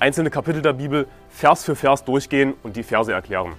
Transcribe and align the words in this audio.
einzelne 0.00 0.30
Kapitel 0.30 0.62
der 0.62 0.72
Bibel 0.72 1.06
Vers 1.28 1.64
für 1.64 1.76
Vers 1.76 2.04
durchgehen 2.04 2.54
und 2.62 2.76
die 2.76 2.82
Verse 2.82 3.12
erklären. 3.12 3.52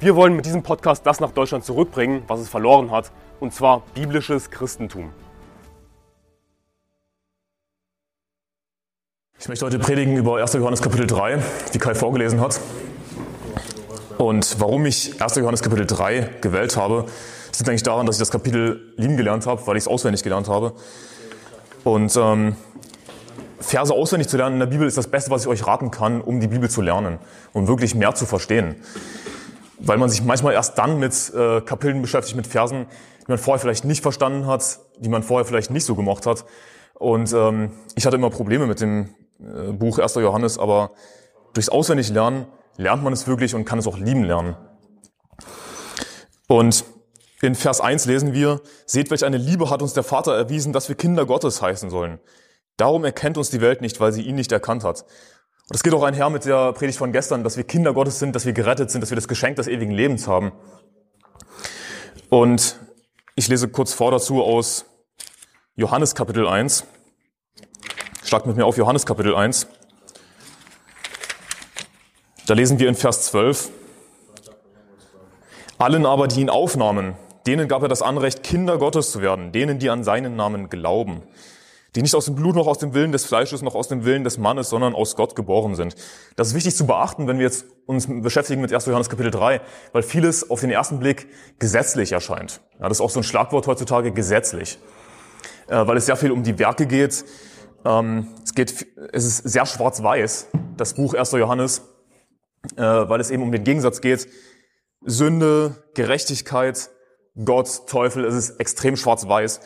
Wir 0.00 0.14
wollen 0.14 0.36
mit 0.36 0.44
diesem 0.44 0.62
Podcast 0.62 1.06
das 1.06 1.20
nach 1.20 1.30
Deutschland 1.30 1.64
zurückbringen, 1.64 2.22
was 2.26 2.40
es 2.40 2.48
verloren 2.48 2.90
hat, 2.90 3.12
und 3.40 3.54
zwar 3.54 3.82
biblisches 3.94 4.50
Christentum. 4.50 5.12
Ich 9.38 9.48
möchte 9.48 9.64
heute 9.64 9.78
predigen 9.78 10.16
über 10.16 10.40
1. 10.40 10.54
Johannes 10.54 10.82
Kapitel 10.82 11.06
3, 11.06 11.38
wie 11.72 11.78
Kai 11.78 11.94
vorgelesen 11.94 12.40
hat. 12.40 12.60
Und 14.18 14.60
warum 14.60 14.86
ich 14.86 15.22
1. 15.22 15.36
Johannes 15.36 15.62
Kapitel 15.62 15.86
3 15.86 16.30
gewählt 16.40 16.76
habe, 16.76 17.06
liegt 17.56 17.68
eigentlich 17.68 17.82
daran, 17.82 18.06
dass 18.06 18.16
ich 18.16 18.20
das 18.20 18.30
Kapitel 18.30 18.92
lieben 18.96 19.16
gelernt 19.16 19.46
habe, 19.46 19.66
weil 19.66 19.76
ich 19.76 19.84
es 19.84 19.88
auswendig 19.88 20.22
gelernt 20.22 20.48
habe. 20.48 20.72
Und 21.84 22.16
ähm, 22.16 22.56
Verse 23.58 23.92
auswendig 23.92 24.28
zu 24.28 24.36
lernen 24.36 24.54
in 24.54 24.60
der 24.60 24.66
Bibel 24.66 24.86
ist 24.86 24.96
das 24.96 25.08
Beste, 25.08 25.30
was 25.30 25.42
ich 25.42 25.48
euch 25.48 25.66
raten 25.66 25.90
kann, 25.90 26.20
um 26.20 26.40
die 26.40 26.46
Bibel 26.46 26.68
zu 26.68 26.82
lernen, 26.82 27.18
um 27.52 27.68
wirklich 27.68 27.94
mehr 27.94 28.14
zu 28.14 28.26
verstehen. 28.26 28.76
Weil 29.78 29.98
man 29.98 30.08
sich 30.08 30.22
manchmal 30.22 30.54
erst 30.54 30.78
dann 30.78 30.98
mit 30.98 31.32
äh, 31.34 31.60
Kapiteln 31.60 32.02
beschäftigt, 32.02 32.36
mit 32.36 32.46
Versen, 32.46 32.86
die 33.26 33.30
man 33.30 33.38
vorher 33.38 33.60
vielleicht 33.60 33.84
nicht 33.84 34.02
verstanden 34.02 34.46
hat, 34.46 34.78
die 34.98 35.08
man 35.08 35.22
vorher 35.22 35.44
vielleicht 35.44 35.70
nicht 35.70 35.84
so 35.84 35.94
gemocht 35.94 36.26
hat. 36.26 36.44
Und 36.94 37.32
ähm, 37.32 37.72
ich 37.94 38.06
hatte 38.06 38.16
immer 38.16 38.30
Probleme 38.30 38.66
mit 38.66 38.80
dem 38.80 39.14
äh, 39.40 39.72
Buch 39.72 39.98
1. 39.98 40.14
Johannes, 40.16 40.58
aber 40.58 40.92
durchs 41.52 41.68
Auswendiglernen 41.68 42.46
lernt 42.76 43.02
man 43.02 43.12
es 43.12 43.26
wirklich 43.26 43.54
und 43.54 43.64
kann 43.64 43.78
es 43.78 43.86
auch 43.86 43.98
lieben 43.98 44.24
lernen. 44.24 44.56
Und 46.48 46.84
in 47.42 47.54
Vers 47.54 47.80
1 47.80 48.06
lesen 48.06 48.32
wir, 48.32 48.60
seht, 48.86 49.10
welch 49.10 49.24
eine 49.24 49.36
Liebe 49.36 49.68
hat 49.68 49.82
uns 49.82 49.92
der 49.92 50.02
Vater 50.02 50.34
erwiesen, 50.34 50.72
dass 50.72 50.88
wir 50.88 50.96
Kinder 50.96 51.26
Gottes 51.26 51.60
heißen 51.60 51.90
sollen. 51.90 52.18
Darum 52.76 53.04
erkennt 53.04 53.38
uns 53.38 53.50
die 53.50 53.60
Welt 53.60 53.80
nicht, 53.80 54.00
weil 54.00 54.12
sie 54.12 54.22
ihn 54.22 54.34
nicht 54.34 54.52
erkannt 54.52 54.84
hat. 54.84 55.02
Und 55.02 55.74
das 55.74 55.82
geht 55.82 55.94
auch 55.94 56.02
einher 56.02 56.28
mit 56.30 56.44
der 56.44 56.72
Predigt 56.74 56.98
von 56.98 57.10
gestern, 57.10 57.42
dass 57.42 57.56
wir 57.56 57.64
Kinder 57.64 57.94
Gottes 57.94 58.18
sind, 58.18 58.36
dass 58.36 58.44
wir 58.44 58.52
gerettet 58.52 58.90
sind, 58.90 59.00
dass 59.00 59.10
wir 59.10 59.16
das 59.16 59.28
Geschenk 59.28 59.56
des 59.56 59.66
ewigen 59.66 59.92
Lebens 59.92 60.28
haben. 60.28 60.52
Und 62.28 62.78
ich 63.34 63.48
lese 63.48 63.68
kurz 63.68 63.92
vor 63.94 64.10
dazu 64.10 64.42
aus 64.42 64.84
Johannes 65.74 66.14
Kapitel 66.14 66.46
1. 66.46 66.84
Schlagt 68.24 68.46
mit 68.46 68.56
mir 68.56 68.66
auf 68.66 68.76
Johannes 68.76 69.06
Kapitel 69.06 69.34
1. 69.34 69.66
Da 72.46 72.54
lesen 72.54 72.78
wir 72.78 72.88
in 72.88 72.94
Vers 72.94 73.22
12. 73.26 73.70
Allen 75.78 76.06
aber, 76.06 76.28
die 76.28 76.40
ihn 76.40 76.50
aufnahmen, 76.50 77.16
denen 77.46 77.68
gab 77.68 77.82
er 77.82 77.88
das 77.88 78.02
Anrecht, 78.02 78.42
Kinder 78.42 78.78
Gottes 78.78 79.10
zu 79.12 79.20
werden, 79.20 79.52
denen, 79.52 79.78
die 79.78 79.90
an 79.90 80.04
seinen 80.04 80.36
Namen 80.36 80.68
glauben 80.68 81.22
die 81.96 82.02
nicht 82.02 82.14
aus 82.14 82.26
dem 82.26 82.34
Blut 82.34 82.54
noch 82.54 82.66
aus 82.66 82.78
dem 82.78 82.92
Willen 82.92 83.10
des 83.10 83.24
Fleisches 83.24 83.62
noch 83.62 83.74
aus 83.74 83.88
dem 83.88 84.04
Willen 84.04 84.22
des 84.22 84.36
Mannes, 84.36 84.68
sondern 84.68 84.94
aus 84.94 85.16
Gott 85.16 85.34
geboren 85.34 85.74
sind. 85.74 85.96
Das 86.36 86.48
ist 86.48 86.54
wichtig 86.54 86.76
zu 86.76 86.86
beachten, 86.86 87.26
wenn 87.26 87.38
wir 87.38 87.46
jetzt 87.46 87.64
uns 87.86 88.06
beschäftigen 88.06 88.60
mit 88.60 88.72
1. 88.72 88.84
Johannes 88.84 89.08
Kapitel 89.08 89.30
3, 89.30 89.62
weil 89.92 90.02
vieles 90.02 90.50
auf 90.50 90.60
den 90.60 90.70
ersten 90.70 90.98
Blick 91.00 91.28
gesetzlich 91.58 92.12
erscheint. 92.12 92.60
Ja, 92.78 92.88
das 92.88 92.98
ist 92.98 93.00
auch 93.00 93.10
so 93.10 93.20
ein 93.20 93.24
Schlagwort 93.24 93.66
heutzutage, 93.66 94.12
gesetzlich. 94.12 94.78
Äh, 95.68 95.86
weil 95.86 95.96
es 95.96 96.04
sehr 96.04 96.16
viel 96.16 96.32
um 96.32 96.42
die 96.42 96.58
Werke 96.58 96.86
geht. 96.86 97.24
Ähm, 97.86 98.28
es 98.44 98.54
geht, 98.54 98.86
es 99.12 99.24
ist 99.24 99.38
sehr 99.38 99.64
schwarz-weiß, 99.64 100.48
das 100.76 100.94
Buch 100.94 101.14
1. 101.14 101.32
Johannes, 101.32 101.80
äh, 102.76 102.82
weil 102.82 103.20
es 103.20 103.30
eben 103.30 103.42
um 103.42 103.52
den 103.52 103.64
Gegensatz 103.64 104.02
geht. 104.02 104.28
Sünde, 105.02 105.82
Gerechtigkeit, 105.94 106.90
Gott, 107.42 107.86
Teufel, 107.86 108.26
es 108.26 108.34
ist 108.34 108.60
extrem 108.60 108.96
schwarz-weiß. 108.96 109.60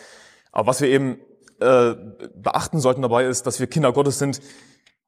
Aber 0.53 0.69
was 0.69 0.81
wir 0.81 0.88
eben 0.88 1.19
äh, 1.60 1.94
beachten 2.34 2.81
sollten 2.81 3.03
dabei 3.03 3.25
ist, 3.25 3.47
dass 3.47 3.60
wir 3.60 3.66
Kinder 3.66 3.93
Gottes 3.93 4.19
sind, 4.19 4.41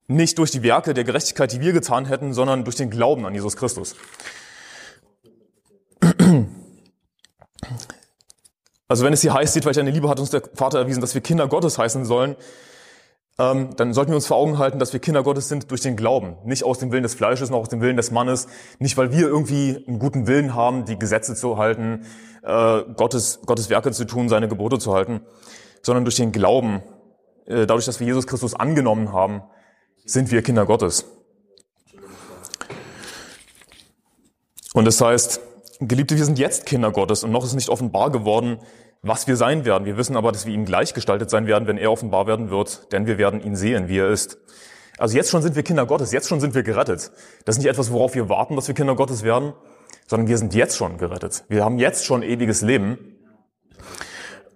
nicht 0.06 0.38
durch 0.38 0.50
die 0.50 0.62
Werke 0.62 0.94
der 0.94 1.04
Gerechtigkeit, 1.04 1.52
die 1.52 1.60
wir 1.60 1.72
getan 1.72 2.06
hätten, 2.06 2.34
sondern 2.34 2.64
durch 2.64 2.76
den 2.76 2.90
Glauben 2.90 3.24
an 3.26 3.34
Jesus 3.34 3.56
Christus. 3.56 3.96
Also 8.88 9.04
wenn 9.04 9.12
es 9.12 9.22
hier 9.22 9.32
heißt, 9.32 9.54
seht, 9.54 9.64
welche 9.64 9.80
eine 9.80 9.90
Liebe 9.90 10.08
hat 10.08 10.20
uns 10.20 10.30
der 10.30 10.42
Vater 10.54 10.78
erwiesen, 10.78 11.00
dass 11.00 11.14
wir 11.14 11.22
Kinder 11.22 11.48
Gottes 11.48 11.78
heißen 11.78 12.04
sollen, 12.04 12.36
ähm, 13.38 13.70
dann 13.76 13.94
sollten 13.94 14.10
wir 14.10 14.16
uns 14.16 14.26
vor 14.26 14.36
Augen 14.36 14.58
halten, 14.58 14.78
dass 14.78 14.92
wir 14.92 15.00
Kinder 15.00 15.22
Gottes 15.22 15.48
sind 15.48 15.70
durch 15.70 15.80
den 15.80 15.96
Glauben, 15.96 16.36
nicht 16.44 16.64
aus 16.64 16.78
dem 16.78 16.92
Willen 16.92 17.02
des 17.02 17.14
Fleisches, 17.14 17.48
noch 17.48 17.60
aus 17.60 17.70
dem 17.70 17.80
Willen 17.80 17.96
des 17.96 18.10
Mannes, 18.10 18.48
nicht 18.78 18.98
weil 18.98 19.10
wir 19.10 19.26
irgendwie 19.26 19.82
einen 19.88 19.98
guten 19.98 20.26
Willen 20.26 20.54
haben, 20.54 20.84
die 20.84 20.98
Gesetze 20.98 21.34
zu 21.34 21.56
halten, 21.56 22.04
äh, 22.42 22.82
Gottes, 22.94 23.40
Gottes 23.46 23.70
Werke 23.70 23.92
zu 23.92 24.04
tun, 24.04 24.28
seine 24.28 24.48
Gebote 24.48 24.78
zu 24.78 24.92
halten, 24.92 25.22
sondern 25.82 26.04
durch 26.04 26.16
den 26.16 26.32
Glauben, 26.32 26.82
äh, 27.46 27.66
dadurch, 27.66 27.84
dass 27.84 28.00
wir 28.00 28.06
Jesus 28.06 28.26
Christus 28.26 28.54
angenommen 28.54 29.12
haben, 29.12 29.42
sind 30.04 30.30
wir 30.30 30.42
Kinder 30.42 30.64
Gottes. 30.64 31.04
Und 34.74 34.86
das 34.86 35.00
heißt, 35.00 35.40
Geliebte, 35.80 36.16
wir 36.16 36.24
sind 36.24 36.38
jetzt 36.38 36.66
Kinder 36.66 36.92
Gottes 36.92 37.24
und 37.24 37.30
noch 37.30 37.44
ist 37.44 37.54
nicht 37.54 37.68
offenbar 37.68 38.10
geworden, 38.10 38.60
was 39.02 39.26
wir 39.26 39.36
sein 39.36 39.64
werden. 39.64 39.84
Wir 39.84 39.96
wissen 39.96 40.16
aber, 40.16 40.30
dass 40.32 40.46
wir 40.46 40.54
ihm 40.54 40.64
gleichgestaltet 40.64 41.28
sein 41.28 41.46
werden, 41.46 41.66
wenn 41.66 41.76
er 41.76 41.90
offenbar 41.90 42.26
werden 42.26 42.50
wird, 42.50 42.92
denn 42.92 43.06
wir 43.06 43.18
werden 43.18 43.42
ihn 43.42 43.56
sehen, 43.56 43.88
wie 43.88 43.98
er 43.98 44.08
ist. 44.08 44.38
Also 44.98 45.16
jetzt 45.16 45.30
schon 45.30 45.42
sind 45.42 45.56
wir 45.56 45.62
Kinder 45.62 45.86
Gottes, 45.86 46.12
jetzt 46.12 46.28
schon 46.28 46.40
sind 46.40 46.54
wir 46.54 46.62
gerettet. 46.62 47.10
Das 47.44 47.56
ist 47.56 47.62
nicht 47.62 47.70
etwas, 47.70 47.90
worauf 47.90 48.14
wir 48.14 48.28
warten, 48.28 48.54
dass 48.54 48.68
wir 48.68 48.74
Kinder 48.74 48.94
Gottes 48.94 49.24
werden, 49.24 49.52
sondern 50.06 50.28
wir 50.28 50.38
sind 50.38 50.54
jetzt 50.54 50.76
schon 50.76 50.98
gerettet. 50.98 51.44
Wir 51.48 51.64
haben 51.64 51.78
jetzt 51.78 52.04
schon 52.04 52.22
ewiges 52.22 52.62
Leben. 52.62 53.11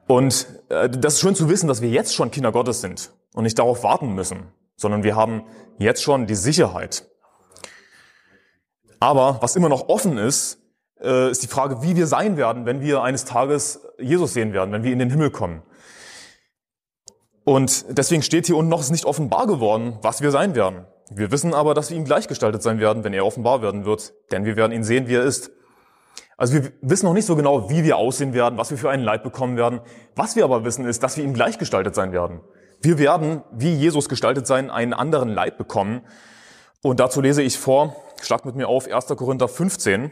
Und 0.06 0.46
äh, 0.68 0.88
das 0.88 1.14
ist 1.14 1.20
schön 1.20 1.34
zu 1.34 1.48
wissen, 1.48 1.68
dass 1.68 1.82
wir 1.82 1.88
jetzt 1.88 2.14
schon 2.14 2.30
Kinder 2.30 2.52
Gottes 2.52 2.80
sind 2.80 3.12
und 3.34 3.44
nicht 3.44 3.58
darauf 3.58 3.82
warten 3.82 4.14
müssen, 4.14 4.52
sondern 4.76 5.02
wir 5.02 5.16
haben 5.16 5.44
jetzt 5.78 6.02
schon 6.02 6.26
die 6.26 6.34
Sicherheit. 6.34 7.08
Aber 9.00 9.38
was 9.40 9.56
immer 9.56 9.68
noch 9.68 9.88
offen 9.88 10.16
ist, 10.16 10.58
äh, 11.00 11.30
ist 11.30 11.42
die 11.42 11.48
Frage, 11.48 11.82
wie 11.82 11.96
wir 11.96 12.06
sein 12.06 12.36
werden, 12.36 12.66
wenn 12.66 12.80
wir 12.80 13.02
eines 13.02 13.24
Tages 13.24 13.80
Jesus 13.98 14.32
sehen 14.32 14.52
werden, 14.52 14.72
wenn 14.72 14.82
wir 14.82 14.92
in 14.92 14.98
den 14.98 15.10
Himmel 15.10 15.30
kommen. 15.30 15.62
Und 17.44 17.84
deswegen 17.96 18.22
steht 18.22 18.46
hier 18.46 18.56
unten 18.56 18.70
noch, 18.70 18.80
ist 18.80 18.90
nicht 18.90 19.04
offenbar 19.04 19.46
geworden, 19.46 19.98
was 20.02 20.20
wir 20.20 20.30
sein 20.30 20.54
werden. 20.54 20.86
Wir 21.10 21.30
wissen 21.30 21.54
aber, 21.54 21.74
dass 21.74 21.90
wir 21.90 21.96
ihm 21.96 22.04
gleichgestaltet 22.04 22.62
sein 22.62 22.80
werden, 22.80 23.04
wenn 23.04 23.12
er 23.12 23.24
offenbar 23.24 23.62
werden 23.62 23.84
wird, 23.84 24.14
denn 24.32 24.44
wir 24.44 24.56
werden 24.56 24.72
ihn 24.72 24.82
sehen, 24.82 25.06
wie 25.06 25.14
er 25.14 25.22
ist. 25.22 25.50
Also 26.38 26.52
wir 26.54 26.72
wissen 26.82 27.06
noch 27.06 27.14
nicht 27.14 27.24
so 27.24 27.34
genau, 27.34 27.70
wie 27.70 27.82
wir 27.82 27.96
aussehen 27.96 28.34
werden, 28.34 28.58
was 28.58 28.70
wir 28.70 28.76
für 28.76 28.90
einen 28.90 29.02
Leib 29.02 29.22
bekommen 29.22 29.56
werden. 29.56 29.80
Was 30.14 30.36
wir 30.36 30.44
aber 30.44 30.64
wissen, 30.64 30.84
ist, 30.84 31.02
dass 31.02 31.16
wir 31.16 31.24
ihm 31.24 31.32
gleichgestaltet 31.32 31.94
sein 31.94 32.12
werden. 32.12 32.40
Wir 32.82 32.98
werden, 32.98 33.42
wie 33.52 33.74
Jesus 33.74 34.08
gestaltet 34.08 34.46
sein, 34.46 34.70
einen 34.70 34.92
anderen 34.92 35.30
Leib 35.30 35.56
bekommen. 35.56 36.02
Und 36.82 37.00
dazu 37.00 37.22
lese 37.22 37.42
ich 37.42 37.58
vor, 37.58 37.96
schlag 38.20 38.44
mit 38.44 38.54
mir 38.54 38.68
auf 38.68 38.86
1. 38.86 39.06
Korinther 39.16 39.48
15. 39.48 40.10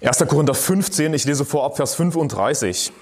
Erster 0.00 0.26
Korinther 0.26 0.54
15, 0.54 1.14
ich 1.14 1.24
lese 1.26 1.44
vor 1.44 1.64
ab 1.64 1.76
Vers 1.76 1.94
35. 1.94 2.92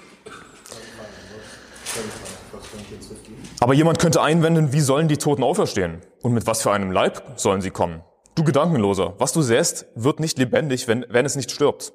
Aber 3.61 3.73
jemand 3.73 3.99
könnte 3.99 4.21
einwenden, 4.21 4.71
wie 4.71 4.79
sollen 4.79 5.09
die 5.09 5.17
Toten 5.17 5.43
auferstehen? 5.43 6.01
Und 6.21 6.33
mit 6.33 6.47
was 6.47 6.61
für 6.61 6.71
einem 6.71 6.91
Leib 6.91 7.21
sollen 7.35 7.61
sie 7.61 7.71
kommen? 7.71 8.03
Du 8.35 8.43
Gedankenloser, 8.45 9.15
was 9.17 9.33
du 9.33 9.41
säst, 9.41 9.87
wird 9.95 10.21
nicht 10.21 10.37
lebendig, 10.37 10.87
wenn, 10.87 11.05
wenn 11.09 11.25
es 11.25 11.35
nicht 11.35 11.51
stirbt. 11.51 11.91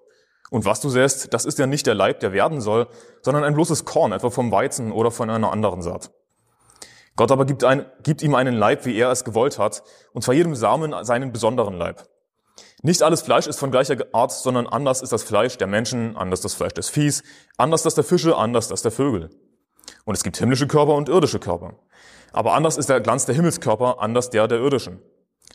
Und 0.50 0.66
was 0.66 0.81
du 0.81 0.90
säst, 0.90 1.32
das 1.32 1.46
ist 1.46 1.58
ja 1.58 1.66
nicht 1.66 1.87
der 1.87 1.94
Leib, 1.94 2.20
der 2.20 2.32
werden 2.32 2.61
soll, 2.61 2.87
sondern 3.22 3.44
ein 3.44 3.55
bloßes 3.55 3.87
Korn, 3.87 4.12
etwa 4.12 4.28
vom 4.28 4.52
Weizen 4.52 4.93
oder 4.93 5.11
von 5.11 5.31
einer 5.31 5.50
anderen 5.50 5.81
Saat. 5.81 6.11
Gott 7.16 7.31
aber 7.31 7.46
gibt, 7.46 7.64
ein, 7.64 7.87
gibt 8.02 8.22
ihm 8.22 8.34
einen 8.34 8.55
Leib, 8.55 8.84
wie 8.84 8.96
er 8.96 9.11
es 9.11 9.25
gewollt 9.25 9.58
hat, 9.58 9.82
und 10.12 10.22
zwar 10.22 10.34
jedem 10.34 10.55
Samen 10.55 10.94
seinen 11.05 11.32
besonderen 11.32 11.75
Leib. 11.75 12.05
Nicht 12.82 13.02
alles 13.02 13.22
Fleisch 13.22 13.46
ist 13.46 13.58
von 13.58 13.70
gleicher 13.70 13.96
Art, 14.12 14.32
sondern 14.32 14.66
anders 14.66 15.00
ist 15.00 15.12
das 15.12 15.22
Fleisch 15.22 15.56
der 15.56 15.66
Menschen, 15.66 16.16
anders 16.16 16.43
das 16.43 16.52
Fleisch 16.52 16.75
des 16.75 16.90
Viehs, 16.90 17.22
anders 17.56 17.82
das 17.84 17.94
der 17.94 18.05
Fische, 18.05 18.37
anders 18.37 18.69
das 18.69 18.82
der 18.82 18.93
Vögel. 18.93 19.31
Und 20.04 20.14
es 20.14 20.22
gibt 20.22 20.36
himmlische 20.36 20.66
Körper 20.66 20.94
und 20.94 21.08
irdische 21.08 21.38
Körper. 21.38 21.75
Aber 22.32 22.54
anders 22.54 22.76
ist 22.76 22.88
der 22.88 23.00
Glanz 23.00 23.26
der 23.26 23.34
Himmelskörper, 23.34 24.00
anders 24.00 24.31
der 24.31 24.48
der 24.48 24.58
irdischen. 24.58 25.00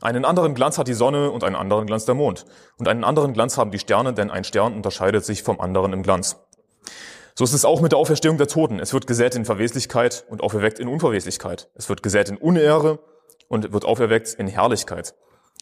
Einen 0.01 0.23
anderen 0.23 0.55
Glanz 0.55 0.77
hat 0.77 0.87
die 0.87 0.93
Sonne 0.93 1.29
und 1.29 1.43
einen 1.43 1.57
anderen 1.57 1.85
Glanz 1.85 2.05
der 2.05 2.15
Mond. 2.15 2.45
Und 2.77 2.87
einen 2.87 3.03
anderen 3.03 3.33
Glanz 3.33 3.57
haben 3.57 3.71
die 3.71 3.79
Sterne, 3.79 4.13
denn 4.13 4.31
ein 4.31 4.45
Stern 4.45 4.73
unterscheidet 4.73 5.25
sich 5.25 5.43
vom 5.43 5.59
anderen 5.59 5.91
im 5.91 6.03
Glanz. 6.03 6.37
So 7.35 7.43
ist 7.43 7.53
es 7.53 7.65
auch 7.65 7.81
mit 7.81 7.91
der 7.91 7.99
Auferstehung 7.99 8.37
der 8.37 8.47
Toten. 8.47 8.79
Es 8.79 8.93
wird 8.93 9.07
gesät 9.07 9.35
in 9.35 9.45
Verweslichkeit 9.45 10.25
und 10.29 10.41
auferweckt 10.41 10.79
in 10.79 10.87
Unverweslichkeit. 10.87 11.69
Es 11.75 11.89
wird 11.89 12.01
gesät 12.03 12.29
in 12.29 12.37
Unehre 12.37 12.99
und 13.49 13.73
wird 13.73 13.85
auferweckt 13.85 14.33
in 14.33 14.47
Herrlichkeit. 14.47 15.15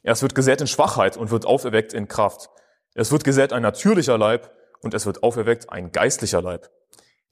Es 0.03 0.21
wird 0.21 0.35
gesät 0.35 0.61
in 0.61 0.67
Schwachheit 0.67 1.17
und 1.17 1.31
wird 1.31 1.45
auferweckt 1.45 1.93
in 1.93 2.07
Kraft. 2.07 2.49
Es 2.93 3.11
wird 3.11 3.23
gesät 3.23 3.53
ein 3.53 3.61
natürlicher 3.61 4.17
Leib 4.17 4.51
und 4.81 4.93
es 4.93 5.05
wird 5.05 5.23
auferweckt 5.23 5.71
ein 5.71 5.91
geistlicher 5.91 6.41
Leib. 6.41 6.69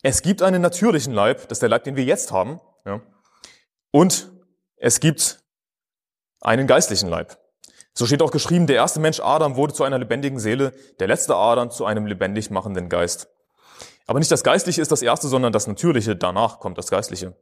Es 0.07 0.21
gibt 0.21 0.43
einen 0.43 0.61
natürlichen 0.61 1.13
Leib, 1.13 1.47
das 1.47 1.53
ist 1.53 1.63
der 1.63 1.69
Leib, 1.69 1.83
den 1.83 1.95
wir 1.95 2.03
jetzt 2.03 2.31
haben, 2.31 2.61
ja, 2.85 3.01
und 3.89 4.31
es 4.75 4.99
gibt 4.99 5.39
einen 6.41 6.67
geistlichen 6.67 7.09
Leib. 7.09 7.39
So 7.95 8.05
steht 8.05 8.21
auch 8.21 8.29
geschrieben, 8.29 8.67
der 8.67 8.75
erste 8.75 8.99
Mensch 8.99 9.19
Adam 9.19 9.55
wurde 9.55 9.73
zu 9.73 9.83
einer 9.83 9.97
lebendigen 9.97 10.37
Seele, 10.37 10.73
der 10.99 11.07
letzte 11.07 11.35
Adam 11.35 11.71
zu 11.71 11.85
einem 11.85 12.05
lebendig 12.05 12.51
machenden 12.51 12.87
Geist. 12.87 13.29
Aber 14.05 14.19
nicht 14.19 14.31
das 14.31 14.43
Geistliche 14.43 14.79
ist 14.79 14.91
das 14.91 15.01
Erste, 15.01 15.27
sondern 15.27 15.51
das 15.51 15.65
Natürliche, 15.65 16.15
danach 16.15 16.59
kommt 16.59 16.77
das 16.77 16.91
Geistliche. 16.91 17.35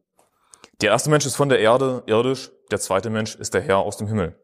Der 0.80 0.92
erste 0.92 1.10
Mensch 1.10 1.26
ist 1.26 1.36
von 1.36 1.50
der 1.50 1.60
Erde, 1.60 2.04
irdisch, 2.06 2.50
der 2.72 2.80
zweite 2.80 3.10
Mensch 3.10 3.36
ist 3.36 3.54
der 3.54 3.62
Herr 3.62 3.80
aus 3.80 3.98
dem 3.98 4.08
Himmel. 4.08 4.40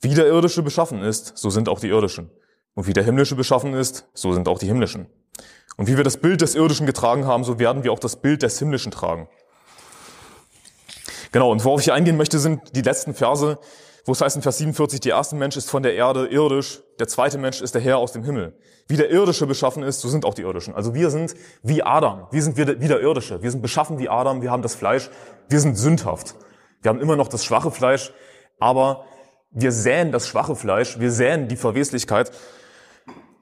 Wie 0.00 0.14
der 0.14 0.26
Irdische 0.26 0.64
beschaffen 0.64 1.00
ist, 1.00 1.38
so 1.38 1.48
sind 1.48 1.68
auch 1.68 1.78
die 1.78 1.90
Irdischen. 1.90 2.32
Und 2.74 2.88
wie 2.88 2.92
der 2.92 3.04
Himmlische 3.04 3.36
beschaffen 3.36 3.74
ist, 3.74 4.08
so 4.14 4.32
sind 4.32 4.48
auch 4.48 4.58
die 4.58 4.66
Himmlischen. 4.66 5.06
Und 5.76 5.86
wie 5.86 5.96
wir 5.96 6.04
das 6.04 6.18
Bild 6.18 6.40
des 6.40 6.54
Irdischen 6.54 6.86
getragen 6.86 7.26
haben, 7.26 7.44
so 7.44 7.58
werden 7.58 7.84
wir 7.84 7.92
auch 7.92 7.98
das 7.98 8.16
Bild 8.16 8.42
des 8.42 8.58
Himmlischen 8.58 8.92
tragen. 8.92 9.28
Genau, 11.32 11.50
und 11.50 11.64
worauf 11.64 11.80
ich 11.80 11.92
eingehen 11.92 12.16
möchte, 12.16 12.38
sind 12.38 12.60
die 12.76 12.82
letzten 12.82 13.14
Verse, 13.14 13.58
wo 14.04 14.12
es 14.12 14.20
heißt 14.20 14.36
in 14.36 14.42
Vers 14.42 14.58
47, 14.58 15.00
der 15.00 15.12
erste 15.12 15.36
Mensch 15.36 15.56
ist 15.56 15.70
von 15.70 15.82
der 15.82 15.94
Erde 15.94 16.26
irdisch, 16.26 16.82
der 16.98 17.08
zweite 17.08 17.38
Mensch 17.38 17.62
ist 17.62 17.74
der 17.74 17.80
Herr 17.80 17.98
aus 17.98 18.12
dem 18.12 18.24
Himmel. 18.24 18.54
Wie 18.88 18.96
der 18.96 19.10
Irdische 19.10 19.46
beschaffen 19.46 19.82
ist, 19.82 20.00
so 20.00 20.08
sind 20.08 20.24
auch 20.24 20.34
die 20.34 20.42
Irdischen. 20.42 20.74
Also 20.74 20.92
wir 20.92 21.08
sind 21.10 21.34
wie 21.62 21.82
Adam, 21.82 22.26
wir 22.30 22.42
sind 22.42 22.56
wie 22.56 22.64
der 22.64 23.00
Irdische, 23.00 23.42
wir 23.42 23.50
sind 23.50 23.62
beschaffen 23.62 23.98
wie 23.98 24.08
Adam, 24.08 24.42
wir 24.42 24.50
haben 24.50 24.62
das 24.62 24.74
Fleisch, 24.74 25.08
wir 25.48 25.60
sind 25.60 25.78
sündhaft. 25.78 26.34
Wir 26.82 26.88
haben 26.88 27.00
immer 27.00 27.16
noch 27.16 27.28
das 27.28 27.44
schwache 27.44 27.70
Fleisch, 27.70 28.12
aber 28.58 29.04
wir 29.52 29.70
säen 29.70 30.12
das 30.12 30.26
schwache 30.26 30.56
Fleisch, 30.56 30.98
wir 30.98 31.12
säen 31.12 31.46
die 31.46 31.56
Verweslichkeit 31.56 32.32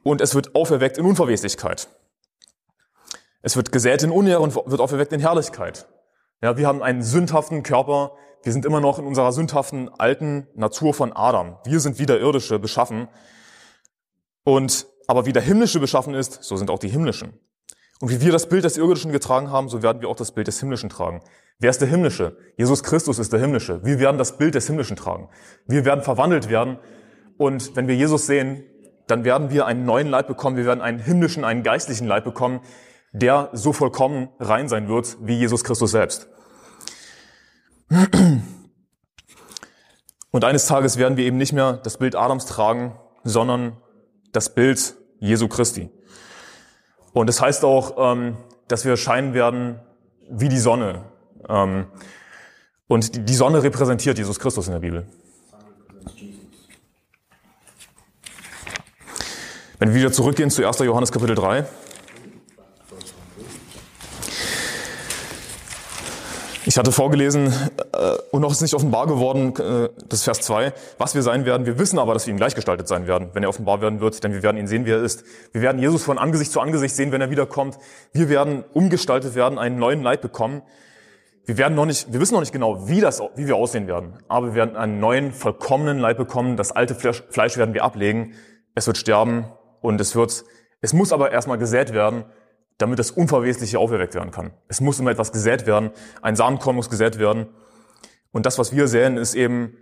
und 0.02 0.20
es 0.20 0.34
wird 0.34 0.54
auferweckt 0.54 0.98
in 0.98 1.06
Unverweslichkeit. 1.06 1.88
Es 3.42 3.56
wird 3.56 3.72
gesät 3.72 4.02
in 4.02 4.10
Unehre 4.10 4.40
und 4.40 4.54
wird 4.54 4.80
auferweckt 4.80 5.12
in 5.12 5.20
Herrlichkeit. 5.20 5.88
Ja, 6.42 6.56
wir 6.56 6.66
haben 6.66 6.82
einen 6.82 7.02
sündhaften 7.02 7.62
Körper, 7.62 8.12
wir 8.42 8.52
sind 8.52 8.64
immer 8.64 8.80
noch 8.80 8.98
in 8.98 9.06
unserer 9.06 9.32
sündhaften 9.32 9.90
alten 9.98 10.46
Natur 10.54 10.94
von 10.94 11.12
Adam. 11.12 11.58
Wir 11.64 11.80
sind 11.80 11.98
wie 11.98 12.06
der 12.06 12.20
irdische 12.20 12.58
beschaffen. 12.58 13.08
Und, 14.44 14.86
aber 15.06 15.26
wie 15.26 15.32
der 15.32 15.42
himmlische 15.42 15.80
beschaffen 15.80 16.14
ist, 16.14 16.42
so 16.42 16.56
sind 16.56 16.70
auch 16.70 16.78
die 16.78 16.88
himmlischen. 16.88 17.38
Und 18.00 18.10
wie 18.10 18.22
wir 18.22 18.32
das 18.32 18.48
Bild 18.48 18.64
des 18.64 18.78
irdischen 18.78 19.12
getragen 19.12 19.50
haben, 19.50 19.68
so 19.68 19.82
werden 19.82 20.00
wir 20.00 20.08
auch 20.08 20.16
das 20.16 20.32
Bild 20.32 20.46
des 20.46 20.58
himmlischen 20.60 20.88
tragen. 20.88 21.20
Wer 21.58 21.68
ist 21.68 21.82
der 21.82 21.88
himmlische? 21.88 22.38
Jesus 22.56 22.82
Christus 22.82 23.18
ist 23.18 23.32
der 23.34 23.40
himmlische. 23.40 23.84
Wir 23.84 23.98
werden 23.98 24.16
das 24.16 24.38
Bild 24.38 24.54
des 24.54 24.66
himmlischen 24.66 24.96
tragen. 24.96 25.28
Wir 25.66 25.84
werden 25.84 26.02
verwandelt 26.02 26.48
werden. 26.48 26.78
Und 27.36 27.76
wenn 27.76 27.88
wir 27.88 27.94
Jesus 27.94 28.26
sehen, 28.26 28.64
dann 29.06 29.24
werden 29.24 29.50
wir 29.50 29.66
einen 29.66 29.84
neuen 29.84 30.08
Leib 30.08 30.28
bekommen. 30.28 30.56
Wir 30.56 30.64
werden 30.64 30.80
einen 30.80 30.98
himmlischen, 30.98 31.44
einen 31.44 31.62
geistlichen 31.62 32.06
Leib 32.06 32.24
bekommen, 32.24 32.60
der 33.12 33.50
so 33.52 33.72
vollkommen 33.72 34.28
rein 34.38 34.68
sein 34.68 34.88
wird 34.88 35.16
wie 35.20 35.36
Jesus 35.36 35.64
Christus 35.64 35.90
selbst. 35.90 36.28
Und 40.30 40.44
eines 40.44 40.66
Tages 40.66 40.96
werden 40.96 41.16
wir 41.16 41.24
eben 41.24 41.36
nicht 41.36 41.52
mehr 41.52 41.72
das 41.74 41.98
Bild 41.98 42.14
Adams 42.14 42.46
tragen, 42.46 42.96
sondern 43.24 43.76
das 44.32 44.54
Bild 44.54 44.94
Jesu 45.18 45.48
Christi. 45.48 45.90
Und 47.12 47.26
das 47.26 47.40
heißt 47.40 47.64
auch, 47.64 48.12
ähm, 48.12 48.36
dass 48.68 48.84
wir 48.84 48.96
scheinen 48.96 49.34
werden 49.34 49.80
wie 50.30 50.48
die 50.48 50.58
Sonne. 50.58 51.04
Ähm, 51.48 51.86
und 52.86 53.28
die 53.28 53.34
Sonne 53.34 53.62
repräsentiert 53.62 54.18
Jesus 54.18 54.38
Christus 54.38 54.68
in 54.68 54.72
der 54.72 54.80
Bibel. 54.80 55.06
Wenn 59.78 59.88
wir 59.88 59.96
wieder 59.96 60.12
zurückgehen 60.12 60.50
zu 60.50 60.64
1. 60.64 60.78
Johannes 60.80 61.10
Kapitel 61.10 61.34
3, 61.34 61.64
Ich 66.70 66.78
hatte 66.78 66.92
vorgelesen, 66.92 67.52
äh, 67.94 68.12
und 68.30 68.42
noch 68.42 68.52
ist 68.52 68.62
nicht 68.62 68.74
offenbar 68.74 69.08
geworden, 69.08 69.56
äh, 69.56 69.88
das 70.08 70.22
Vers 70.22 70.40
2, 70.42 70.72
was 70.98 71.16
wir 71.16 71.22
sein 71.22 71.44
werden. 71.44 71.66
Wir 71.66 71.80
wissen 71.80 71.98
aber, 71.98 72.14
dass 72.14 72.28
wir 72.28 72.32
ihm 72.32 72.36
gleichgestaltet 72.36 72.86
sein 72.86 73.08
werden, 73.08 73.30
wenn 73.32 73.42
er 73.42 73.48
offenbar 73.48 73.80
werden 73.80 73.98
wird, 73.98 74.22
denn 74.22 74.32
wir 74.32 74.44
werden 74.44 74.56
ihn 74.56 74.68
sehen, 74.68 74.86
wie 74.86 74.92
er 74.92 75.02
ist. 75.02 75.24
Wir 75.50 75.62
werden 75.62 75.80
Jesus 75.80 76.04
von 76.04 76.16
Angesicht 76.16 76.52
zu 76.52 76.60
Angesicht 76.60 76.94
sehen, 76.94 77.10
wenn 77.10 77.20
er 77.20 77.28
wiederkommt. 77.28 77.76
Wir 78.12 78.28
werden 78.28 78.62
umgestaltet 78.72 79.34
werden, 79.34 79.58
einen 79.58 79.80
neuen 79.80 80.00
Leib 80.04 80.20
bekommen. 80.20 80.62
Wir 81.44 81.58
werden 81.58 81.74
noch 81.74 81.86
nicht, 81.86 82.12
wir 82.12 82.20
wissen 82.20 82.34
noch 82.34 82.40
nicht 82.40 82.52
genau, 82.52 82.86
wie 82.86 83.00
das, 83.00 83.20
wie 83.34 83.48
wir 83.48 83.56
aussehen 83.56 83.88
werden. 83.88 84.12
Aber 84.28 84.46
wir 84.46 84.54
werden 84.54 84.76
einen 84.76 85.00
neuen, 85.00 85.32
vollkommenen 85.32 85.98
Leib 85.98 86.18
bekommen. 86.18 86.56
Das 86.56 86.70
alte 86.70 86.94
Fleisch 86.94 87.56
werden 87.56 87.74
wir 87.74 87.82
ablegen. 87.82 88.34
Es 88.76 88.86
wird 88.86 88.96
sterben 88.96 89.46
und 89.80 90.00
es 90.00 90.14
wird, 90.14 90.44
es 90.82 90.92
muss 90.92 91.12
aber 91.12 91.32
erstmal 91.32 91.58
gesät 91.58 91.92
werden 91.92 92.26
damit 92.80 92.98
das 92.98 93.10
Unverwesliche 93.10 93.78
auferweckt 93.78 94.14
werden 94.14 94.30
kann. 94.30 94.52
Es 94.68 94.80
muss 94.80 94.98
immer 94.98 95.10
etwas 95.10 95.32
gesät 95.32 95.66
werden, 95.66 95.90
ein 96.22 96.36
Samenkorn 96.36 96.76
muss 96.76 96.88
gesät 96.88 97.18
werden. 97.18 97.46
Und 98.32 98.46
das, 98.46 98.58
was 98.58 98.74
wir 98.74 98.88
säen, 98.88 99.16
ist 99.16 99.34
eben 99.34 99.76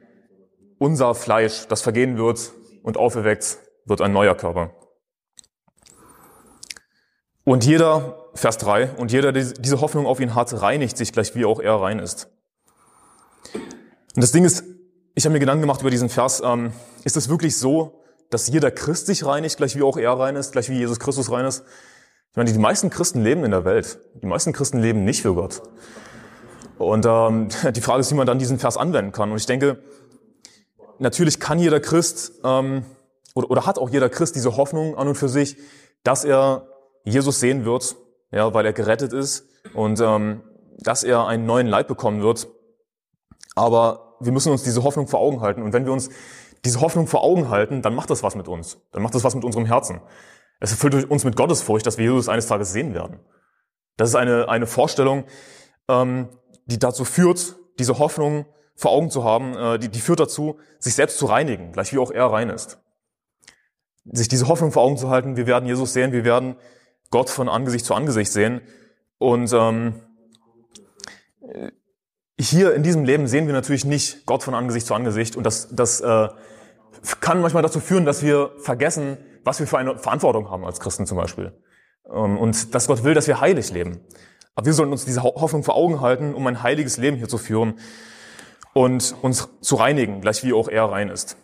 unser 0.78 1.14
Fleisch, 1.14 1.66
das 1.68 1.82
vergehen 1.82 2.16
wird 2.16 2.52
und 2.82 2.96
auferweckt 2.96 3.58
wird 3.84 4.00
ein 4.00 4.12
neuer 4.12 4.34
Körper. 4.34 4.70
Und 7.44 7.64
jeder, 7.64 8.26
Vers 8.34 8.58
3, 8.58 8.90
und 8.96 9.10
jeder, 9.10 9.32
der 9.32 9.44
diese 9.44 9.80
Hoffnung 9.80 10.06
auf 10.06 10.20
ihn 10.20 10.34
hat, 10.34 10.60
reinigt 10.60 10.96
sich 10.96 11.12
gleich 11.12 11.34
wie 11.34 11.44
auch 11.44 11.60
er 11.60 11.80
rein 11.80 11.98
ist. 11.98 12.28
Und 13.54 14.22
das 14.22 14.32
Ding 14.32 14.44
ist, 14.44 14.64
ich 15.14 15.24
habe 15.24 15.32
mir 15.32 15.40
Gedanken 15.40 15.62
gemacht 15.62 15.80
über 15.80 15.90
diesen 15.90 16.08
Vers, 16.08 16.42
ähm, 16.44 16.72
ist 17.04 17.16
es 17.16 17.28
wirklich 17.28 17.56
so, 17.56 18.02
dass 18.30 18.48
jeder 18.48 18.70
Christ 18.70 19.06
sich 19.06 19.24
reinigt, 19.24 19.56
gleich 19.56 19.76
wie 19.76 19.82
auch 19.82 19.96
er 19.96 20.12
rein 20.12 20.36
ist, 20.36 20.52
gleich 20.52 20.68
wie 20.68 20.76
Jesus 20.78 21.00
Christus 21.00 21.30
rein 21.30 21.46
ist? 21.46 21.64
Ich 22.38 22.40
meine, 22.40 22.52
die 22.52 22.58
meisten 22.60 22.88
Christen 22.88 23.24
leben 23.24 23.42
in 23.42 23.50
der 23.50 23.64
Welt. 23.64 23.98
Die 24.22 24.26
meisten 24.26 24.52
Christen 24.52 24.78
leben 24.78 25.02
nicht 25.02 25.22
für 25.22 25.34
Gott. 25.34 25.60
Und 26.78 27.04
ähm, 27.04 27.48
die 27.74 27.80
Frage 27.80 27.98
ist, 27.98 28.12
wie 28.12 28.14
man 28.14 28.28
dann 28.28 28.38
diesen 28.38 28.60
Vers 28.60 28.76
anwenden 28.76 29.10
kann. 29.10 29.32
Und 29.32 29.38
ich 29.38 29.46
denke, 29.46 29.82
natürlich 31.00 31.40
kann 31.40 31.58
jeder 31.58 31.80
Christ 31.80 32.34
ähm, 32.44 32.84
oder, 33.34 33.50
oder 33.50 33.66
hat 33.66 33.80
auch 33.80 33.90
jeder 33.90 34.08
Christ 34.08 34.36
diese 34.36 34.56
Hoffnung 34.56 34.96
an 34.96 35.08
und 35.08 35.16
für 35.16 35.28
sich, 35.28 35.56
dass 36.04 36.22
er 36.22 36.68
Jesus 37.02 37.40
sehen 37.40 37.64
wird, 37.64 37.96
ja, 38.30 38.54
weil 38.54 38.64
er 38.66 38.72
gerettet 38.72 39.12
ist 39.12 39.44
und 39.74 39.98
ähm, 39.98 40.42
dass 40.78 41.02
er 41.02 41.26
einen 41.26 41.44
neuen 41.44 41.66
Leib 41.66 41.88
bekommen 41.88 42.22
wird. 42.22 42.46
Aber 43.56 44.14
wir 44.20 44.30
müssen 44.30 44.52
uns 44.52 44.62
diese 44.62 44.84
Hoffnung 44.84 45.08
vor 45.08 45.18
Augen 45.18 45.40
halten. 45.40 45.62
Und 45.62 45.72
wenn 45.72 45.86
wir 45.86 45.92
uns 45.92 46.08
diese 46.64 46.82
Hoffnung 46.82 47.08
vor 47.08 47.24
Augen 47.24 47.50
halten, 47.50 47.82
dann 47.82 47.96
macht 47.96 48.10
das 48.10 48.22
was 48.22 48.36
mit 48.36 48.46
uns. 48.46 48.78
Dann 48.92 49.02
macht 49.02 49.16
das 49.16 49.24
was 49.24 49.34
mit 49.34 49.42
unserem 49.42 49.66
Herzen. 49.66 50.00
Es 50.60 50.72
erfüllt 50.72 51.08
uns 51.10 51.24
mit 51.24 51.36
Gottesfurcht, 51.36 51.86
dass 51.86 51.98
wir 51.98 52.04
Jesus 52.04 52.28
eines 52.28 52.46
Tages 52.46 52.72
sehen 52.72 52.94
werden. 52.94 53.20
Das 53.96 54.08
ist 54.08 54.14
eine, 54.14 54.48
eine 54.48 54.66
Vorstellung, 54.66 55.24
ähm, 55.88 56.28
die 56.66 56.78
dazu 56.78 57.04
führt, 57.04 57.56
diese 57.78 57.98
Hoffnung 57.98 58.46
vor 58.74 58.92
Augen 58.92 59.10
zu 59.10 59.24
haben, 59.24 59.56
äh, 59.56 59.78
die, 59.78 59.88
die 59.88 60.00
führt 60.00 60.20
dazu, 60.20 60.58
sich 60.78 60.94
selbst 60.94 61.18
zu 61.18 61.26
reinigen, 61.26 61.72
gleich 61.72 61.92
wie 61.92 61.98
auch 61.98 62.10
er 62.10 62.26
rein 62.26 62.50
ist. 62.50 62.78
Sich 64.04 64.28
diese 64.28 64.48
Hoffnung 64.48 64.72
vor 64.72 64.82
Augen 64.82 64.96
zu 64.96 65.10
halten, 65.10 65.36
wir 65.36 65.46
werden 65.46 65.66
Jesus 65.66 65.92
sehen, 65.92 66.12
wir 66.12 66.24
werden 66.24 66.56
Gott 67.10 67.30
von 67.30 67.48
Angesicht 67.48 67.84
zu 67.84 67.94
Angesicht 67.94 68.32
sehen. 68.32 68.60
Und 69.18 69.52
ähm, 69.52 70.00
hier 72.38 72.74
in 72.74 72.82
diesem 72.82 73.04
Leben 73.04 73.26
sehen 73.26 73.46
wir 73.46 73.54
natürlich 73.54 73.84
nicht 73.84 74.26
Gott 74.26 74.42
von 74.42 74.54
Angesicht 74.54 74.86
zu 74.86 74.94
Angesicht. 74.94 75.36
Und 75.36 75.44
das, 75.44 75.68
das 75.72 76.00
äh, 76.00 76.28
kann 77.20 77.40
manchmal 77.40 77.62
dazu 77.62 77.80
führen, 77.80 78.04
dass 78.04 78.22
wir 78.22 78.52
vergessen, 78.58 79.18
was 79.44 79.60
wir 79.60 79.66
für 79.66 79.78
eine 79.78 79.98
Verantwortung 79.98 80.50
haben 80.50 80.64
als 80.64 80.80
Christen 80.80 81.06
zum 81.06 81.16
Beispiel. 81.16 81.52
Ähm, 82.10 82.38
und 82.38 82.74
dass 82.74 82.86
Gott 82.86 83.04
will, 83.04 83.14
dass 83.14 83.26
wir 83.26 83.40
heilig 83.40 83.70
leben. 83.70 84.00
Aber 84.54 84.66
wir 84.66 84.72
sollten 84.72 84.92
uns 84.92 85.04
diese 85.04 85.22
Hoffnung 85.22 85.62
vor 85.62 85.76
Augen 85.76 86.00
halten, 86.00 86.34
um 86.34 86.46
ein 86.46 86.62
heiliges 86.62 86.96
Leben 86.96 87.16
hier 87.16 87.28
zu 87.28 87.38
führen 87.38 87.78
und 88.74 89.14
uns 89.22 89.48
zu 89.60 89.76
reinigen, 89.76 90.20
gleich 90.20 90.42
wie 90.42 90.52
auch 90.52 90.68
er 90.68 90.84
rein 90.84 91.10
ist. 91.10 91.36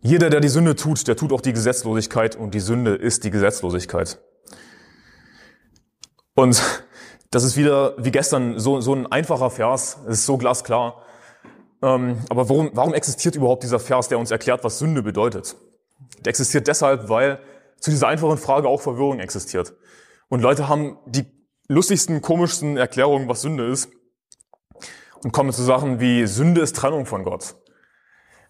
Jeder, 0.00 0.30
der 0.30 0.40
die 0.40 0.48
Sünde 0.48 0.74
tut, 0.74 1.06
der 1.06 1.16
tut 1.16 1.32
auch 1.32 1.40
die 1.40 1.52
Gesetzlosigkeit 1.52 2.34
und 2.34 2.54
die 2.54 2.60
Sünde 2.60 2.96
ist 2.96 3.22
die 3.22 3.30
Gesetzlosigkeit. 3.30 4.20
Und 6.34 6.60
das 7.30 7.44
ist 7.44 7.56
wieder 7.56 7.94
wie 7.98 8.10
gestern 8.10 8.58
so, 8.58 8.80
so 8.80 8.94
ein 8.94 9.06
einfacher 9.06 9.50
Vers, 9.50 9.98
es 10.06 10.18
ist 10.18 10.26
so 10.26 10.36
glasklar. 10.38 11.01
Ähm, 11.82 12.18
aber 12.28 12.48
warum, 12.48 12.70
warum 12.74 12.94
existiert 12.94 13.34
überhaupt 13.34 13.62
dieser 13.62 13.80
Vers, 13.80 14.08
der 14.08 14.18
uns 14.18 14.30
erklärt, 14.30 14.62
was 14.64 14.78
Sünde 14.78 15.02
bedeutet? 15.02 15.56
Der 16.20 16.30
existiert 16.30 16.68
deshalb, 16.68 17.08
weil 17.08 17.40
zu 17.80 17.90
dieser 17.90 18.08
einfachen 18.08 18.38
Frage 18.38 18.68
auch 18.68 18.80
Verwirrung 18.80 19.18
existiert. 19.18 19.74
Und 20.28 20.40
Leute 20.40 20.68
haben 20.68 20.98
die 21.06 21.26
lustigsten, 21.68 22.22
komischsten 22.22 22.76
Erklärungen, 22.76 23.28
was 23.28 23.42
Sünde 23.42 23.66
ist, 23.66 23.90
und 25.24 25.32
kommen 25.32 25.52
zu 25.52 25.62
Sachen 25.62 26.00
wie 26.00 26.26
Sünde 26.26 26.60
ist 26.60 26.76
Trennung 26.76 27.06
von 27.06 27.24
Gott. 27.24 27.54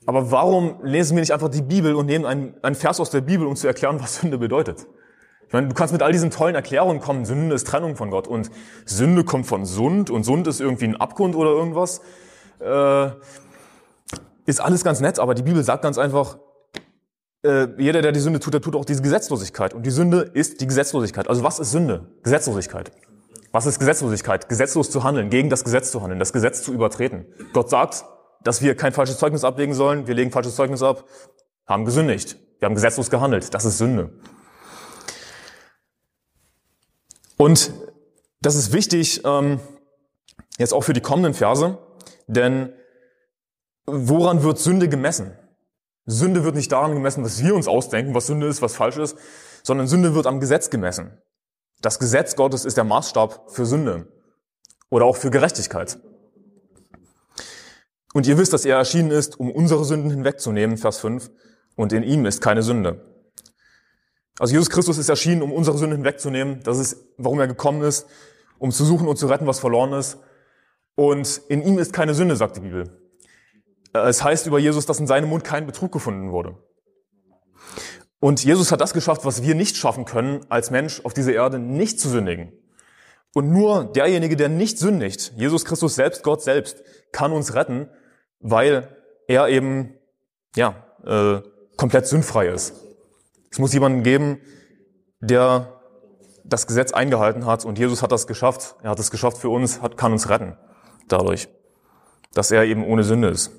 Aber 0.07 0.31
warum 0.31 0.81
lesen 0.83 1.17
wir 1.17 1.21
nicht 1.21 1.33
einfach 1.33 1.49
die 1.49 1.63
Bibel 1.63 1.95
und 1.95 2.07
nehmen 2.07 2.25
einen, 2.25 2.55
einen 2.63 2.75
Vers 2.75 2.99
aus 2.99 3.11
der 3.11 3.21
Bibel, 3.21 3.47
um 3.47 3.57
zu 3.57 3.67
erklären, 3.67 4.01
was 4.01 4.17
Sünde 4.17 4.39
bedeutet? 4.39 4.87
Ich 5.47 5.53
meine, 5.53 5.69
du 5.69 5.75
kannst 5.75 5.93
mit 5.93 6.03
all 6.03 6.13
diesen 6.13 6.31
tollen 6.31 6.55
Erklärungen 6.55 7.01
kommen, 7.01 7.25
Sünde 7.25 7.55
ist 7.55 7.67
Trennung 7.67 7.97
von 7.97 8.11
Gott 8.11 8.27
und 8.27 8.51
Sünde 8.87 9.23
kommt 9.23 9.47
von 9.47 9.67
Sund 9.67 10.09
und 10.09 10.25
Sund 10.25 10.47
ist 10.47 10.61
irgendwie 10.61 10.87
ein 10.87 10.97
Abgrund 10.97 11.37
oder 11.37 11.51
irgendwas. 11.51 12.01
Äh, 12.63 13.11
ist 14.47 14.61
alles 14.61 14.85
ganz 14.85 15.01
nett, 15.01 15.19
aber 15.19 15.35
die 15.35 15.43
Bibel 15.43 15.63
sagt 15.63 15.83
ganz 15.83 15.99
einfach, 15.99 16.39
äh, 17.45 17.69
jeder, 17.79 18.03
der 18.03 18.13
die 18.13 18.21
Sünde 18.21 18.41
tut, 18.41 18.55
der 18.55 18.61
tut 18.61 18.77
auch 18.77 18.85
diese 18.85 19.03
Gesetzlosigkeit. 19.03 19.75
Und 19.75 19.85
die 19.85 19.91
Sünde 19.91 20.31
ist 20.35 20.61
die 20.61 20.67
Gesetzlosigkeit. 20.67 21.29
Also 21.29 21.43
was 21.43 21.59
ist 21.59 21.71
Sünde? 21.73 22.09
Gesetzlosigkeit. 22.23 22.93
Was 23.51 23.67
ist 23.67 23.79
Gesetzlosigkeit? 23.79 24.49
Gesetzlos 24.49 24.91
zu 24.91 25.05
handeln, 25.05 25.29
gegen 25.29 25.51
das 25.51 25.65
Gesetz 25.65 25.91
zu 25.91 26.03
handeln, 26.03 26.19
das 26.19 26.33
Gesetz 26.33 26.63
zu 26.63 26.73
übertreten. 26.73 27.27
Gott 27.53 27.69
sagt, 27.69 28.05
dass 28.43 28.63
wir 28.63 28.75
kein 28.77 28.93
falsches 28.93 29.19
Zeugnis 29.19 29.45
ablegen 29.45 29.75
sollen. 29.75 30.07
Wir 30.07 30.15
legen 30.15 30.31
falsches 30.31 30.57
Zeugnis 30.57 30.83
ab, 30.83 31.05
haben 31.67 31.85
gesündigt. 31.85 32.39
Wir 32.59 32.67
haben 32.67 32.75
gesetzlos 32.75 33.11
gehandelt. 33.11 33.53
Das 33.55 33.65
ist 33.65 33.79
Sünde. 33.79 34.11
Und 37.37 37.73
das 38.41 38.55
ist 38.55 38.73
wichtig, 38.73 39.23
ähm, 39.25 39.61
jetzt 40.59 40.73
auch 40.73 40.83
für 40.83 40.93
die 40.93 41.01
kommenden 41.01 41.35
Verse, 41.35 41.79
denn 42.33 42.73
woran 43.87 44.43
wird 44.43 44.59
Sünde 44.59 44.89
gemessen? 44.89 45.37
Sünde 46.07 46.45
wird 46.45 46.57
nicht 46.57 46.73
daran 46.73 46.95
gemessen, 46.95 47.25
was 47.25 47.43
wir 47.43 47.55
uns 47.55 47.69
ausdenken, 47.69 48.15
was 48.15 48.27
Sünde 48.27 48.49
ist, 48.49 48.63
was 48.63 48.75
falsch 48.75 48.97
ist, 48.97 49.17
sondern 49.63 49.87
Sünde 49.87 50.15
wird 50.15 50.27
am 50.27 50.41
Gesetz 50.41 50.71
gemessen. 50.71 51.19
Das 51.81 51.99
Gesetz 51.99 52.37
Gottes 52.37 52.65
ist 52.65 52.77
der 52.77 52.85
Maßstab 52.85 53.51
für 53.51 53.67
Sünde 53.67 54.09
oder 54.91 55.05
auch 55.05 55.17
für 55.17 55.31
Gerechtigkeit. 55.31 55.99
Und 58.15 58.27
ihr 58.27 58.37
wisst, 58.39 58.53
dass 58.53 58.65
er 58.65 58.77
erschienen 58.77 59.11
ist, 59.11 59.39
um 59.39 59.51
unsere 59.51 59.85
Sünden 59.85 60.11
hinwegzunehmen, 60.11 60.77
Vers 60.77 60.99
5, 60.99 61.31
und 61.77 61.93
in 61.93 62.03
ihm 62.03 62.27
ist 62.27 62.41
keine 62.43 62.63
Sünde. 62.63 63.13
Also 64.39 64.53
Jesus 64.53 64.71
Christus 64.71 64.99
ist 64.99 65.09
erschienen, 65.09 65.43
um 65.43 65.53
unsere 65.53 65.79
Sünden 65.79 65.99
hinwegzunehmen. 65.99 66.63
Das 66.63 66.79
ist, 66.79 66.97
warum 67.17 67.41
er 67.41 67.47
gekommen 67.47 67.83
ist, 67.83 68.07
um 68.59 68.71
zu 68.71 68.85
suchen 68.85 69.09
und 69.09 69.17
zu 69.17 69.27
retten, 69.27 69.47
was 69.47 69.61
verloren 69.61 69.93
ist. 69.93 70.19
Und 70.95 71.41
in 71.49 71.63
ihm 71.63 71.79
ist 71.79 71.93
keine 71.93 72.15
Sünde, 72.15 72.37
sagt 72.37 72.57
die 72.57 72.61
Bibel. 72.61 72.99
Es 73.93 74.23
heißt 74.23 74.47
über 74.47 74.59
Jesus, 74.59 74.87
dass 74.87 75.01
in 75.01 75.07
seinem 75.07 75.29
Mund 75.29 75.45
kein 75.45 75.67
Betrug 75.67 75.93
gefunden 75.93 76.33
wurde. 76.33 76.57
Und 78.21 78.45
Jesus 78.45 78.71
hat 78.71 78.81
das 78.81 78.93
geschafft, 78.93 79.25
was 79.25 79.43
wir 79.43 79.55
nicht 79.55 79.77
schaffen 79.77 80.05
können, 80.05 80.47
als 80.49 80.71
Mensch 80.71 81.05
auf 81.05 81.13
dieser 81.13 81.33
Erde 81.33 81.59
nicht 81.59 81.99
zu 81.99 82.09
sündigen. 82.09 82.53
Und 83.35 83.51
nur 83.51 83.85
derjenige, 83.85 84.37
der 84.37 84.49
nicht 84.49 84.79
sündigt, 84.79 85.33
Jesus 85.37 85.65
Christus 85.65 85.95
selbst, 85.95 86.23
Gott 86.23 86.43
selbst, 86.43 86.83
kann 87.11 87.33
uns 87.33 87.55
retten, 87.55 87.89
weil 88.41 88.97
er 89.27 89.49
eben, 89.49 89.95
ja, 90.55 90.87
äh, 91.05 91.41
komplett 91.77 92.07
sündfrei 92.07 92.49
ist. 92.49 92.75
Es 93.51 93.59
muss 93.59 93.73
jemanden 93.73 94.03
geben, 94.03 94.41
der 95.21 95.81
das 96.45 96.67
Gesetz 96.67 96.93
eingehalten 96.93 97.47
hat 97.47 97.65
und 97.65 97.79
Jesus 97.79 98.03
hat 98.03 98.13
das 98.13 98.27
geschafft. 98.27 98.77
Er 98.83 98.91
hat 98.91 98.99
es 98.99 99.11
geschafft 99.11 99.39
für 99.39 99.49
uns, 99.49 99.81
hat, 99.81 99.97
kann 99.97 100.13
uns 100.13 100.29
retten 100.29 100.57
dadurch, 101.09 101.49
dass 102.35 102.51
er 102.51 102.65
eben 102.65 102.85
ohne 102.85 103.05
Sünde 103.05 103.29
ist. 103.29 103.51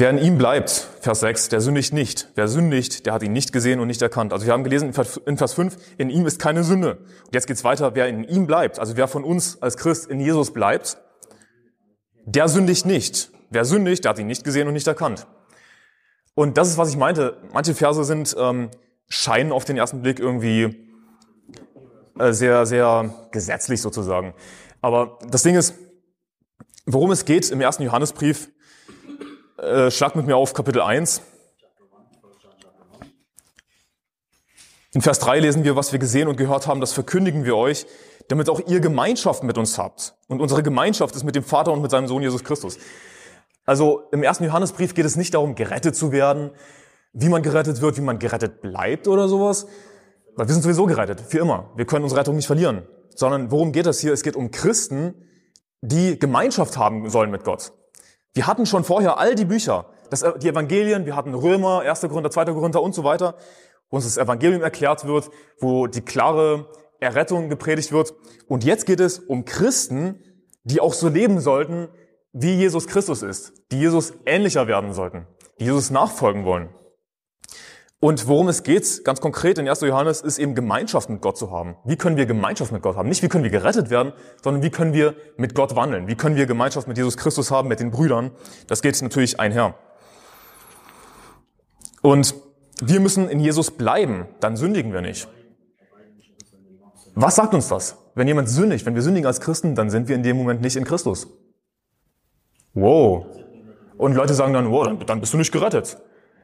Wer 0.00 0.10
in 0.10 0.18
ihm 0.18 0.38
bleibt, 0.38 0.70
Vers 1.00 1.20
6, 1.20 1.48
der 1.48 1.60
sündigt 1.60 1.92
nicht. 1.92 2.28
Wer 2.36 2.46
sündigt, 2.46 3.04
der 3.04 3.14
hat 3.14 3.24
ihn 3.24 3.32
nicht 3.32 3.52
gesehen 3.52 3.80
und 3.80 3.88
nicht 3.88 4.00
erkannt. 4.00 4.32
Also 4.32 4.46
wir 4.46 4.52
haben 4.52 4.62
gelesen 4.62 4.92
in 5.26 5.36
Vers 5.36 5.52
5, 5.54 5.76
in 5.96 6.08
ihm 6.08 6.24
ist 6.24 6.38
keine 6.38 6.62
Sünde. 6.62 6.98
Und 7.26 7.34
jetzt 7.34 7.48
geht's 7.48 7.64
weiter, 7.64 7.96
wer 7.96 8.06
in 8.06 8.22
ihm 8.22 8.46
bleibt, 8.46 8.78
also 8.78 8.96
wer 8.96 9.08
von 9.08 9.24
uns 9.24 9.60
als 9.60 9.76
Christ 9.76 10.06
in 10.06 10.20
Jesus 10.20 10.52
bleibt, 10.52 10.98
der 12.24 12.48
sündigt 12.48 12.86
nicht. 12.86 13.32
Wer 13.50 13.64
sündigt, 13.64 14.04
der 14.04 14.10
hat 14.10 14.20
ihn 14.20 14.28
nicht 14.28 14.44
gesehen 14.44 14.68
und 14.68 14.74
nicht 14.74 14.86
erkannt. 14.86 15.26
Und 16.34 16.58
das 16.58 16.68
ist, 16.68 16.78
was 16.78 16.90
ich 16.90 16.96
meinte. 16.96 17.38
Manche 17.52 17.74
Verse 17.74 18.04
sind, 18.04 18.36
ähm, 18.38 18.70
scheinen 19.08 19.50
auf 19.50 19.64
den 19.64 19.76
ersten 19.76 20.02
Blick 20.02 20.20
irgendwie 20.20 20.87
sehr, 22.18 22.66
sehr 22.66 23.14
gesetzlich 23.30 23.80
sozusagen. 23.80 24.34
Aber 24.80 25.18
das 25.28 25.42
Ding 25.42 25.56
ist, 25.56 25.74
worum 26.86 27.10
es 27.10 27.24
geht 27.24 27.50
im 27.50 27.60
ersten 27.60 27.82
Johannesbrief, 27.82 28.50
äh, 29.58 29.90
schlag 29.90 30.14
mit 30.14 30.26
mir 30.26 30.36
auf 30.36 30.54
Kapitel 30.54 30.80
1. 30.80 31.22
In 34.94 35.02
Vers 35.02 35.18
3 35.18 35.40
lesen 35.40 35.64
wir, 35.64 35.76
was 35.76 35.92
wir 35.92 35.98
gesehen 35.98 36.28
und 36.28 36.36
gehört 36.36 36.66
haben, 36.66 36.80
das 36.80 36.92
verkündigen 36.92 37.44
wir 37.44 37.56
euch, 37.56 37.86
damit 38.28 38.48
auch 38.48 38.60
ihr 38.66 38.80
Gemeinschaft 38.80 39.42
mit 39.42 39.58
uns 39.58 39.78
habt. 39.78 40.14
Und 40.28 40.40
unsere 40.40 40.62
Gemeinschaft 40.62 41.14
ist 41.14 41.24
mit 41.24 41.34
dem 41.34 41.44
Vater 41.44 41.72
und 41.72 41.82
mit 41.82 41.90
seinem 41.90 42.08
Sohn 42.08 42.22
Jesus 42.22 42.44
Christus. 42.44 42.78
Also 43.64 44.08
im 44.12 44.22
ersten 44.22 44.44
Johannesbrief 44.44 44.94
geht 44.94 45.04
es 45.04 45.16
nicht 45.16 45.34
darum, 45.34 45.54
gerettet 45.54 45.94
zu 45.94 46.10
werden, 46.10 46.52
wie 47.12 47.28
man 47.28 47.42
gerettet 47.42 47.80
wird, 47.80 47.96
wie 47.96 48.02
man 48.02 48.18
gerettet 48.18 48.60
bleibt 48.60 49.08
oder 49.08 49.28
sowas. 49.28 49.66
Weil 50.38 50.46
wir 50.46 50.54
sind 50.54 50.62
sowieso 50.62 50.86
gerettet, 50.86 51.20
für 51.20 51.38
immer. 51.40 51.72
Wir 51.74 51.84
können 51.84 52.04
unsere 52.04 52.20
Rettung 52.20 52.36
nicht 52.36 52.46
verlieren. 52.46 52.86
Sondern 53.12 53.50
worum 53.50 53.72
geht 53.72 53.86
es 53.86 53.98
hier? 53.98 54.12
Es 54.12 54.22
geht 54.22 54.36
um 54.36 54.52
Christen, 54.52 55.14
die 55.80 56.16
Gemeinschaft 56.16 56.78
haben 56.78 57.10
sollen 57.10 57.32
mit 57.32 57.42
Gott. 57.42 57.72
Wir 58.34 58.46
hatten 58.46 58.64
schon 58.64 58.84
vorher 58.84 59.18
all 59.18 59.34
die 59.34 59.44
Bücher, 59.44 59.86
das, 60.10 60.24
die 60.40 60.46
Evangelien, 60.46 61.06
wir 61.06 61.16
hatten 61.16 61.34
Römer, 61.34 61.80
1. 61.80 62.02
Korinther, 62.02 62.30
2. 62.30 62.44
Korinther 62.52 62.80
und 62.80 62.94
so 62.94 63.02
weiter, 63.02 63.34
wo 63.90 63.96
uns 63.96 64.04
das 64.04 64.16
Evangelium 64.16 64.62
erklärt 64.62 65.08
wird, 65.08 65.28
wo 65.58 65.88
die 65.88 66.02
klare 66.02 66.70
Errettung 67.00 67.48
gepredigt 67.48 67.90
wird. 67.90 68.14
Und 68.46 68.62
jetzt 68.62 68.86
geht 68.86 69.00
es 69.00 69.18
um 69.18 69.44
Christen, 69.44 70.22
die 70.62 70.80
auch 70.80 70.92
so 70.94 71.08
leben 71.08 71.40
sollten, 71.40 71.88
wie 72.32 72.54
Jesus 72.54 72.86
Christus 72.86 73.24
ist, 73.24 73.54
die 73.72 73.80
Jesus 73.80 74.12
ähnlicher 74.24 74.68
werden 74.68 74.92
sollten, 74.92 75.26
die 75.58 75.64
Jesus 75.64 75.90
nachfolgen 75.90 76.44
wollen. 76.44 76.68
Und 78.00 78.28
worum 78.28 78.46
es 78.48 78.62
geht, 78.62 79.04
ganz 79.04 79.20
konkret 79.20 79.58
in 79.58 79.68
1. 79.68 79.80
Johannes, 79.80 80.20
ist 80.20 80.38
eben 80.38 80.54
Gemeinschaft 80.54 81.10
mit 81.10 81.20
Gott 81.20 81.36
zu 81.36 81.50
haben. 81.50 81.76
Wie 81.84 81.96
können 81.96 82.16
wir 82.16 82.26
Gemeinschaft 82.26 82.70
mit 82.70 82.80
Gott 82.80 82.94
haben? 82.94 83.08
Nicht 83.08 83.24
wie 83.24 83.28
können 83.28 83.42
wir 83.42 83.50
gerettet 83.50 83.90
werden, 83.90 84.12
sondern 84.40 84.62
wie 84.62 84.70
können 84.70 84.92
wir 84.92 85.16
mit 85.36 85.56
Gott 85.56 85.74
wandeln? 85.74 86.06
Wie 86.06 86.14
können 86.14 86.36
wir 86.36 86.46
Gemeinschaft 86.46 86.86
mit 86.86 86.96
Jesus 86.96 87.16
Christus 87.16 87.50
haben, 87.50 87.66
mit 87.66 87.80
den 87.80 87.90
Brüdern? 87.90 88.30
Das 88.68 88.82
geht 88.82 89.02
natürlich 89.02 89.40
einher. 89.40 89.74
Und 92.00 92.36
wir 92.80 93.00
müssen 93.00 93.28
in 93.28 93.40
Jesus 93.40 93.72
bleiben, 93.72 94.28
dann 94.38 94.56
sündigen 94.56 94.92
wir 94.92 95.00
nicht. 95.00 95.26
Was 97.16 97.34
sagt 97.34 97.52
uns 97.52 97.66
das? 97.66 97.96
Wenn 98.14 98.28
jemand 98.28 98.48
sündigt, 98.48 98.86
wenn 98.86 98.94
wir 98.94 99.02
sündigen 99.02 99.26
als 99.26 99.40
Christen, 99.40 99.74
dann 99.74 99.90
sind 99.90 100.06
wir 100.06 100.14
in 100.14 100.22
dem 100.22 100.36
Moment 100.36 100.60
nicht 100.60 100.76
in 100.76 100.84
Christus. 100.84 101.26
Wow. 102.74 103.26
Und 103.96 104.14
Leute 104.14 104.34
sagen 104.34 104.52
dann, 104.52 104.70
wow, 104.70 104.96
dann 105.04 105.18
bist 105.18 105.32
du 105.32 105.36
nicht 105.36 105.50
gerettet. 105.50 105.98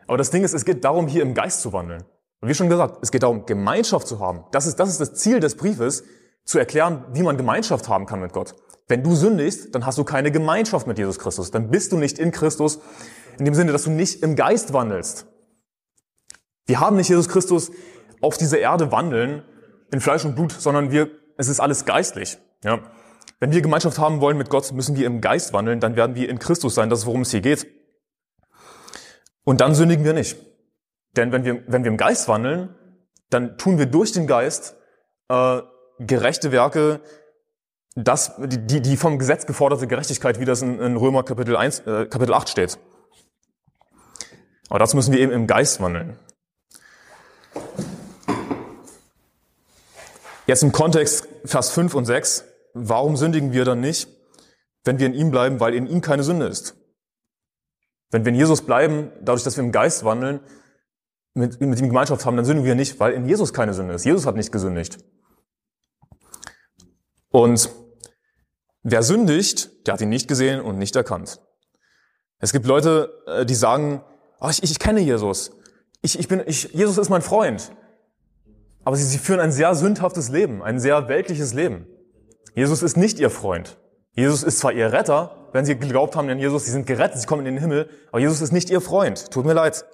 Aber 0.06 0.18
das 0.18 0.30
Ding 0.30 0.44
ist, 0.44 0.54
es 0.54 0.64
geht 0.64 0.84
darum, 0.84 1.06
hier 1.06 1.22
im 1.22 1.34
Geist 1.34 1.60
zu 1.60 1.72
wandeln. 1.72 2.04
Und 2.40 2.48
wie 2.48 2.54
schon 2.54 2.68
gesagt, 2.68 2.98
es 3.02 3.10
geht 3.10 3.22
darum, 3.22 3.46
Gemeinschaft 3.46 4.06
zu 4.06 4.20
haben. 4.20 4.44
Das 4.52 4.66
ist, 4.66 4.78
das 4.78 4.90
ist 4.90 5.00
das 5.00 5.14
Ziel 5.14 5.40
des 5.40 5.56
Briefes, 5.56 6.04
zu 6.44 6.58
erklären, 6.58 7.04
wie 7.12 7.22
man 7.22 7.36
Gemeinschaft 7.36 7.88
haben 7.88 8.06
kann 8.06 8.20
mit 8.20 8.32
Gott. 8.32 8.54
Wenn 8.86 9.02
du 9.02 9.14
sündigst, 9.14 9.74
dann 9.74 9.86
hast 9.86 9.96
du 9.96 10.04
keine 10.04 10.30
Gemeinschaft 10.30 10.86
mit 10.86 10.98
Jesus 10.98 11.18
Christus. 11.18 11.50
Dann 11.50 11.70
bist 11.70 11.92
du 11.92 11.96
nicht 11.96 12.18
in 12.18 12.32
Christus, 12.32 12.80
in 13.38 13.46
dem 13.46 13.54
Sinne, 13.54 13.72
dass 13.72 13.84
du 13.84 13.90
nicht 13.90 14.22
im 14.22 14.36
Geist 14.36 14.72
wandelst. 14.72 15.26
Wir 16.66 16.80
haben 16.80 16.96
nicht 16.96 17.08
Jesus 17.08 17.28
Christus 17.28 17.72
auf 18.20 18.36
dieser 18.36 18.58
Erde 18.58 18.92
wandeln, 18.92 19.42
in 19.90 20.00
Fleisch 20.00 20.24
und 20.24 20.34
Blut, 20.34 20.52
sondern 20.52 20.90
wir, 20.90 21.10
es 21.36 21.48
ist 21.48 21.60
alles 21.60 21.84
geistlich. 21.84 22.38
Ja. 22.62 22.80
Wenn 23.40 23.52
wir 23.52 23.62
Gemeinschaft 23.62 23.98
haben 23.98 24.20
wollen 24.20 24.36
mit 24.36 24.50
Gott, 24.50 24.72
müssen 24.72 24.96
wir 24.96 25.06
im 25.06 25.20
Geist 25.20 25.52
wandeln, 25.52 25.80
dann 25.80 25.96
werden 25.96 26.14
wir 26.14 26.28
in 26.28 26.38
Christus 26.38 26.74
sein. 26.74 26.90
Das 26.90 27.00
ist, 27.00 27.06
worum 27.06 27.22
es 27.22 27.30
hier 27.30 27.40
geht. 27.40 27.66
Und 29.44 29.60
dann 29.60 29.74
sündigen 29.74 30.04
wir 30.04 30.14
nicht. 30.14 30.36
Denn 31.16 31.32
wenn 31.32 31.44
wir, 31.44 31.62
wenn 31.66 31.84
wir 31.84 31.90
im 31.90 31.96
Geist 31.96 32.28
wandeln, 32.28 32.74
dann 33.30 33.56
tun 33.58 33.78
wir 33.78 33.86
durch 33.86 34.12
den 34.12 34.26
Geist 34.26 34.76
äh, 35.28 35.60
gerechte 36.00 36.50
Werke, 36.50 37.00
das, 37.94 38.32
die, 38.38 38.80
die 38.80 38.96
vom 38.96 39.18
Gesetz 39.18 39.46
geforderte 39.46 39.86
Gerechtigkeit, 39.86 40.40
wie 40.40 40.44
das 40.44 40.62
in, 40.62 40.80
in 40.80 40.96
Römer 40.96 41.22
Kapitel, 41.22 41.56
1, 41.56 41.80
äh, 41.80 42.06
Kapitel 42.06 42.34
8 42.34 42.48
steht. 42.48 42.78
Aber 44.68 44.78
dazu 44.78 44.96
müssen 44.96 45.12
wir 45.12 45.20
eben 45.20 45.30
im 45.30 45.46
Geist 45.46 45.80
wandeln. 45.80 46.18
Jetzt 50.46 50.62
im 50.62 50.72
Kontext 50.72 51.28
Vers 51.44 51.70
5 51.70 51.94
und 51.94 52.04
6. 52.04 52.44
Warum 52.74 53.16
sündigen 53.16 53.52
wir 53.52 53.64
dann 53.64 53.80
nicht, 53.80 54.08
wenn 54.82 54.98
wir 54.98 55.06
in 55.06 55.14
ihm 55.14 55.30
bleiben, 55.30 55.60
weil 55.60 55.74
in 55.74 55.86
ihm 55.86 56.00
keine 56.00 56.24
Sünde 56.24 56.46
ist? 56.46 56.74
Wenn 58.14 58.24
wir 58.24 58.30
in 58.30 58.38
Jesus 58.38 58.62
bleiben, 58.62 59.10
dadurch, 59.22 59.42
dass 59.42 59.56
wir 59.56 59.64
im 59.64 59.72
Geist 59.72 60.04
wandeln, 60.04 60.38
mit, 61.34 61.60
mit 61.60 61.80
ihm 61.80 61.88
Gemeinschaft 61.88 62.24
haben, 62.24 62.36
dann 62.36 62.44
sündigen 62.44 62.64
wir 62.64 62.76
nicht, 62.76 63.00
weil 63.00 63.12
in 63.12 63.26
Jesus 63.26 63.52
keine 63.52 63.74
Sünde 63.74 63.92
ist. 63.92 64.04
Jesus 64.04 64.24
hat 64.24 64.36
nicht 64.36 64.52
gesündigt. 64.52 64.98
Und 67.30 67.70
wer 68.84 69.02
sündigt, 69.02 69.84
der 69.88 69.94
hat 69.94 70.00
ihn 70.00 70.10
nicht 70.10 70.28
gesehen 70.28 70.60
und 70.60 70.78
nicht 70.78 70.94
erkannt. 70.94 71.40
Es 72.38 72.52
gibt 72.52 72.66
Leute, 72.66 73.20
äh, 73.26 73.44
die 73.44 73.56
sagen, 73.56 74.04
oh, 74.38 74.48
ich, 74.48 74.62
ich 74.62 74.78
kenne 74.78 75.00
Jesus. 75.00 75.50
Ich, 76.00 76.16
ich 76.16 76.28
bin, 76.28 76.40
ich, 76.46 76.72
Jesus 76.72 76.98
ist 76.98 77.08
mein 77.08 77.20
Freund. 77.20 77.72
Aber 78.84 78.94
sie, 78.94 79.02
sie 79.02 79.18
führen 79.18 79.40
ein 79.40 79.50
sehr 79.50 79.74
sündhaftes 79.74 80.28
Leben, 80.28 80.62
ein 80.62 80.78
sehr 80.78 81.08
weltliches 81.08 81.52
Leben. 81.52 81.88
Jesus 82.54 82.84
ist 82.84 82.96
nicht 82.96 83.18
ihr 83.18 83.30
Freund. 83.30 83.76
Jesus 84.14 84.42
ist 84.42 84.58
zwar 84.58 84.72
ihr 84.72 84.92
Retter, 84.92 85.36
wenn 85.52 85.64
sie 85.64 85.76
geglaubt 85.76 86.16
haben 86.16 86.28
an 86.28 86.38
Jesus, 86.38 86.64
sie 86.64 86.70
sind 86.70 86.86
gerettet, 86.86 87.20
sie 87.20 87.26
kommen 87.26 87.46
in 87.46 87.54
den 87.54 87.60
Himmel, 87.60 87.88
aber 88.10 88.20
Jesus 88.20 88.40
ist 88.40 88.52
nicht 88.52 88.70
ihr 88.70 88.80
Freund. 88.80 89.30
Tut 89.30 89.44
mir 89.44 89.54
leid. 89.54 89.84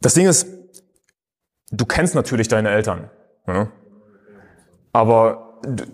Das 0.00 0.14
Ding 0.14 0.26
ist, 0.26 0.46
du 1.70 1.84
kennst 1.86 2.14
natürlich 2.14 2.48
deine 2.48 2.70
Eltern, 2.70 3.10
ne? 3.46 3.70
aber 4.92 5.60
du, 5.62 5.84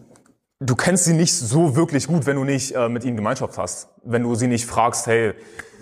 du, 0.61 0.75
kennst 0.75 1.05
sie 1.05 1.13
nicht 1.13 1.35
so 1.35 1.77
wirklich 1.77 2.07
gut, 2.07 2.27
wenn 2.27 2.37
du 2.37 2.45
nicht 2.45 2.75
äh, 2.75 2.89
mit 2.89 3.05
ihnen 3.05 3.17
Gemeinschaft 3.17 3.59
hast. 3.59 3.89
Wenn 4.03 4.23
du 4.23 4.35
sie 4.35 4.47
nicht 4.47 4.67
fragst, 4.67 5.07
hey, 5.07 5.35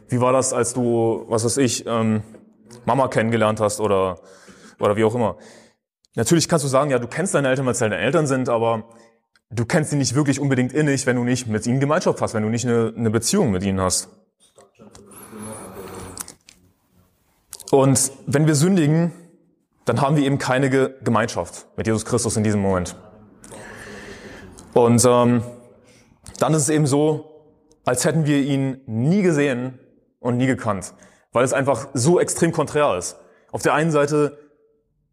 wie 0.08 0.20
war 0.20 0.32
das, 0.32 0.52
als 0.52 0.74
du, 0.74 1.24
was 1.28 1.44
weiß 1.44 1.58
ich, 1.58 1.86
ähm, 1.86 2.22
Mama 2.84 3.08
kennengelernt 3.08 3.60
hast 3.60 3.80
oder, 3.80 4.18
oder 4.80 4.96
wie 4.96 5.04
auch 5.04 5.14
immer. 5.14 5.36
Natürlich 6.14 6.48
kannst 6.48 6.64
du 6.64 6.68
sagen, 6.68 6.90
ja, 6.90 6.98
du 6.98 7.08
kennst 7.08 7.34
deine 7.34 7.48
Eltern, 7.48 7.66
weil 7.66 7.72
es 7.72 7.78
deine 7.78 7.96
Eltern 7.96 8.26
sind, 8.26 8.48
aber 8.48 8.84
du 9.50 9.64
kennst 9.64 9.90
sie 9.90 9.96
nicht 9.96 10.14
wirklich 10.14 10.38
unbedingt 10.38 10.72
innig, 10.72 11.06
wenn 11.06 11.16
du 11.16 11.24
nicht 11.24 11.48
mit 11.48 11.66
ihnen 11.66 11.80
Gemeinschaft 11.80 12.20
hast, 12.20 12.34
wenn 12.34 12.42
du 12.42 12.48
nicht 12.48 12.66
eine, 12.66 12.92
eine 12.96 13.10
Beziehung 13.10 13.50
mit 13.50 13.64
ihnen 13.64 13.80
hast. 13.80 14.08
Und 17.70 18.12
wenn 18.26 18.46
wir 18.46 18.54
sündigen, 18.54 19.12
dann 19.84 20.00
haben 20.00 20.16
wir 20.16 20.24
eben 20.24 20.38
keine 20.38 20.70
Gemeinschaft 20.70 21.66
mit 21.76 21.86
Jesus 21.86 22.04
Christus 22.04 22.36
in 22.36 22.44
diesem 22.44 22.60
Moment. 22.60 22.94
Und 24.72 25.04
ähm, 25.04 25.42
dann 26.38 26.54
ist 26.54 26.62
es 26.62 26.68
eben 26.68 26.86
so, 26.86 27.44
als 27.84 28.04
hätten 28.04 28.26
wir 28.26 28.38
ihn 28.38 28.80
nie 28.86 29.22
gesehen 29.22 29.78
und 30.20 30.36
nie 30.36 30.46
gekannt, 30.46 30.94
weil 31.32 31.44
es 31.44 31.52
einfach 31.52 31.88
so 31.92 32.20
extrem 32.20 32.52
konträr 32.52 32.96
ist. 32.96 33.16
Auf 33.50 33.62
der 33.62 33.74
einen 33.74 33.90
Seite 33.90 34.38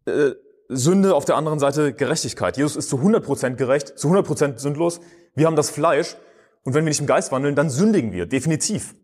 äh, 0.06 0.30
Sünde, 0.68 1.14
auf 1.14 1.24
der 1.24 1.36
anderen 1.36 1.58
Seite 1.58 1.92
Gerechtigkeit. 1.92 2.56
Jesus 2.56 2.76
ist 2.76 2.88
zu 2.88 2.96
100% 2.96 3.56
gerecht, 3.56 3.98
zu 3.98 4.08
100% 4.08 4.58
sündlos. 4.58 5.00
Wir 5.34 5.46
haben 5.46 5.56
das 5.56 5.70
Fleisch 5.70 6.16
und 6.64 6.74
wenn 6.74 6.84
wir 6.84 6.90
nicht 6.90 7.00
im 7.00 7.06
Geist 7.06 7.32
wandeln, 7.32 7.54
dann 7.54 7.70
sündigen 7.70 8.12
wir, 8.12 8.26
definitiv. 8.26 8.94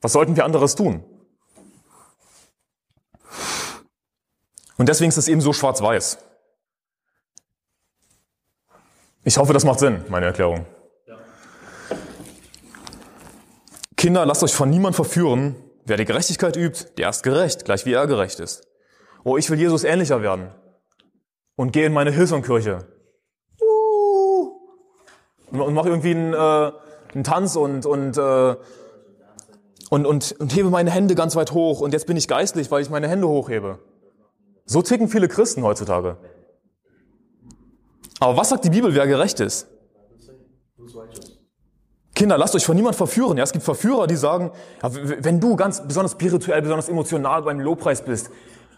Was 0.00 0.12
sollten 0.12 0.36
wir 0.36 0.44
anderes 0.44 0.74
tun? 0.74 1.04
Und 4.76 4.88
deswegen 4.88 5.08
ist 5.08 5.16
es 5.16 5.28
eben 5.28 5.40
so 5.40 5.52
schwarz-weiß. 5.52 6.18
Ich 9.24 9.38
hoffe, 9.38 9.52
das 9.52 9.64
macht 9.64 9.78
Sinn, 9.78 10.04
meine 10.08 10.26
Erklärung. 10.26 10.66
Kinder, 13.96 14.26
lasst 14.26 14.42
euch 14.42 14.54
von 14.54 14.68
niemand 14.68 14.96
verführen. 14.96 15.56
Wer 15.86 15.96
die 15.96 16.04
Gerechtigkeit 16.04 16.56
übt, 16.56 16.96
der 16.98 17.08
ist 17.08 17.22
gerecht, 17.22 17.64
gleich 17.64 17.86
wie 17.86 17.92
er 17.92 18.06
gerecht 18.06 18.40
ist. 18.40 18.66
Oh, 19.24 19.38
ich 19.38 19.48
will 19.50 19.58
Jesus 19.58 19.84
ähnlicher 19.84 20.22
werden 20.22 20.50
und 21.56 21.72
gehe 21.72 21.86
in 21.86 21.92
meine 21.92 22.10
Hillsong-Kirche 22.10 22.86
und 25.50 25.74
mache 25.74 25.88
irgendwie 25.88 26.10
einen, 26.10 26.34
äh, 26.34 26.72
einen 27.14 27.24
Tanz 27.24 27.56
und, 27.56 27.86
und, 27.86 28.18
äh, 28.18 28.56
und, 29.90 30.06
und, 30.06 30.32
und 30.38 30.54
hebe 30.54 30.70
meine 30.70 30.90
Hände 30.90 31.14
ganz 31.14 31.36
weit 31.36 31.52
hoch 31.52 31.80
und 31.80 31.92
jetzt 31.92 32.06
bin 32.06 32.16
ich 32.16 32.28
geistlich, 32.28 32.70
weil 32.70 32.82
ich 32.82 32.90
meine 32.90 33.08
Hände 33.08 33.28
hochhebe. 33.28 33.78
So 34.66 34.82
ticken 34.82 35.08
viele 35.08 35.28
Christen 35.28 35.62
heutzutage. 35.62 36.16
Aber 38.20 38.36
was 38.36 38.50
sagt 38.50 38.64
die 38.64 38.70
Bibel, 38.70 38.94
wer 38.94 39.06
gerecht 39.06 39.40
ist? 39.40 39.68
Kinder, 42.14 42.38
lasst 42.38 42.54
euch 42.54 42.64
von 42.64 42.76
niemand 42.76 42.94
verführen. 42.94 43.36
Ja, 43.36 43.44
es 43.44 43.52
gibt 43.52 43.64
Verführer, 43.64 44.06
die 44.06 44.16
sagen, 44.16 44.52
ja, 44.82 44.90
wenn 44.92 45.40
du 45.40 45.56
ganz 45.56 45.86
besonders 45.86 46.12
spirituell, 46.12 46.62
besonders 46.62 46.88
emotional 46.88 47.42
beim 47.42 47.60
Lobpreis 47.60 48.02
bist, 48.02 48.30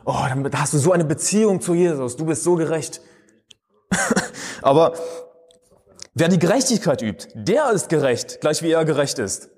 oh, 0.07 0.25
dann 0.29 0.49
hast 0.55 0.73
du 0.73 0.79
so 0.79 0.93
eine 0.93 1.05
Beziehung 1.05 1.61
zu 1.61 1.75
Jesus, 1.75 2.17
du 2.17 2.25
bist 2.25 2.45
so 2.45 2.55
gerecht. 2.55 3.01
Aber 4.63 4.95
wer 6.15 6.29
die 6.29 6.39
Gerechtigkeit 6.39 7.03
übt, 7.03 7.29
der 7.35 7.71
ist 7.73 7.89
gerecht, 7.89 8.41
gleich 8.41 8.63
wie 8.63 8.71
er 8.71 8.85
gerecht 8.85 9.19
ist. 9.19 9.51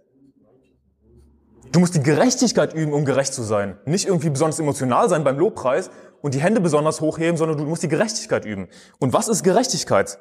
Du 1.70 1.80
musst 1.80 1.94
die 1.94 2.02
Gerechtigkeit 2.02 2.72
üben, 2.72 2.94
um 2.94 3.04
gerecht 3.04 3.34
zu 3.34 3.42
sein. 3.42 3.78
Nicht 3.84 4.06
irgendwie 4.06 4.30
besonders 4.30 4.58
emotional 4.58 5.08
sein 5.10 5.22
beim 5.22 5.38
Lobpreis 5.38 5.90
und 6.22 6.34
die 6.34 6.40
Hände 6.40 6.62
besonders 6.62 7.02
hochheben, 7.02 7.36
sondern 7.36 7.58
du 7.58 7.64
musst 7.64 7.82
die 7.82 7.88
Gerechtigkeit 7.88 8.46
üben. 8.46 8.68
Und 8.98 9.12
was 9.12 9.28
ist 9.28 9.42
Gerechtigkeit? 9.42 10.18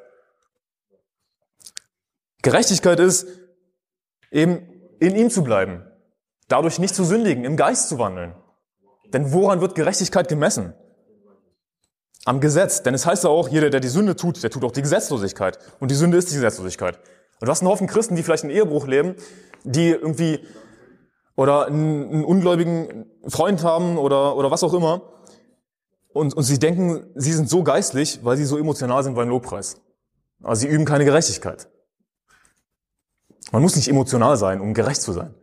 Gerechtigkeit 2.42 3.00
ist 3.00 3.26
eben 4.30 4.68
in 5.00 5.16
ihm 5.16 5.30
zu 5.30 5.42
bleiben, 5.42 5.86
dadurch 6.48 6.78
nicht 6.78 6.94
zu 6.94 7.04
sündigen, 7.04 7.44
im 7.44 7.56
Geist 7.56 7.88
zu 7.88 7.98
wandeln. 7.98 8.34
Denn 9.12 9.32
woran 9.32 9.60
wird 9.60 9.74
Gerechtigkeit 9.74 10.28
gemessen? 10.28 10.74
Am 12.24 12.40
Gesetz. 12.40 12.82
Denn 12.82 12.94
es 12.94 13.06
heißt 13.06 13.24
ja 13.24 13.30
auch, 13.30 13.48
jeder, 13.48 13.70
der 13.70 13.80
die 13.80 13.88
Sünde 13.88 14.16
tut, 14.16 14.42
der 14.42 14.50
tut 14.50 14.64
auch 14.64 14.72
die 14.72 14.82
Gesetzlosigkeit. 14.82 15.58
Und 15.80 15.90
die 15.90 15.94
Sünde 15.94 16.18
ist 16.18 16.30
die 16.30 16.34
Gesetzlosigkeit. 16.34 16.98
Und 17.40 17.46
du 17.46 17.50
hast 17.50 17.62
einen 17.62 17.70
Haufen 17.70 17.86
Christen, 17.86 18.16
die 18.16 18.22
vielleicht 18.22 18.44
einen 18.44 18.52
Ehebruch 18.52 18.86
leben, 18.86 19.14
die 19.64 19.90
irgendwie 19.90 20.40
oder 21.36 21.66
einen, 21.66 22.10
einen 22.10 22.24
ungläubigen 22.24 23.06
Freund 23.28 23.62
haben 23.62 23.96
oder, 23.96 24.36
oder 24.36 24.50
was 24.50 24.64
auch 24.64 24.74
immer. 24.74 25.02
Und, 26.08 26.34
und 26.34 26.42
sie 26.42 26.58
denken, 26.58 27.06
sie 27.14 27.32
sind 27.32 27.48
so 27.48 27.62
geistlich, 27.62 28.20
weil 28.24 28.36
sie 28.36 28.44
so 28.44 28.58
emotional 28.58 29.04
sind 29.04 29.14
beim 29.14 29.28
Lobpreis. 29.28 29.80
Aber 30.42 30.56
sie 30.56 30.66
üben 30.66 30.84
keine 30.84 31.04
Gerechtigkeit. 31.04 31.68
Man 33.52 33.62
muss 33.62 33.76
nicht 33.76 33.88
emotional 33.88 34.36
sein, 34.36 34.60
um 34.60 34.74
gerecht 34.74 35.00
zu 35.00 35.12
sein. 35.12 35.34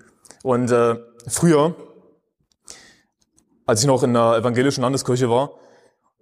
Und 0.43 0.69
äh, 0.69 0.97
früher 1.28 1.75
als 3.65 3.82
ich 3.82 3.88
noch 3.88 4.04
in 4.04 4.13
der 4.13 4.38
evangelischen 4.38 4.82
Landeskirche 4.82 5.30
war, 5.30 5.51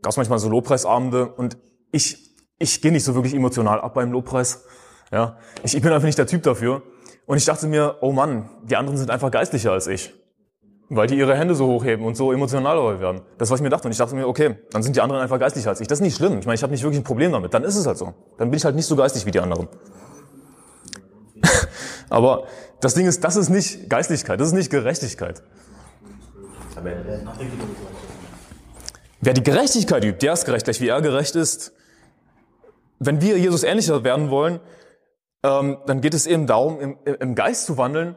gab 0.01 0.11
es 0.11 0.17
manchmal 0.17 0.39
so 0.39 0.49
Lobpreisabende 0.49 1.27
und 1.27 1.57
ich, 1.91 2.35
ich 2.59 2.81
gehe 2.81 2.91
nicht 2.91 3.03
so 3.03 3.15
wirklich 3.15 3.33
emotional 3.33 3.81
ab 3.81 3.93
beim 3.93 4.11
Lobpreis. 4.11 4.65
Ja, 5.11 5.37
ich, 5.63 5.75
ich 5.75 5.81
bin 5.81 5.91
einfach 5.91 6.05
nicht 6.05 6.17
der 6.17 6.27
Typ 6.27 6.43
dafür. 6.43 6.81
Und 7.25 7.37
ich 7.37 7.45
dachte 7.45 7.67
mir, 7.67 7.97
oh 8.01 8.11
Mann, 8.11 8.49
die 8.63 8.75
anderen 8.75 8.97
sind 8.97 9.09
einfach 9.09 9.31
geistlicher 9.31 9.71
als 9.71 9.87
ich. 9.87 10.13
Weil 10.89 11.07
die 11.07 11.17
ihre 11.17 11.37
Hände 11.37 11.55
so 11.55 11.67
hochheben 11.67 12.05
und 12.05 12.15
so 12.15 12.33
emotional 12.33 12.99
werden. 12.99 13.21
Das, 13.37 13.49
was 13.49 13.59
ich 13.59 13.63
mir 13.63 13.69
dachte. 13.69 13.87
Und 13.87 13.91
ich 13.93 13.97
dachte 13.97 14.15
mir, 14.15 14.27
okay, 14.27 14.57
dann 14.71 14.83
sind 14.83 14.95
die 14.95 15.01
anderen 15.01 15.21
einfach 15.21 15.39
geistlicher 15.39 15.69
als 15.69 15.79
ich. 15.79 15.87
Das 15.87 15.99
ist 15.99 16.03
nicht 16.03 16.17
schlimm. 16.17 16.39
Ich 16.39 16.45
meine, 16.45 16.55
ich 16.55 16.63
habe 16.63 16.71
nicht 16.71 16.83
wirklich 16.83 16.99
ein 16.99 17.05
Problem 17.05 17.31
damit. 17.31 17.53
Dann 17.53 17.63
ist 17.63 17.75
es 17.75 17.85
halt 17.85 17.97
so. 17.97 18.13
Dann 18.37 18.49
bin 18.49 18.57
ich 18.57 18.65
halt 18.65 18.75
nicht 18.75 18.85
so 18.85 18.95
geistig 18.95 19.25
wie 19.25 19.31
die 19.31 19.39
anderen. 19.39 19.69
Aber 22.09 22.45
das 22.81 22.93
Ding 22.95 23.05
ist, 23.05 23.23
das 23.23 23.37
ist 23.37 23.49
nicht 23.49 23.89
Geistlichkeit, 23.89 24.39
das 24.39 24.49
ist 24.49 24.53
nicht 24.53 24.69
Gerechtigkeit. 24.69 25.41
Wer 29.21 29.33
die 29.33 29.43
Gerechtigkeit 29.43 30.03
übt, 30.03 30.19
der 30.25 30.33
ist 30.33 30.45
gerecht, 30.45 30.65
gleich 30.65 30.81
wie 30.81 30.89
er 30.89 31.01
gerecht 31.01 31.35
ist. 31.35 31.73
Wenn 32.99 33.21
wir 33.21 33.37
Jesus 33.37 33.63
ähnlicher 33.63 34.03
werden 34.03 34.29
wollen, 34.29 34.59
ähm, 35.43 35.77
dann 35.85 36.01
geht 36.01 36.13
es 36.13 36.25
eben 36.25 36.47
darum, 36.47 36.79
im, 36.79 36.97
im 37.05 37.35
Geist 37.35 37.65
zu 37.65 37.77
wandeln 37.77 38.15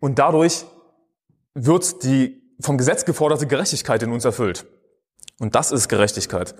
und 0.00 0.18
dadurch 0.18 0.64
wird 1.54 2.02
die 2.02 2.42
vom 2.60 2.78
Gesetz 2.78 3.04
geforderte 3.04 3.46
Gerechtigkeit 3.46 4.02
in 4.02 4.12
uns 4.12 4.24
erfüllt. 4.24 4.66
Und 5.40 5.54
das 5.54 5.72
ist 5.72 5.88
Gerechtigkeit. 5.88 6.54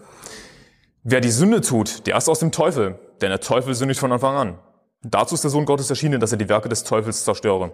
Wer 1.03 1.21
die 1.21 1.31
Sünde 1.31 1.61
tut, 1.61 2.07
der 2.07 2.17
ist 2.17 2.29
aus 2.29 2.39
dem 2.41 2.53
Teufel, 2.53 2.99
denn 3.21 3.31
der 3.31 3.41
Teufel 3.41 3.75
sündigt 3.75 4.01
von 4.01 4.13
Anfang 4.13 4.37
an. 4.37 4.59
Dazu 5.03 5.35
ist 5.35 5.45
der 5.45 5.51
Sohn 5.51 5.67
Gottes 5.67 5.91
erschienen, 5.91 6.19
dass 6.19 6.33
er 6.33 6.39
die 6.39 6.49
Werke 6.49 6.69
des 6.69 6.85
Teufels 6.85 7.25
zerstöre. 7.25 7.73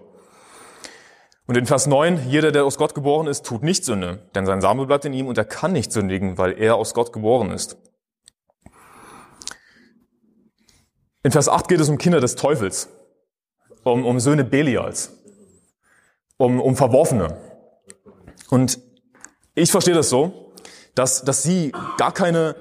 Und 1.51 1.57
in 1.57 1.67
Vers 1.67 1.89
9, 1.89 2.29
jeder, 2.29 2.53
der 2.53 2.65
aus 2.65 2.79
Gott 2.79 2.95
geboren 2.95 3.27
ist, 3.27 3.45
tut 3.45 3.65
nicht 3.65 3.85
Sünde, 3.85 4.23
denn 4.37 4.47
sein 4.47 4.61
Same 4.61 4.87
bleibt 4.87 5.05
in 5.05 5.13
ihm 5.13 5.27
und 5.27 5.37
er 5.37 5.45
kann 5.45 5.73
nicht 5.73 5.91
sündigen, 5.91 6.39
weil 6.39 6.53
er 6.57 6.77
aus 6.77 6.95
Gott 6.95 7.13
geboren 7.13 7.51
ist. 7.51 7.77
In 11.25 11.33
Vers 11.33 11.49
8 11.49 11.67
geht 11.67 11.81
es 11.81 11.89
um 11.89 11.99
Kinder 11.99 12.21
des 12.21 12.37
Teufels, 12.37 12.89
um, 13.83 14.07
um 14.07 14.21
Söhne 14.21 14.45
Belials, 14.45 15.11
um, 16.37 16.61
um 16.61 16.77
Verworfene. 16.77 17.37
Und 18.49 18.79
ich 19.57 19.73
verstehe 19.73 19.95
das 19.95 20.09
so, 20.09 20.53
dass, 20.95 21.25
dass 21.25 21.43
sie 21.43 21.73
gar 21.99 22.15
keine 22.15 22.55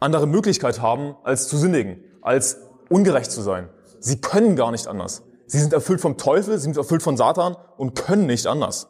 andere 0.00 0.26
Möglichkeit 0.26 0.80
haben, 0.80 1.16
als 1.22 1.48
zu 1.48 1.58
sündigen, 1.58 2.02
als 2.22 2.62
ungerecht 2.88 3.30
zu 3.30 3.42
sein. 3.42 3.68
Sie 4.00 4.22
können 4.22 4.56
gar 4.56 4.70
nicht 4.70 4.86
anders. 4.86 5.22
Sie 5.46 5.58
sind 5.58 5.72
erfüllt 5.72 6.00
vom 6.00 6.16
Teufel, 6.16 6.56
sie 6.58 6.64
sind 6.64 6.76
erfüllt 6.76 7.02
von 7.02 7.16
Satan 7.16 7.56
und 7.76 7.94
können 7.94 8.26
nicht 8.26 8.46
anders. 8.46 8.88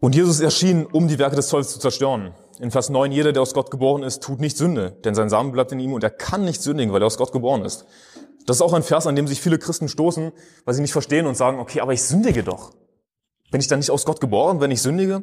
Und 0.00 0.14
Jesus 0.14 0.40
erschien, 0.40 0.84
um 0.84 1.08
die 1.08 1.18
Werke 1.18 1.36
des 1.36 1.48
Teufels 1.48 1.72
zu 1.72 1.78
zerstören. 1.78 2.34
In 2.58 2.70
Vers 2.70 2.90
9, 2.90 3.12
jeder, 3.12 3.32
der 3.32 3.42
aus 3.42 3.54
Gott 3.54 3.70
geboren 3.70 4.02
ist, 4.02 4.22
tut 4.22 4.40
nicht 4.40 4.56
Sünde, 4.56 4.96
denn 5.04 5.14
sein 5.14 5.30
Samen 5.30 5.52
bleibt 5.52 5.72
in 5.72 5.80
ihm 5.80 5.92
und 5.92 6.02
er 6.04 6.10
kann 6.10 6.44
nicht 6.44 6.60
sündigen, 6.60 6.92
weil 6.92 7.02
er 7.02 7.06
aus 7.06 7.16
Gott 7.16 7.32
geboren 7.32 7.64
ist. 7.64 7.86
Das 8.46 8.56
ist 8.56 8.62
auch 8.62 8.72
ein 8.72 8.82
Vers, 8.82 9.06
an 9.06 9.14
dem 9.14 9.28
sich 9.28 9.40
viele 9.40 9.58
Christen 9.58 9.88
stoßen, 9.88 10.32
weil 10.64 10.74
sie 10.74 10.82
nicht 10.82 10.92
verstehen 10.92 11.26
und 11.26 11.36
sagen, 11.36 11.60
okay, 11.60 11.80
aber 11.80 11.92
ich 11.92 12.02
sündige 12.02 12.42
doch. 12.42 12.72
Bin 13.50 13.60
ich 13.60 13.68
dann 13.68 13.78
nicht 13.78 13.90
aus 13.90 14.04
Gott 14.04 14.20
geboren, 14.20 14.60
wenn 14.60 14.70
ich 14.70 14.82
sündige? 14.82 15.22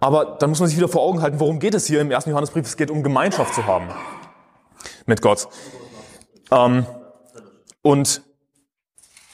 Aber 0.00 0.36
dann 0.38 0.50
muss 0.50 0.60
man 0.60 0.68
sich 0.68 0.78
wieder 0.78 0.88
vor 0.88 1.02
Augen 1.02 1.20
halten, 1.20 1.40
worum 1.40 1.58
geht 1.58 1.74
es 1.74 1.86
hier 1.86 2.00
im 2.00 2.10
ersten 2.10 2.30
Johannesbrief? 2.30 2.66
Es 2.66 2.76
geht 2.76 2.90
um 2.90 3.02
Gemeinschaft 3.02 3.54
zu 3.54 3.66
haben 3.66 3.88
mit 5.06 5.22
Gott. 5.22 5.48
Ähm, 6.50 6.86
und, 7.82 8.22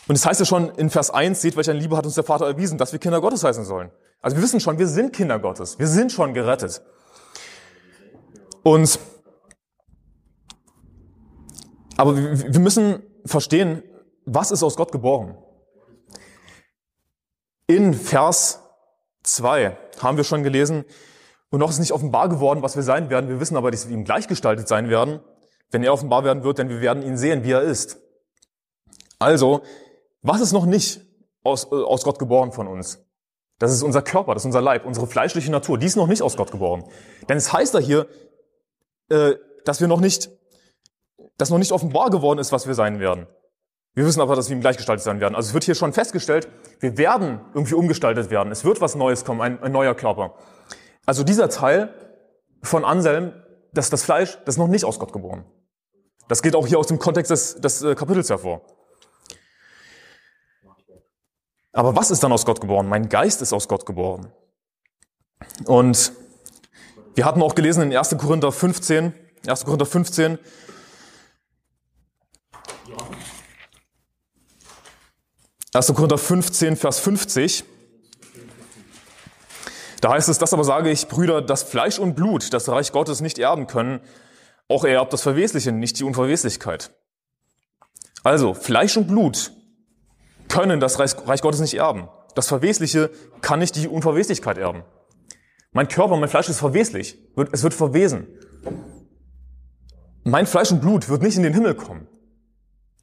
und 0.09 0.15
es 0.15 0.27
heißt 0.27 0.41
ja 0.41 0.47
schon 0.47 0.71
in 0.71 0.91
Vers 0.91 1.11
1, 1.11 1.41
seht, 1.41 1.57
welche 1.57 1.73
Liebe 1.73 1.97
hat 1.97 2.05
uns 2.05 2.15
der 2.15 2.25
Vater 2.25 2.47
erwiesen, 2.47 2.79
dass 2.79 2.93
wir 2.93 2.99
Kinder 2.99 3.21
Gottes 3.21 3.45
heißen 3.45 3.65
sollen. 3.65 3.91
Also 4.21 4.37
wir 4.37 4.43
wissen 4.43 4.61
schon, 4.61 4.79
wir 4.79 4.89
sind 4.89 5.13
Kinder 5.13 5.39
Gottes. 5.39 5.79
Wir 5.79 5.87
sind 5.87 6.13
schon 6.13 6.35
gerettet. 6.35 6.83
Und, 8.63 8.99
aber 11.97 12.17
wir 12.17 12.61
müssen 12.61 13.03
verstehen, 13.27 13.83
was 14.25 14.51
ist 14.51 14.63
aus 14.63 14.77
Gott 14.77 14.93
geboren? 14.93 15.37
In 17.67 17.95
Vers 17.95 18.61
2 19.25 19.77
haben 20.01 20.17
wir 20.17 20.25
schon 20.25 20.43
gelesen, 20.43 20.85
und 21.51 21.61
noch 21.61 21.71
ist 21.71 21.79
nicht 21.79 21.93
offenbar 21.93 22.29
geworden, 22.29 22.63
was 22.63 22.75
wir 22.75 22.83
sein 22.83 23.11
werden. 23.11 23.29
Wir 23.29 23.39
wissen 23.39 23.57
aber, 23.57 23.71
dass 23.71 23.89
wir 23.89 23.95
ihm 23.95 24.05
gleichgestaltet 24.05 24.67
sein 24.67 24.89
werden, 24.89 25.21
wenn 25.71 25.83
er 25.83 25.93
offenbar 25.93 26.25
werden 26.25 26.45
wird, 26.45 26.59
denn 26.59 26.69
wir 26.69 26.81
werden 26.81 27.03
ihn 27.03 27.17
sehen, 27.17 27.45
wie 27.45 27.53
er 27.53 27.63
ist. 27.63 27.99
Also, 29.19 29.63
was 30.23 30.41
ist 30.41 30.53
noch 30.53 30.67
nicht 30.67 31.01
aus, 31.43 31.65
äh, 31.65 31.75
aus 31.75 32.05
Gott 32.05 32.19
geboren 32.19 32.53
von 32.53 32.69
uns? 32.69 33.05
Das 33.59 33.73
ist 33.73 33.83
unser 33.83 34.03
Körper, 34.03 34.35
das 34.35 34.43
ist 34.43 34.47
unser 34.47 34.61
Leib, 34.61 34.85
unsere 34.85 35.07
fleischliche 35.07 35.51
Natur. 35.51 35.79
Die 35.79 35.87
ist 35.87 35.97
noch 35.97 36.09
nicht 36.09 36.23
aus 36.23 36.37
Gott 36.37 36.51
geboren. 36.51 36.85
Denn 37.29 37.37
es 37.37 37.53
heißt 37.53 37.75
da 37.75 37.79
hier, 37.79 38.07
äh, 39.09 39.35
dass 39.65 39.81
wir 39.81 39.89
noch 39.89 40.01
nicht, 40.01 40.31
dass 41.39 41.51
noch 41.51 41.59
nicht 41.59 41.73
offenbar 41.73 42.11
geworden 42.11 42.39
ist, 42.39 42.53
was 42.53 42.67
wir 42.67 42.75
sein 42.75 43.01
werden. 43.01 43.27
Wir 43.95 44.05
wissen 44.05 44.21
aber, 44.21 44.35
dass 44.35 44.49
wir 44.49 44.57
ihm 44.57 44.61
gleichgestaltet 44.61 45.05
sein 45.05 45.21
werden. 45.21 45.37
Also 45.37 45.49
es 45.49 45.55
wird 45.55 45.65
hier 45.65 45.77
schon 45.77 45.93
festgestellt, 45.93 46.49
wir 46.81 46.99
werden 46.99 47.41
irgendwie 47.55 47.75
umgestaltet 47.75 48.29
werden. 48.29 48.51
Es 48.51 48.65
wird 48.65 48.81
was 48.81 48.97
Neues 48.97 49.25
kommen, 49.25 49.41
ein, 49.41 49.63
ein 49.63 49.71
neuer 49.71 49.95
Körper. 49.95 50.35
Also 51.07 51.23
dieser 51.23 51.49
Teil 51.49 51.95
von 52.63 52.85
Anselm, 52.85 53.33
das, 53.75 53.91
das 53.91 54.05
Fleisch, 54.05 54.39
das 54.45 54.55
ist 54.55 54.59
noch 54.59 54.69
nicht 54.69 54.85
aus 54.85 54.99
Gott 54.99 55.13
geboren. 55.13 55.45
Das 56.29 56.43
geht 56.43 56.55
auch 56.55 56.67
hier 56.67 56.79
aus 56.79 56.87
dem 56.87 56.99
Kontext 56.99 57.31
des, 57.31 57.57
des 57.57 57.83
äh, 57.83 57.95
Kapitels 57.95 58.31
hervor. 58.31 58.63
Aber 61.73 61.97
was 61.97 62.11
ist 62.11 62.23
dann 62.23 62.33
aus 62.33 62.47
Gott 62.47 62.61
geboren? 62.61 62.89
Mein 62.89 63.09
Geist 63.09 63.43
ist 63.43 63.53
aus 63.53 63.69
Gott 63.69 63.85
geboren. 63.85 64.33
Und 65.67 66.13
wir 67.15 67.25
hatten 67.25 67.43
auch 67.43 67.55
gelesen 67.55 67.83
in 67.83 67.97
1. 67.97 68.17
Korinther 68.17 68.53
15, 68.53 69.13
1. 69.47 69.65
Korinther 69.65 69.87
15, 69.87 70.39
Erste 75.75 75.93
Korinther 75.93 76.19
15, 76.19 76.77
Vers 76.77 77.01
50. 77.01 77.65
Da 80.05 80.13
heißt 80.13 80.29
es, 80.29 80.37
das 80.37 80.53
aber 80.53 80.65
sage 80.65 80.91
ich, 80.91 81.09
Brüder, 81.09 81.41
dass 81.41 81.63
Fleisch 81.63 81.99
und 81.99 82.15
Blut 82.15 82.53
das 82.53 82.69
Reich 82.69 82.93
Gottes 82.93 83.23
nicht 83.23 83.39
erben 83.39 83.67
können. 83.67 84.01
Auch 84.69 84.85
er 84.85 84.97
erbt 84.97 85.15
das 85.15 85.23
Verwesliche, 85.23 85.73
nicht 85.73 85.99
die 85.99 86.05
Unverweslichkeit. 86.05 86.91
Also, 88.23 88.53
Fleisch 88.53 88.99
und 88.99 89.09
Blut 89.09 89.53
können 90.47 90.79
das 90.79 90.99
Reich 90.99 91.41
Gottes 91.41 91.61
nicht 91.61 91.73
erben. 91.73 92.11
Das 92.35 92.49
Verwesliche 92.49 93.13
kann 93.41 93.61
nicht 93.61 93.77
die 93.77 93.89
Unverweslichkeit 93.89 94.59
erben. 94.59 94.85
Mein 95.73 95.89
Körper, 95.89 96.19
mein 96.19 96.29
Fleisch 96.29 96.51
ist 96.51 96.59
verweslich. 96.59 97.17
Es 97.53 97.63
wird 97.63 97.73
verwesen. 97.73 98.27
Mein 100.23 100.47
Fleisch 100.47 100.71
und 100.71 100.83
Blut 100.83 101.09
wird 101.09 101.23
nicht 101.23 101.39
in 101.39 101.45
den 101.45 101.55
Himmel 101.55 101.77
kommen. 101.77 102.09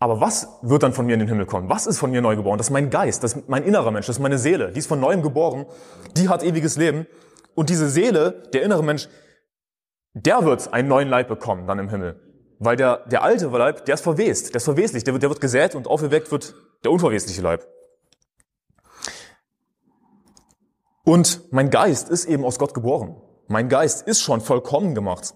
Aber 0.01 0.19
was 0.19 0.47
wird 0.63 0.81
dann 0.81 0.93
von 0.93 1.05
mir 1.05 1.13
in 1.13 1.19
den 1.19 1.29
Himmel 1.29 1.45
kommen? 1.45 1.69
Was 1.69 1.85
ist 1.85 1.99
von 1.99 2.09
mir 2.09 2.23
neu 2.23 2.35
geboren? 2.35 2.57
Das 2.57 2.67
ist 2.67 2.71
mein 2.71 2.89
Geist, 2.89 3.23
das 3.23 3.33
ist 3.33 3.47
mein 3.47 3.63
innerer 3.63 3.91
Mensch, 3.91 4.07
das 4.07 4.15
ist 4.15 4.19
meine 4.19 4.39
Seele. 4.39 4.71
Die 4.71 4.79
ist 4.79 4.87
von 4.87 4.99
neuem 4.99 5.21
geboren. 5.21 5.67
Die 6.17 6.27
hat 6.27 6.41
ewiges 6.41 6.75
Leben. 6.75 7.05
Und 7.53 7.69
diese 7.69 7.87
Seele, 7.87 8.41
der 8.51 8.63
innere 8.63 8.83
Mensch, 8.83 9.07
der 10.15 10.43
wird 10.43 10.73
einen 10.73 10.87
neuen 10.87 11.07
Leib 11.07 11.27
bekommen 11.27 11.67
dann 11.67 11.77
im 11.77 11.87
Himmel. 11.87 12.19
Weil 12.57 12.77
der, 12.77 13.05
der 13.11 13.21
alte 13.21 13.45
Leib, 13.49 13.85
der 13.85 13.93
ist 13.93 14.01
verwest, 14.01 14.49
der 14.49 14.55
ist 14.55 14.63
verweslich, 14.63 15.03
der 15.03 15.13
wird, 15.13 15.21
der 15.21 15.29
wird 15.29 15.39
gesät 15.39 15.75
und 15.75 15.85
aufgeweckt 15.85 16.31
wird 16.31 16.55
der 16.83 16.91
unverwesliche 16.91 17.43
Leib. 17.43 17.67
Und 21.03 21.41
mein 21.51 21.69
Geist 21.69 22.09
ist 22.09 22.25
eben 22.25 22.43
aus 22.43 22.57
Gott 22.57 22.73
geboren. 22.73 23.21
Mein 23.47 23.69
Geist 23.69 24.07
ist 24.07 24.21
schon 24.21 24.41
vollkommen 24.41 24.95
gemacht. 24.95 25.35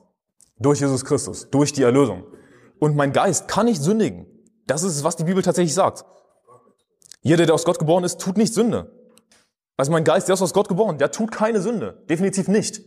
Durch 0.57 0.79
Jesus 0.79 1.05
Christus, 1.05 1.51
durch 1.51 1.71
die 1.71 1.83
Erlösung. 1.83 2.23
Und 2.79 2.95
mein 2.95 3.13
Geist 3.13 3.47
kann 3.47 3.67
nicht 3.67 3.83
sündigen. 3.83 4.25
Das 4.65 4.83
ist 4.83 4.95
es, 4.95 5.03
was 5.03 5.15
die 5.15 5.23
Bibel 5.23 5.43
tatsächlich 5.43 5.73
sagt. 5.73 6.05
Jeder, 7.21 7.45
der 7.45 7.55
aus 7.55 7.65
Gott 7.65 7.79
geboren 7.79 8.03
ist, 8.03 8.19
tut 8.19 8.37
nicht 8.37 8.53
Sünde. 8.53 8.91
Also 9.77 9.91
mein 9.91 10.03
Geist, 10.03 10.27
der 10.27 10.33
ist 10.35 10.41
aus 10.41 10.53
Gott 10.53 10.67
geboren, 10.69 10.97
der 10.97 11.11
tut 11.11 11.31
keine 11.31 11.61
Sünde. 11.61 12.03
Definitiv 12.09 12.47
nicht. 12.47 12.81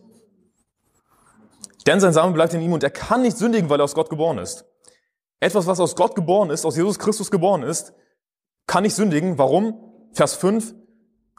Denn 1.86 2.00
sein 2.00 2.12
Same 2.12 2.32
bleibt 2.32 2.54
in 2.54 2.60
ihm 2.60 2.72
und 2.72 2.82
er 2.82 2.90
kann 2.90 3.22
nicht 3.22 3.36
sündigen, 3.36 3.70
weil 3.70 3.80
er 3.80 3.84
aus 3.84 3.94
Gott 3.94 4.10
geboren 4.10 4.38
ist. 4.38 4.64
Etwas, 5.40 5.66
was 5.66 5.80
aus 5.80 5.96
Gott 5.96 6.14
geboren 6.14 6.50
ist, 6.50 6.64
aus 6.64 6.76
Jesus 6.76 6.98
Christus 6.98 7.30
geboren 7.30 7.62
ist, 7.62 7.92
kann 8.66 8.82
nicht 8.82 8.94
sündigen. 8.94 9.38
Warum? 9.38 10.08
Vers 10.12 10.34
5. 10.34 10.74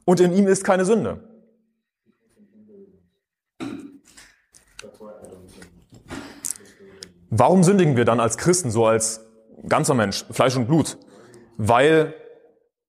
Und 0.05 0.19
in 0.19 0.33
ihm 0.33 0.47
ist 0.47 0.63
keine 0.63 0.85
Sünde. 0.85 1.23
Warum 7.29 7.63
sündigen 7.63 7.95
wir 7.95 8.05
dann 8.05 8.19
als 8.19 8.37
Christen, 8.37 8.71
so 8.71 8.85
als 8.87 9.28
ganzer 9.67 9.93
Mensch, 9.93 10.25
Fleisch 10.31 10.55
und 10.55 10.67
Blut? 10.67 10.97
Weil 11.57 12.13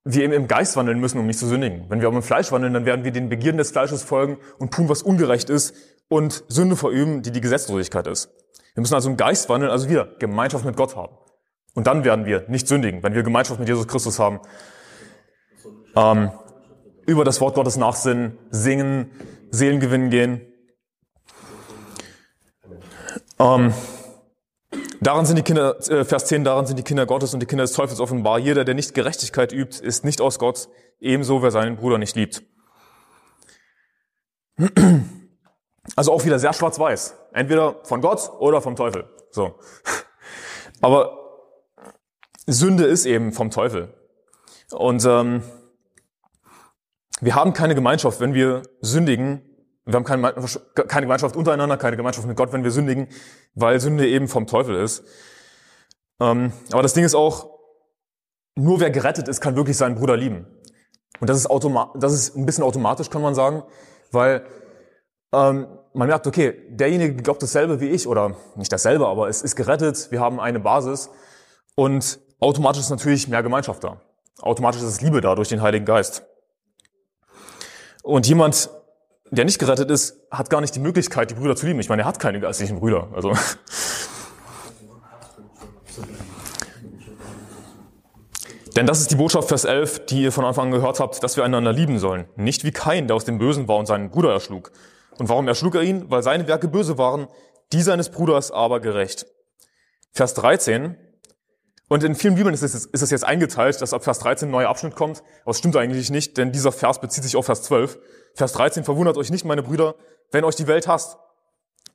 wir 0.05 0.25
eben 0.25 0.33
im 0.33 0.49
Geist 0.49 0.77
wandeln 0.77 0.99
müssen, 1.01 1.19
um 1.19 1.27
nicht 1.27 1.39
zu 1.39 1.47
sündigen. 1.47 1.87
Wenn 1.89 2.01
wir 2.01 2.09
aber 2.09 2.17
im 2.17 2.23
Fleisch 2.23 2.51
wandeln, 2.53 2.73
dann 2.73 2.87
werden 2.87 3.05
wir 3.05 3.13
den 3.13 3.29
Begierden 3.29 3.59
des 3.59 3.71
Fleisches 3.71 4.03
folgen 4.03 4.39
und 4.59 4.73
tun, 4.73 4.89
was 4.89 5.03
ungerecht 5.03 5.51
ist 5.51 5.75
und 6.09 6.45
Sünde 6.49 6.77
verüben, 6.77 7.23
die 7.23 7.33
die 7.33 7.41
Gesetzlosigkeit 7.41 8.07
ist. 8.07 8.31
Wir 8.75 8.81
müssen 8.81 8.95
also 8.95 9.11
im 9.11 9.17
Geist 9.17 9.49
wandeln, 9.49 9.71
also 9.71 9.89
wieder 9.89 10.07
Gemeinschaft 10.19 10.65
mit 10.65 10.77
Gott 10.77 10.97
haben. 10.97 11.17
Und 11.75 11.87
dann 11.87 12.05
werden 12.05 12.25
wir 12.25 12.45
nicht 12.49 12.67
sündigen, 12.67 13.03
wenn 13.03 13.15
wir 13.15 13.23
Gemeinschaft 13.23 13.61
mit 13.61 13.69
Jesus 13.69 13.87
Christus 13.87 14.19
haben. 14.19 14.41
Ähm, 15.97 16.31
über 17.07 17.25
das 17.25 17.41
Wort 17.41 17.55
Gottes 17.55 17.77
nachsinnen, 17.77 18.39
singen, 18.51 19.11
Seelen 19.51 19.81
gewinnen 19.81 20.11
gehen. 20.11 20.41
Ähm, 23.39 23.73
daran 25.01 25.27
sind 25.27 25.37
die 25.37 25.43
Kinder, 25.43 25.77
äh, 25.89 26.05
Vers 26.05 26.27
10, 26.27 26.45
daran 26.45 26.67
sind 26.67 26.79
die 26.79 26.83
Kinder 26.83 27.07
Gottes 27.07 27.35
und 27.35 27.41
die 27.41 27.47
Kinder 27.47 27.65
des 27.65 27.73
Teufels 27.73 28.01
offenbar. 28.01 28.39
Jeder, 28.39 28.65
der 28.65 28.75
nicht 28.75 28.95
Gerechtigkeit 28.95 29.53
übt, 29.53 29.85
ist 29.85 30.05
nicht 30.05 30.21
aus 30.21 30.39
Gott, 30.39 30.69
ebenso 31.01 31.43
wer 31.43 31.51
seinen 31.51 31.77
Bruder 31.77 31.99
nicht 31.99 32.17
liebt. 32.17 32.43
Also 35.97 36.13
auch 36.13 36.25
wieder 36.25 36.39
sehr 36.39 36.53
schwarz-weiß. 36.53 37.17
Entweder 37.33 37.81
von 37.85 38.01
Gott 38.01 38.31
oder 38.39 38.61
vom 38.61 38.77
Teufel. 38.77 39.09
So. 39.31 39.59
Aber 40.81 41.19
Sünde 42.47 42.85
ist 42.85 43.07
eben 43.07 43.33
vom 43.33 43.51
Teufel. 43.51 43.95
Und 44.71 45.05
ähm, 45.05 45.43
wir 47.21 47.35
haben 47.35 47.53
keine 47.53 47.75
Gemeinschaft, 47.75 48.21
wenn 48.21 48.35
wir 48.35 48.63
sündigen. 48.81 49.50
Wir 49.87 49.95
haben 49.95 50.05
keine, 50.05 50.33
keine 50.89 51.07
Gemeinschaft 51.07 51.37
untereinander, 51.37 51.77
keine 51.77 51.97
Gemeinschaft 51.97 52.27
mit 52.27 52.37
Gott, 52.37 52.53
wenn 52.53 52.65
wir 52.65 52.71
sündigen, 52.71 53.09
weil 53.55 53.81
Sünde 53.81 54.07
eben 54.07 54.29
vom 54.29 54.47
Teufel 54.47 54.77
ist. 54.77 55.05
Ähm, 56.21 56.53
aber 56.71 56.83
das 56.83 56.93
Ding 56.93 57.05
ist 57.05 57.15
auch, 57.15 57.59
nur 58.57 58.81
wer 58.81 58.91
gerettet 58.91 59.29
ist, 59.29 59.41
kann 59.41 59.57
wirklich 59.57 59.77
seinen 59.77 59.95
Bruder 59.95 60.17
lieben. 60.17 60.47
Und 61.21 61.29
das 61.29 61.39
ist, 61.39 61.51
automa 61.51 61.93
das 61.97 62.13
ist 62.13 62.37
ein 62.37 62.47
bisschen 62.47 62.65
automatisch, 62.65 63.11
kann 63.11 63.23
man 63.23 63.35
sagen, 63.35 63.63
weil 64.13 64.45
ähm, 65.33 65.67
man 65.93 66.09
merkt, 66.09 66.27
okay, 66.27 66.55
derjenige 66.69 67.23
glaubt 67.23 67.43
dasselbe 67.43 67.81
wie 67.81 67.89
ich, 67.89 68.07
oder 68.07 68.37
nicht 68.57 68.73
dasselbe, 68.73 69.07
aber 69.07 69.29
es 69.29 69.43
ist 69.43 69.57
gerettet, 69.57 70.11
wir 70.11 70.21
haben 70.21 70.41
eine 70.41 70.61
Basis 70.61 71.11
und 71.75 72.21
automatisch 72.39 72.83
ist 72.83 72.91
natürlich 72.91 73.29
mehr 73.29 73.43
Gemeinschaft 73.43 73.83
da. 73.83 74.01
Automatisch 74.41 74.83
ist 74.83 74.89
es 74.89 75.01
Liebe 75.01 75.21
da 75.21 75.35
durch 75.35 75.49
den 75.49 75.63
Heiligen 75.63 75.85
Geist. 75.85 76.25
Und 78.03 78.27
jemand, 78.27 78.71
der 79.31 79.45
nicht 79.45 79.59
gerettet 79.59 79.91
ist, 79.91 80.17
hat 80.31 80.51
gar 80.51 80.61
nicht 80.61 80.75
die 80.75 80.81
Möglichkeit, 80.81 81.31
die 81.31 81.35
Brüder 81.35 81.57
zu 81.57 81.67
lieben. 81.67 81.81
Ich 81.81 81.89
meine, 81.89 82.03
er 82.03 82.07
hat 82.07 82.19
keine 82.19 82.41
geistlichen 82.41 82.81
Brüder. 82.81 83.09
Also. 83.15 83.33
Denn 88.77 88.87
das 88.87 89.01
ist 89.01 89.11
die 89.11 89.17
Botschaft, 89.17 89.49
Vers 89.49 89.65
11, 89.65 90.07
die 90.07 90.23
ihr 90.23 90.33
von 90.33 90.45
Anfang 90.45 90.67
an 90.67 90.73
gehört 90.73 91.01
habt, 91.01 91.23
dass 91.23 91.37
wir 91.37 91.45
einander 91.45 91.73
lieben 91.73 91.99
sollen. 91.99 92.27
Nicht 92.37 92.65
wie 92.65 92.71
Kain, 92.71 93.09
der 93.09 93.17
aus 93.17 93.25
dem 93.25 93.39
Bösen 93.39 93.67
war 93.69 93.77
und 93.77 93.87
seinen 93.87 94.11
Bruder 94.11 94.33
erschlug. 94.33 94.71
Und 95.19 95.29
warum 95.29 95.49
erschlug 95.49 95.75
er 95.75 95.83
ihn? 95.83 96.11
Weil 96.11 96.23
seine 96.23 96.47
Werke 96.49 96.69
böse 96.69 96.97
waren, 96.97 97.27
die 97.73 97.83
seines 97.83 98.11
Bruders 98.11 98.51
aber 98.51 98.81
gerecht. 98.81 99.27
Vers 100.13 100.35
13. 100.35 100.97
Und 101.91 102.05
in 102.05 102.15
vielen 102.15 102.37
Bibeln 102.37 102.55
ist 102.55 102.63
es, 102.63 102.87
ist 102.87 103.03
es 103.03 103.11
jetzt 103.11 103.25
eingeteilt, 103.25 103.83
dass 103.83 103.93
ab 103.93 104.05
Vers 104.05 104.21
13 104.21 104.47
ein 104.47 104.53
neuer 104.53 104.69
Abschnitt 104.69 104.95
kommt. 104.95 105.25
Aber 105.43 105.51
es 105.51 105.59
stimmt 105.59 105.77
eigentlich 105.77 106.09
nicht, 106.09 106.37
denn 106.37 106.53
dieser 106.53 106.71
Vers 106.71 107.01
bezieht 107.01 107.25
sich 107.25 107.35
auf 107.35 107.47
Vers 107.47 107.65
12. 107.65 107.99
Vers 108.37 108.53
13, 108.53 108.85
verwundert 108.85 109.17
euch 109.17 109.33
nicht, 109.33 109.45
meine 109.45 109.65
Brüder, 109.65 109.97
wenn 110.31 110.45
euch 110.45 110.55
die 110.55 110.69
Welt 110.69 110.87
hasst. 110.87 111.19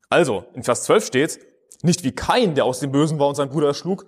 Also, 0.09 0.43
in 0.53 0.63
Vers 0.63 0.83
12 0.83 1.05
steht, 1.05 1.39
nicht 1.81 2.03
wie 2.03 2.11
Kain, 2.11 2.55
der 2.55 2.65
aus 2.65 2.81
dem 2.81 2.91
Bösen 2.91 3.19
war 3.19 3.29
und 3.29 3.35
seinen 3.35 3.51
Bruder 3.51 3.67
erschlug. 3.67 4.05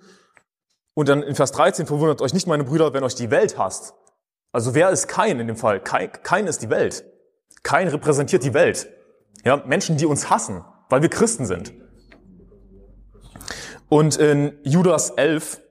Und 0.92 1.08
dann 1.08 1.22
in 1.22 1.34
Vers 1.34 1.52
13, 1.52 1.86
verwundert 1.86 2.20
euch 2.20 2.34
nicht, 2.34 2.46
meine 2.46 2.64
Brüder, 2.64 2.92
wenn 2.92 3.02
euch 3.02 3.14
die 3.14 3.30
Welt 3.30 3.56
hasst. 3.56 3.94
Also 4.52 4.74
wer 4.74 4.90
ist 4.90 5.08
Kain 5.08 5.40
in 5.40 5.46
dem 5.46 5.56
Fall? 5.56 5.80
Kain, 5.80 6.10
Kain 6.22 6.46
ist 6.46 6.60
die 6.60 6.68
Welt. 6.68 7.02
Kain 7.62 7.88
repräsentiert 7.88 8.44
die 8.44 8.52
Welt. 8.52 8.90
Ja, 9.42 9.56
Menschen, 9.64 9.96
die 9.96 10.04
uns 10.04 10.28
hassen, 10.28 10.66
weil 10.90 11.00
wir 11.00 11.08
Christen 11.08 11.46
sind. 11.46 11.72
Und 13.88 14.16
in 14.16 14.52
Judas 14.64 15.08
11 15.08 15.62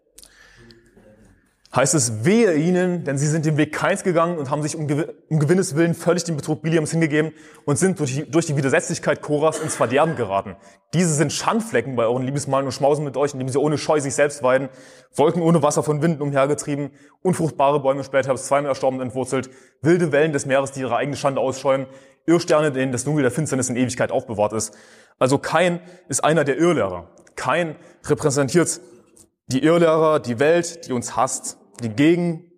heißt 1.78 1.94
es, 1.94 2.26
wehe 2.26 2.56
ihnen, 2.56 3.04
denn 3.04 3.18
sie 3.18 3.28
sind 3.28 3.46
den 3.46 3.56
Weg 3.56 3.72
keins 3.72 4.04
gegangen 4.04 4.38
und 4.38 4.50
haben 4.50 4.63
sich 4.63 4.76
um, 4.76 4.88
Gewinnes 4.88 5.76
willen 5.76 5.94
völlig 5.94 6.24
dem 6.24 6.36
Betrug 6.36 6.62
Biliams 6.63 6.92
hingegeben 6.92 7.32
und 7.66 7.78
sind 7.78 8.00
durch 8.00 8.16
die, 8.16 8.30
durch 8.30 8.48
die 8.48 8.58
Widersetzlichkeit 8.58 9.22
Koras 9.22 9.60
ins 9.60 9.76
Verderben 9.76 10.16
geraten. 10.16 10.56
Diese 10.94 11.13
sind 11.13 11.32
Schandflecken 11.32 11.96
bei 11.96 12.04
euren 12.04 12.24
Liebesmalen 12.24 12.66
und 12.66 12.72
schmausen 12.72 13.06
mit 13.06 13.16
euch, 13.16 13.34
indem 13.34 13.48
sie 13.48 13.60
ohne 13.60 13.78
Scheu 13.78 14.00
sich 14.02 14.16
selbst 14.16 14.42
weiden, 14.44 14.70
Wolken 15.16 15.42
ohne 15.42 15.62
Wasser 15.62 15.84
von 15.84 16.02
Winden 16.02 16.22
umhergetrieben, 16.22 16.90
unfruchtbare 17.22 17.80
Bäume 17.80 18.04
später 18.04 18.36
zweimal 18.36 18.70
erstorben 18.70 19.00
entwurzelt, 19.00 19.50
wilde 19.82 20.12
Wellen 20.12 20.34
des 20.34 20.48
Meeres, 20.48 20.72
die 20.72 20.82
ihre 20.82 20.98
eigene 20.98 21.16
Schande 21.16 21.40
ausschäumen, 21.40 21.86
Irrsterne, 22.26 22.72
denen 22.72 22.92
das 22.92 23.04
Dunkel 23.04 23.22
der 23.22 23.32
Finsternis 23.32 23.70
in 23.70 23.76
Ewigkeit 23.76 24.12
aufbewahrt 24.12 24.54
ist. 24.54 24.76
Also 25.20 25.38
kein 25.38 25.80
ist 26.10 26.24
einer 26.24 26.44
der 26.44 26.58
Irrlehrer. 26.58 27.12
Kein 27.36 27.76
repräsentiert 28.06 28.82
die 29.48 29.63
Irrlehrer, 29.63 30.20
die 30.20 30.40
Welt, 30.40 30.88
die 30.88 30.92
uns 30.92 31.16
hasst, 31.16 31.58
die 31.82 31.90
gegen 31.90 32.52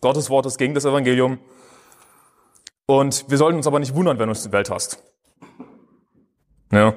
Gottes 0.00 0.30
Wort 0.30 0.46
ist, 0.46 0.58
gegen 0.58 0.74
das 0.74 0.84
Evangelium. 0.84 1.38
Und 2.86 3.26
wir 3.28 3.38
sollten 3.38 3.56
uns 3.56 3.66
aber 3.66 3.78
nicht 3.78 3.94
wundern, 3.94 4.18
wenn 4.18 4.28
uns 4.28 4.42
die 4.42 4.52
Welt 4.52 4.70
hasst. 4.70 5.02
Ja. 6.72 6.94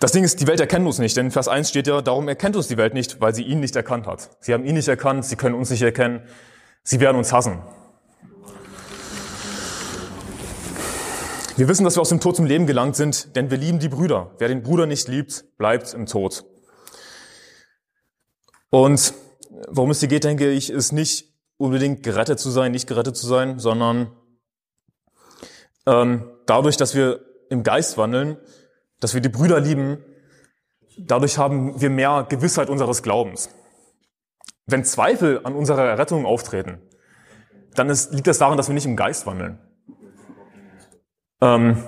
Das 0.00 0.10
Ding 0.10 0.24
ist, 0.24 0.40
die 0.40 0.48
Welt 0.48 0.58
erkennt 0.58 0.84
uns 0.84 0.98
nicht, 0.98 1.16
denn 1.16 1.26
in 1.26 1.30
Vers 1.30 1.46
1 1.46 1.68
steht 1.68 1.86
ja, 1.86 2.00
darum 2.00 2.26
erkennt 2.26 2.56
uns 2.56 2.66
die 2.66 2.76
Welt 2.76 2.94
nicht, 2.94 3.20
weil 3.20 3.34
sie 3.34 3.44
ihn 3.44 3.60
nicht 3.60 3.76
erkannt 3.76 4.08
hat. 4.08 4.30
Sie 4.40 4.52
haben 4.52 4.64
ihn 4.64 4.74
nicht 4.74 4.88
erkannt, 4.88 5.24
sie 5.24 5.36
können 5.36 5.54
uns 5.54 5.70
nicht 5.70 5.82
erkennen, 5.82 6.22
sie 6.82 6.98
werden 6.98 7.16
uns 7.16 7.32
hassen. 7.32 7.62
Wir 11.56 11.68
wissen, 11.68 11.84
dass 11.84 11.96
wir 11.96 12.00
aus 12.00 12.08
dem 12.08 12.18
Tod 12.18 12.34
zum 12.34 12.46
Leben 12.46 12.66
gelangt 12.66 12.96
sind, 12.96 13.36
denn 13.36 13.50
wir 13.50 13.58
lieben 13.58 13.78
die 13.78 13.88
Brüder. 13.88 14.32
Wer 14.38 14.48
den 14.48 14.62
Bruder 14.62 14.86
nicht 14.86 15.06
liebt, 15.06 15.44
bleibt 15.58 15.94
im 15.94 16.06
Tod. 16.06 16.44
Und 18.72 19.12
worum 19.68 19.90
es 19.90 20.00
hier 20.00 20.08
geht, 20.08 20.24
denke 20.24 20.50
ich, 20.50 20.70
ist 20.70 20.92
nicht 20.92 21.30
unbedingt 21.58 22.02
gerettet 22.02 22.40
zu 22.40 22.50
sein, 22.50 22.72
nicht 22.72 22.88
gerettet 22.88 23.18
zu 23.18 23.26
sein, 23.26 23.58
sondern 23.58 24.10
ähm, 25.84 26.30
dadurch, 26.46 26.78
dass 26.78 26.94
wir 26.94 27.20
im 27.50 27.64
Geist 27.64 27.98
wandeln, 27.98 28.38
dass 28.98 29.12
wir 29.12 29.20
die 29.20 29.28
Brüder 29.28 29.60
lieben, 29.60 30.02
dadurch 30.96 31.36
haben 31.36 31.82
wir 31.82 31.90
mehr 31.90 32.26
Gewissheit 32.26 32.70
unseres 32.70 33.02
Glaubens. 33.02 33.50
Wenn 34.64 34.84
Zweifel 34.84 35.44
an 35.44 35.54
unserer 35.54 35.84
Errettung 35.84 36.24
auftreten, 36.24 36.80
dann 37.74 37.90
ist, 37.90 38.14
liegt 38.14 38.26
das 38.26 38.38
daran, 38.38 38.56
dass 38.56 38.68
wir 38.68 38.74
nicht 38.74 38.86
im 38.86 38.96
Geist 38.96 39.26
wandeln. 39.26 39.58
Ähm, 41.42 41.84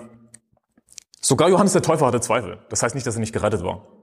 sogar 1.22 1.48
Johannes 1.48 1.72
der 1.72 1.82
Täufer 1.82 2.04
hatte 2.04 2.20
Zweifel. 2.20 2.58
Das 2.68 2.82
heißt 2.82 2.94
nicht, 2.94 3.06
dass 3.06 3.16
er 3.16 3.20
nicht 3.20 3.32
gerettet 3.32 3.62
war. 3.64 3.93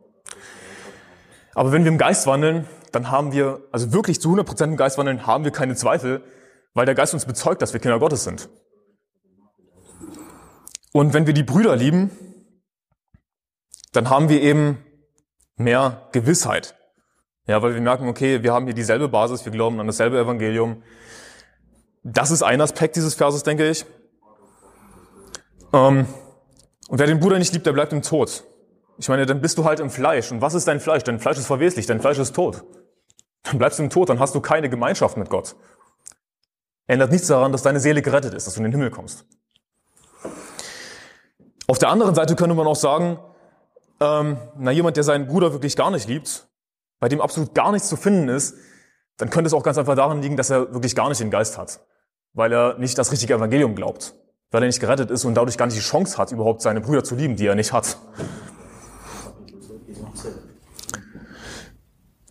Aber 1.54 1.72
wenn 1.72 1.84
wir 1.84 1.92
im 1.92 1.98
Geist 1.98 2.28
wandeln, 2.28 2.68
dann 2.92 3.12
haben 3.12 3.32
wir, 3.32 3.62
also 3.72 3.94
wirklich 3.94 4.22
zu 4.22 4.34
100% 4.34 4.64
im 4.66 4.78
Geist 4.78 4.98
wandeln, 4.98 5.28
haben 5.28 5.44
wir 5.44 5.52
keine 5.52 5.76
Zweifel, 5.76 6.24
weil 6.74 6.86
der 6.86 6.96
Geist 6.96 7.14
uns 7.14 7.26
bezeugt, 7.26 7.62
dass 7.62 7.74
wir 7.74 7.80
Kinder 7.80 8.00
Gottes 8.00 8.24
sind. 8.24 8.50
Und 10.94 11.14
wenn 11.14 11.26
wir 11.26 11.34
die 11.34 11.44
Brüder 11.44 11.76
lieben, 11.76 12.12
dann 13.94 14.10
haben 14.10 14.30
wir 14.30 14.42
eben 14.42 14.78
mehr 15.56 16.08
Gewissheit. 16.12 16.76
Ja, 17.48 17.62
weil 17.62 17.74
wir 17.74 17.82
merken, 17.82 18.08
okay, 18.08 18.44
wir 18.44 18.54
haben 18.54 18.66
hier 18.66 18.74
dieselbe 18.74 19.10
Basis, 19.10 19.46
wir 19.46 19.52
glauben 19.52 19.80
an 19.80 19.88
dasselbe 19.88 20.20
Evangelium. 20.20 20.84
Das 22.04 22.32
ist 22.32 22.44
ein 22.44 22.62
Aspekt 22.62 22.96
dieses 22.96 23.16
Verses, 23.16 23.44
denke 23.44 23.70
ich. 23.70 23.86
Ähm, 25.74 26.06
und 26.88 27.00
wer 27.00 27.08
den 27.08 27.20
Bruder 27.20 27.40
nicht 27.40 27.54
liebt, 27.54 27.66
der 27.66 27.74
bleibt 27.74 27.94
im 27.94 28.02
Tod. 28.02 28.44
Ich 29.02 29.10
meine, 29.10 29.26
dann 29.26 29.42
bist 29.42 29.58
du 29.58 29.66
halt 29.66 29.80
im 29.80 29.90
Fleisch. 29.90 30.32
Und 30.32 30.42
was 30.42 30.54
ist 30.54 30.68
dein 30.68 30.80
Fleisch? 30.80 31.02
Dein 31.04 31.20
Fleisch 31.20 31.40
ist 31.40 31.48
verweslich, 31.48 31.88
dein 31.88 32.00
Fleisch 32.00 32.20
ist 32.20 32.36
tot. 32.36 32.64
Dann 33.42 33.58
bleibst 33.58 33.80
du 33.80 33.84
im 33.84 33.90
Tod, 33.90 34.10
dann 34.10 34.20
hast 34.20 34.36
du 34.36 34.42
keine 34.42 34.70
Gemeinschaft 34.70 35.18
mit 35.18 35.28
Gott. 35.28 35.56
Ändert 36.86 37.10
nichts 37.12 37.28
daran, 37.28 37.52
dass 37.52 37.64
deine 37.64 37.80
Seele 37.80 38.04
gerettet 38.04 38.36
ist, 38.36 38.46
dass 38.46 38.54
du 38.54 38.60
in 38.60 38.66
den 38.66 38.74
Himmel 38.74 38.92
kommst. 38.92 39.26
Auf 41.66 41.80
der 41.80 41.90
anderen 41.90 42.14
Seite 42.14 42.36
könnte 42.36 42.54
man 42.54 42.68
auch 42.68 42.76
sagen, 42.76 43.18
ähm, 44.00 44.38
na 44.58 44.70
jemand, 44.70 44.98
der 44.98 45.04
seinen 45.04 45.26
Bruder 45.26 45.52
wirklich 45.52 45.76
gar 45.76 45.90
nicht 45.90 46.08
liebt, 46.08 46.48
bei 47.00 47.10
dem 47.10 47.22
absolut 47.22 47.56
gar 47.56 47.72
nichts 47.72 47.90
zu 47.90 47.96
finden 47.96 48.30
ist, 48.30 48.56
dann 49.18 49.32
könnte 49.32 49.48
es 49.48 49.54
auch 49.56 49.64
ganz 49.64 49.80
einfach 49.80 49.96
daran 49.96 50.22
liegen, 50.22 50.38
dass 50.38 50.52
er 50.52 50.74
wirklich 50.76 50.96
gar 50.96 51.10
nicht 51.10 51.22
den 51.22 51.32
Geist 51.32 51.58
hat, 51.58 51.80
weil 52.34 52.54
er 52.54 52.78
nicht 52.78 53.00
das 53.00 53.12
richtige 53.12 53.34
Evangelium 53.34 53.74
glaubt 53.74 54.14
weil 54.52 54.64
er 54.64 54.68
nicht 54.68 54.82
gerettet 54.82 55.10
ist 55.10 55.26
und 55.26 55.34
dadurch 55.34 55.58
gar 55.58 55.66
nicht 55.66 55.78
die 55.78 55.82
Chance 55.82 56.18
hat, 56.18 56.32
überhaupt 56.32 56.62
seine 56.62 56.82
Brüder 56.82 57.04
zu 57.04 57.16
lieben, 57.16 57.38
die 57.38 57.48
er 57.48 57.56
nicht 57.56 57.72
hat. 57.72 57.98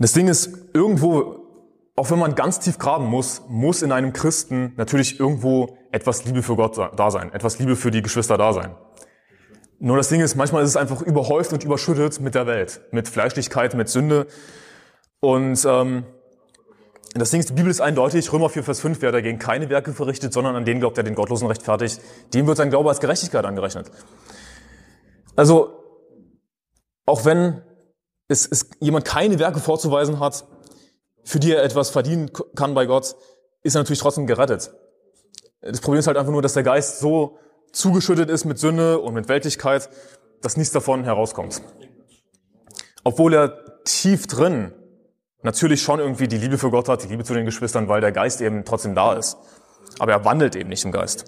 Das 0.01 0.15
Ding 0.15 0.29
ist, 0.29 0.51
irgendwo, 0.73 1.37
auch 1.95 2.11
wenn 2.11 2.19
man 2.19 2.35
ganz 2.35 2.59
tief 2.59 2.79
graben 2.79 3.05
muss, 3.05 3.43
muss 3.49 3.83
in 3.83 3.93
einem 3.93 4.15
Christen 4.15 4.73
natürlich 4.77 5.21
irgendwo 5.21 5.77
etwas 5.93 6.25
Liebe 6.25 6.43
für 6.43 6.57
Gott 6.57 6.79
da 6.79 7.11
sein, 7.11 7.31
etwas 7.35 7.59
Liebe 7.59 7.77
für 7.77 7.91
die 7.91 8.01
Geschwister 8.01 8.39
da 8.39 8.55
sein. 8.55 8.75
Nur 9.79 9.99
das 9.99 10.09
Ding 10.09 10.23
ist, 10.23 10.37
manchmal 10.37 10.63
ist 10.63 10.71
es 10.71 10.77
einfach 10.77 11.03
überhäuft 11.03 11.53
und 11.53 11.65
überschüttet 11.65 12.19
mit 12.19 12.35
der 12.35 12.47
Welt, 12.47 12.81
mit 12.93 13.09
Fleischlichkeit, 13.09 13.75
mit 13.75 13.91
Sünde. 13.91 14.27
Und 15.21 15.67
ähm, 15.69 16.05
das 17.13 17.31
Ding 17.31 17.41
ist, 17.41 17.51
die 17.51 17.55
Bibel 17.55 17.71
ist 17.71 17.83
eindeutig, 17.83 18.33
Römer 18.33 18.49
4, 18.49 18.65
Vers 18.65 18.81
5, 18.81 19.03
wer 19.03 19.13
dagegen 19.13 19.39
keine 19.39 19.69
Werke 19.69 19.93
verrichtet, 19.93 20.33
sondern 20.33 20.57
an 20.57 20.65
den 20.65 20.81
glaubt, 20.81 20.97
der 20.97 21.05
den 21.05 21.15
Gottlosen 21.15 21.47
rechtfertigt, 21.47 22.01
dem 22.33 22.47
wird 22.47 22.57
sein 22.57 22.71
Glaube 22.71 22.89
als 22.89 23.01
Gerechtigkeit 23.01 23.45
angerechnet. 23.45 23.91
Also, 25.37 25.75
auch 27.05 27.27
wenn 27.27 27.61
es, 28.31 28.47
es 28.47 28.71
jemand 28.79 29.05
keine 29.05 29.39
Werke 29.39 29.61
vorzuweisen 29.61 30.21
hat, 30.21 30.45
für 31.25 31.41
die 31.41 31.53
er 31.53 31.65
etwas 31.65 31.91
verdienen 31.91 32.31
kann 32.55 32.75
bei 32.75 32.87
Gott, 32.87 33.17
ist 33.63 33.75
er 33.75 33.81
natürlich 33.81 34.01
trotzdem 34.01 34.27
gerettet. 34.27 34.73
Das 35.61 35.81
Problem 35.81 35.99
ist 35.99 36.07
halt 36.07 36.17
einfach 36.17 36.33
nur, 36.33 36.41
dass 36.41 36.55
der 36.55 36.63
Geist 36.63 37.01
so 37.01 37.39
zugeschüttet 37.73 38.31
ist 38.31 38.45
mit 38.45 38.59
Sünde 38.59 39.01
und 39.01 39.15
mit 39.15 39.29
Weltlichkeit, 39.29 39.91
dass 40.41 40.57
nichts 40.57 40.73
davon 40.73 41.05
herauskommt. 41.05 41.61
Obwohl 43.05 43.35
er 43.35 43.83
tief 43.85 44.27
drin 44.27 44.73
natürlich 45.43 45.83
schon 45.83 46.01
irgendwie 46.01 46.29
die 46.29 46.39
Liebe 46.39 46.57
für 46.57 46.71
Gott 46.71 46.89
hat, 46.89 47.03
die 47.03 47.09
Liebe 47.09 47.25
zu 47.25 47.35
den 47.35 47.45
Geschwistern, 47.45 47.89
weil 47.89 48.01
der 48.01 48.13
Geist 48.13 48.41
eben 48.41 48.65
trotzdem 48.65 48.95
da 48.95 49.15
ist. 49.15 49.37
Aber 49.99 50.13
er 50.13 50.25
wandelt 50.25 50.55
eben 50.55 50.69
nicht 50.69 50.85
im 50.85 50.93
Geist. 50.93 51.25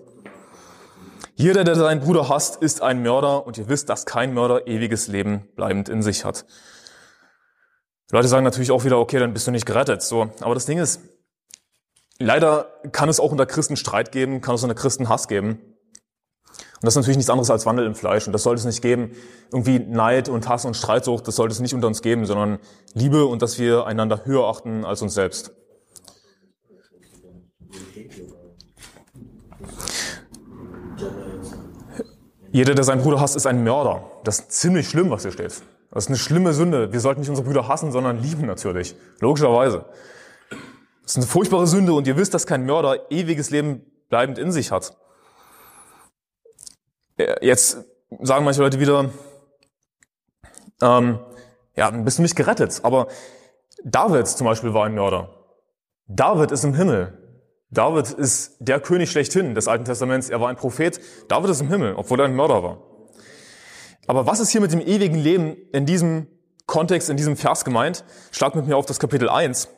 Jeder, 1.34 1.64
der 1.64 1.74
seinen 1.74 2.00
Bruder 2.00 2.28
hasst, 2.28 2.62
ist 2.62 2.82
ein 2.82 3.02
Mörder 3.02 3.46
und 3.46 3.58
ihr 3.58 3.68
wisst, 3.68 3.88
dass 3.88 4.06
kein 4.06 4.34
Mörder 4.34 4.66
ewiges 4.66 5.08
Leben 5.08 5.48
bleibend 5.56 5.88
in 5.88 6.02
sich 6.02 6.24
hat. 6.24 6.44
Leute 8.12 8.28
sagen 8.28 8.44
natürlich 8.44 8.70
auch 8.70 8.84
wieder, 8.84 8.98
okay, 8.98 9.18
dann 9.18 9.32
bist 9.32 9.46
du 9.46 9.50
nicht 9.50 9.64
gerettet. 9.64 10.02
So, 10.02 10.30
aber 10.40 10.54
das 10.54 10.66
Ding 10.66 10.78
ist, 10.78 11.00
leider 12.18 12.66
kann 12.92 13.08
es 13.08 13.18
auch 13.18 13.32
unter 13.32 13.46
Christen 13.46 13.74
Streit 13.74 14.12
geben, 14.12 14.42
kann 14.42 14.54
es 14.54 14.62
unter 14.62 14.74
Christen 14.74 15.08
Hass 15.08 15.28
geben. 15.28 15.52
Und 15.52 16.86
das 16.86 16.92
ist 16.92 16.96
natürlich 16.96 17.16
nichts 17.16 17.30
anderes 17.30 17.50
als 17.50 17.64
Wandel 17.64 17.86
im 17.86 17.94
Fleisch. 17.94 18.26
Und 18.26 18.34
das 18.34 18.42
sollte 18.42 18.60
es 18.60 18.66
nicht 18.66 18.82
geben. 18.82 19.12
Irgendwie 19.50 19.78
Neid 19.78 20.28
und 20.28 20.46
Hass 20.46 20.66
und 20.66 20.76
Streitsucht, 20.76 21.26
das 21.26 21.36
sollte 21.36 21.54
es 21.54 21.60
nicht 21.60 21.74
unter 21.74 21.86
uns 21.86 22.02
geben, 22.02 22.26
sondern 22.26 22.58
Liebe 22.92 23.24
und 23.24 23.40
dass 23.40 23.58
wir 23.58 23.86
einander 23.86 24.26
höher 24.26 24.44
achten 24.44 24.84
als 24.84 25.00
uns 25.00 25.14
selbst. 25.14 25.52
Jeder, 32.50 32.74
der 32.74 32.84
seinen 32.84 33.00
Bruder 33.00 33.20
hasst, 33.20 33.36
ist 33.36 33.46
ein 33.46 33.64
Mörder. 33.64 34.04
Das 34.24 34.40
ist 34.40 34.52
ziemlich 34.52 34.86
schlimm, 34.86 35.08
was 35.08 35.22
hier 35.22 35.32
steht. 35.32 35.62
Das 35.92 36.04
ist 36.04 36.08
eine 36.08 36.16
schlimme 36.16 36.54
Sünde. 36.54 36.90
Wir 36.90 37.00
sollten 37.00 37.20
nicht 37.20 37.28
unsere 37.28 37.46
Brüder 37.46 37.68
hassen, 37.68 37.92
sondern 37.92 38.18
lieben 38.18 38.46
natürlich. 38.46 38.96
Logischerweise. 39.20 39.84
Das 41.02 41.12
ist 41.12 41.16
eine 41.18 41.26
furchtbare 41.26 41.66
Sünde 41.66 41.92
und 41.92 42.06
ihr 42.06 42.16
wisst, 42.16 42.32
dass 42.32 42.46
kein 42.46 42.64
Mörder 42.64 43.10
ewiges 43.10 43.50
Leben 43.50 43.84
bleibend 44.08 44.38
in 44.38 44.50
sich 44.52 44.72
hat. 44.72 44.96
Äh, 47.18 47.46
jetzt 47.46 47.84
sagen 48.22 48.44
manche 48.44 48.62
Leute 48.62 48.80
wieder, 48.80 49.10
ähm, 50.80 51.18
ja, 51.76 51.90
dann 51.90 52.04
bist 52.04 52.16
du 52.18 52.22
nicht 52.22 52.36
gerettet. 52.36 52.80
Aber 52.84 53.08
David 53.84 54.26
zum 54.28 54.46
Beispiel 54.46 54.72
war 54.72 54.86
ein 54.86 54.94
Mörder. 54.94 55.28
David 56.06 56.52
ist 56.52 56.64
im 56.64 56.74
Himmel. 56.74 57.18
David 57.68 58.10
ist 58.10 58.56
der 58.60 58.80
König 58.80 59.10
schlechthin 59.10 59.54
des 59.54 59.68
Alten 59.68 59.84
Testaments. 59.84 60.30
Er 60.30 60.40
war 60.40 60.48
ein 60.48 60.56
Prophet. 60.56 61.00
David 61.28 61.50
ist 61.50 61.60
im 61.60 61.68
Himmel, 61.68 61.94
obwohl 61.96 62.18
er 62.20 62.26
ein 62.26 62.34
Mörder 62.34 62.62
war. 62.62 62.91
Aber 64.06 64.26
was 64.26 64.40
ist 64.40 64.50
hier 64.50 64.60
mit 64.60 64.72
dem 64.72 64.80
ewigen 64.80 65.16
Leben 65.16 65.56
in 65.72 65.86
diesem 65.86 66.26
Kontext, 66.66 67.08
in 67.08 67.16
diesem 67.16 67.36
Vers 67.36 67.64
gemeint? 67.64 68.04
Schlag 68.32 68.54
mit 68.54 68.66
mir 68.66 68.76
auf 68.76 68.86
das 68.86 68.98
Kapitel 68.98 69.28
1. 69.28 69.68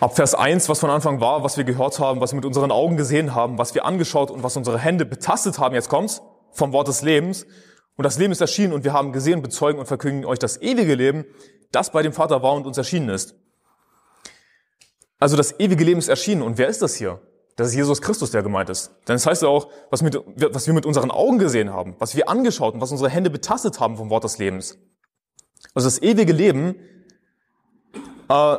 Ab 0.00 0.16
Vers 0.16 0.34
1, 0.34 0.68
was 0.68 0.80
von 0.80 0.90
Anfang 0.90 1.20
war, 1.20 1.44
was 1.44 1.56
wir 1.56 1.64
gehört 1.64 1.98
haben, 1.98 2.20
was 2.20 2.32
wir 2.32 2.36
mit 2.36 2.44
unseren 2.44 2.70
Augen 2.70 2.96
gesehen 2.96 3.34
haben, 3.34 3.58
was 3.58 3.74
wir 3.74 3.84
angeschaut 3.84 4.30
und 4.30 4.42
was 4.42 4.56
unsere 4.56 4.78
Hände 4.78 5.04
betastet 5.04 5.58
haben, 5.58 5.74
jetzt 5.74 5.88
kommt's, 5.88 6.20
vom 6.52 6.72
Wort 6.72 6.88
des 6.88 7.02
Lebens. 7.02 7.46
Und 7.96 8.04
das 8.04 8.18
Leben 8.18 8.32
ist 8.32 8.40
erschienen 8.40 8.72
und 8.72 8.84
wir 8.84 8.92
haben 8.92 9.12
gesehen, 9.12 9.40
bezeugen 9.40 9.78
und 9.78 9.86
verkündigen 9.86 10.26
euch 10.26 10.38
das 10.38 10.60
ewige 10.60 10.94
Leben, 10.94 11.24
das 11.72 11.90
bei 11.90 12.02
dem 12.02 12.12
Vater 12.12 12.42
war 12.42 12.52
und 12.54 12.66
uns 12.66 12.76
erschienen 12.76 13.08
ist. 13.08 13.34
Also 15.18 15.36
das 15.36 15.58
ewige 15.60 15.84
Leben 15.84 15.98
ist 15.98 16.08
erschienen. 16.08 16.42
Und 16.42 16.58
wer 16.58 16.68
ist 16.68 16.82
das 16.82 16.96
hier? 16.96 17.20
Das 17.56 17.68
ist 17.68 17.74
Jesus 17.74 18.02
Christus, 18.02 18.32
der 18.32 18.42
gemeint 18.42 18.68
ist. 18.68 18.90
Denn 19.06 19.14
es 19.14 19.22
das 19.22 19.30
heißt 19.30 19.42
ja 19.42 19.48
auch, 19.48 19.70
was, 19.90 20.02
mit, 20.02 20.18
was 20.26 20.66
wir 20.66 20.74
mit 20.74 20.86
unseren 20.86 21.10
Augen 21.10 21.38
gesehen 21.38 21.72
haben, 21.72 21.94
was 21.98 22.16
wir 22.16 22.28
angeschaut 22.28 22.74
und 22.74 22.80
was 22.80 22.90
unsere 22.90 23.08
Hände 23.10 23.30
betastet 23.30 23.78
haben 23.78 23.96
vom 23.96 24.10
Wort 24.10 24.24
des 24.24 24.38
Lebens. 24.38 24.78
Also 25.72 25.86
das 25.86 26.02
ewige 26.02 26.32
Leben 26.32 26.74
äh, 28.28 28.56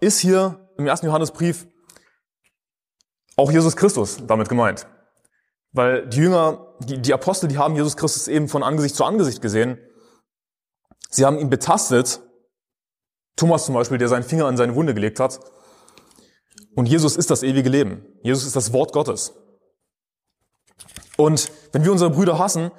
ist 0.00 0.18
hier 0.18 0.68
im 0.76 0.86
ersten 0.86 1.06
Johannesbrief 1.06 1.66
auch 3.36 3.50
Jesus 3.50 3.76
Christus 3.76 4.18
damit 4.26 4.48
gemeint. 4.48 4.86
Weil 5.72 6.06
die 6.06 6.18
Jünger, 6.18 6.74
die, 6.80 7.00
die 7.00 7.12
Apostel, 7.12 7.48
die 7.48 7.58
haben 7.58 7.74
Jesus 7.74 7.96
Christus 7.96 8.28
eben 8.28 8.48
von 8.48 8.62
Angesicht 8.62 8.94
zu 8.94 9.04
Angesicht 9.04 9.42
gesehen. 9.42 9.78
Sie 11.10 11.24
haben 11.24 11.38
ihn 11.38 11.50
betastet. 11.50 12.20
Thomas 13.36 13.64
zum 13.64 13.74
Beispiel, 13.74 13.98
der 13.98 14.08
seinen 14.08 14.22
Finger 14.22 14.46
an 14.46 14.56
seine 14.56 14.76
Wunde 14.76 14.94
gelegt 14.94 15.18
hat. 15.18 15.40
Und 16.74 16.86
Jesus 16.86 17.16
ist 17.16 17.30
das 17.30 17.42
ewige 17.42 17.68
Leben. 17.68 18.04
Jesus 18.22 18.44
ist 18.44 18.56
das 18.56 18.72
Wort 18.72 18.92
Gottes. 18.92 19.34
Und 21.16 21.50
wenn 21.72 21.84
wir 21.84 21.92
unsere 21.92 22.10
Brüder 22.10 22.38
hassen, 22.38 22.70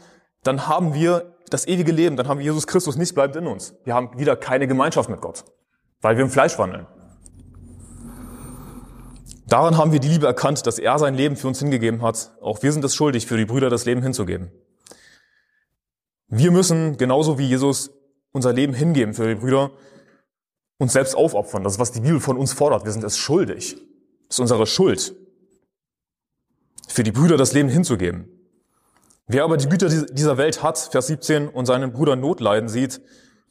dann 0.44 0.68
haben 0.68 0.94
wir 0.94 1.36
das 1.50 1.68
ewige 1.68 1.92
Leben, 1.92 2.18
dann 2.18 2.28
haben 2.28 2.40
wir 2.40 2.46
Jesus 2.46 2.68
Christus 2.68 2.98
nicht 2.98 3.14
bleibt 3.14 3.36
in 3.36 3.48
uns. 3.48 3.76
Wir 3.84 3.94
haben 3.94 4.18
wieder 4.18 4.36
keine 4.36 4.68
Gemeinschaft 4.68 5.10
mit 5.10 5.22
Gott, 5.22 5.46
weil 6.02 6.18
wir 6.18 6.24
im 6.24 6.30
Fleisch 6.30 6.58
wandeln. 6.58 6.88
Daran 9.48 9.78
haben 9.78 9.92
wir 9.92 10.00
die 10.00 10.08
Liebe 10.08 10.26
erkannt, 10.26 10.66
dass 10.66 10.80
er 10.80 10.98
sein 10.98 11.14
Leben 11.14 11.36
für 11.36 11.48
uns 11.48 11.60
hingegeben 11.60 12.02
hat. 12.02 12.32
Auch 12.42 12.64
wir 12.64 12.72
sind 12.74 12.84
es 12.84 12.96
schuldig, 12.96 13.28
für 13.28 13.38
die 13.38 13.46
Brüder 13.46 13.70
das 13.70 13.86
Leben 13.86 14.02
hinzugeben. 14.02 14.52
Wir 16.28 16.52
müssen, 16.52 16.98
genauso 16.98 17.38
wie 17.38 17.48
Jesus, 17.48 17.92
unser 18.32 18.52
Leben 18.52 18.74
hingeben 18.74 19.14
für 19.14 19.28
die 19.28 19.36
Brüder, 19.36 19.72
uns 20.78 20.94
selbst 20.94 21.16
aufopfern. 21.16 21.64
Das 21.64 21.74
ist, 21.74 21.80
was 21.80 21.92
die 21.92 22.02
Bibel 22.02 22.20
von 22.20 22.38
uns 22.38 22.54
fordert. 22.54 22.86
Wir 22.86 22.92
sind 22.92 23.04
es 23.04 23.18
schuldig. 23.18 23.76
Das 24.28 24.38
ist 24.38 24.40
unsere 24.40 24.66
Schuld, 24.66 25.16
für 26.88 27.04
die 27.04 27.12
Brüder 27.12 27.38
das 27.38 27.54
Leben 27.54 27.70
hinzugeben. 27.70 28.30
Wer 29.28 29.44
aber 29.44 29.58
die 29.58 29.68
Güter 29.68 29.90
dieser 29.90 30.38
Welt 30.38 30.62
hat, 30.62 30.78
Vers 30.78 31.08
17, 31.08 31.48
und 31.50 31.66
seinen 31.66 31.94
Bruder 31.94 32.16
Notleiden 32.16 32.70
sieht, 32.70 33.02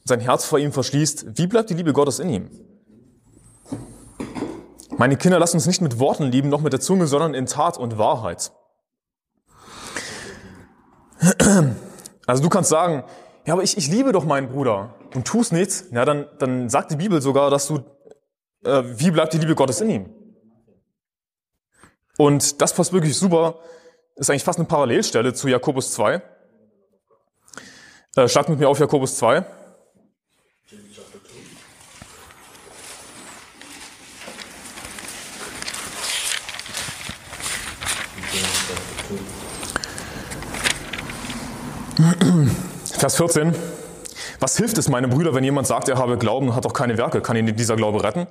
sein 0.05 0.21
Herz 0.21 0.45
vor 0.45 0.59
ihm 0.59 0.73
verschließt, 0.73 1.39
wie 1.39 1.47
bleibt 1.47 1.71
die 1.71 1.75
Liebe 1.75 1.93
Gottes 1.93 2.19
in 2.19 2.29
ihm? 2.29 2.51
Meine 4.97 5.17
Kinder, 5.17 5.39
lasst 5.39 5.55
uns 5.55 5.67
nicht 5.67 5.81
mit 5.81 5.99
Worten 5.99 6.25
lieben, 6.25 6.49
noch 6.49 6.61
mit 6.61 6.73
der 6.73 6.81
Zunge, 6.81 7.07
sondern 7.07 7.35
in 7.35 7.47
Tat 7.47 7.79
und 7.79 7.99
Wahrheit. 7.99 8.53
Also 12.27 12.43
du 12.43 12.49
kannst 12.49 12.71
sagen, 12.71 13.05
ja, 13.47 13.55
aber 13.55 13.63
ich, 13.63 13.77
ich 13.77 13.89
liebe 13.89 14.13
doch 14.13 14.25
meinen 14.25 14.49
Bruder 14.49 14.95
und 15.15 15.27
tust 15.27 15.53
nichts. 15.53 15.87
Ja, 15.93 16.05
dann, 16.05 16.27
dann 16.39 16.69
sagt 16.69 16.91
die 16.91 16.97
Bibel 16.97 17.23
sogar, 17.23 17.51
dass 17.51 17.69
du, 17.69 17.79
äh, 18.65 18.83
wie 18.85 19.11
bleibt 19.11 19.33
die 19.33 19.39
Liebe 19.39 19.55
Gottes 19.55 19.81
in 19.81 19.91
ihm? 19.91 20.11
Und 22.17 22.61
das 22.61 22.75
passt 22.75 22.93
wirklich 22.93 23.17
super, 23.17 23.59
ist 24.17 24.31
eigentlich 24.31 24.45
fast 24.45 24.59
eine 24.59 24.69
Parallelstelle 24.69 25.35
zu 25.35 25.49
Jakobus 25.49 25.93
2. 25.93 26.23
Äh, 28.17 28.29
schlag 28.29 28.49
mit 28.49 28.59
mir 28.59 28.69
auf 28.69 28.79
Jakobus 28.79 29.17
2. 29.17 29.45
Vers 42.99 43.17
14. 43.17 43.55
Was 44.45 44.59
hilft 44.59 44.77
es, 44.77 44.91
meine 44.91 45.09
Brüder, 45.09 45.33
wenn 45.33 45.43
jemand 45.43 45.67
sagt, 45.67 45.89
er 45.89 45.97
habe 45.97 46.19
Glauben 46.19 46.49
und 46.49 46.55
hat 46.55 46.67
doch 46.67 46.75
keine 46.75 46.99
Werke? 46.99 47.23
Kann 47.23 47.35
ihn 47.35 47.57
dieser 47.57 47.77
Glaube 47.77 48.05
retten? 48.05 48.27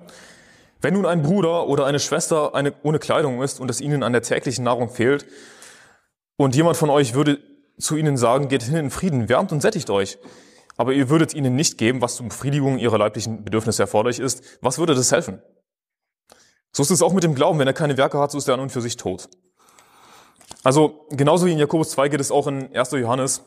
Wenn 0.80 0.93
nun 0.93 1.08
ein 1.08 1.23
Bruder 1.23 1.67
oder 1.67 1.88
eine 1.88 1.99
Schwester 1.99 2.54
eine, 2.54 2.71
ohne 2.84 2.99
Kleidung 2.99 3.41
ist 3.41 3.60
und 3.60 3.71
es 3.71 3.82
ihnen 3.82 4.04
an 4.04 4.13
der 4.13 4.21
täglichen 4.21 4.63
Nahrung 4.63 4.91
fehlt 4.91 5.26
und 6.38 6.56
jemand 6.56 6.78
von 6.78 6.91
euch 6.91 7.15
würde 7.15 7.39
zu 7.80 7.95
ihnen 7.95 8.15
sagen, 8.15 8.47
geht 8.47 8.62
hin 8.62 8.76
in 8.76 8.91
Frieden, 8.91 9.28
wärmt 9.28 9.52
und 9.52 9.62
sättigt 9.62 9.89
euch, 9.89 10.19
aber 10.78 10.93
ihr 10.93 11.10
würdet 11.10 11.34
ihnen 11.34 11.56
nicht 11.56 11.80
geben, 11.80 11.99
was 11.99 12.17
zur 12.17 12.28
Befriedigung 12.28 12.78
ihrer 12.78 12.99
leiblichen 12.99 13.43
Bedürfnisse 13.43 13.82
erforderlich 13.82 14.19
ist, 14.19 14.43
was 14.62 14.78
würde 14.78 14.93
das 14.93 15.12
helfen? 15.12 15.41
So 16.73 16.84
ist 16.84 16.91
es 16.91 17.02
auch 17.02 17.13
mit 17.13 17.23
dem 17.23 17.34
Glauben. 17.34 17.58
Wenn 17.58 17.65
er 17.65 17.73
keine 17.73 17.97
Werke 17.97 18.19
hat, 18.19 18.30
so 18.30 18.38
ist 18.38 18.47
er 18.47 18.54
an 18.54 18.60
und 18.60 18.71
für 18.71 18.82
sich 18.82 18.97
tot. 18.97 19.30
Also 20.63 21.08
genauso 21.10 21.47
wie 21.47 21.54
in 21.54 21.58
Jakobus 21.58 21.89
2 21.89 22.10
geht 22.10 22.21
es 22.21 22.30
auch 22.30 22.45
in 22.45 22.71
1. 22.76 22.91
Johannes 22.91 23.41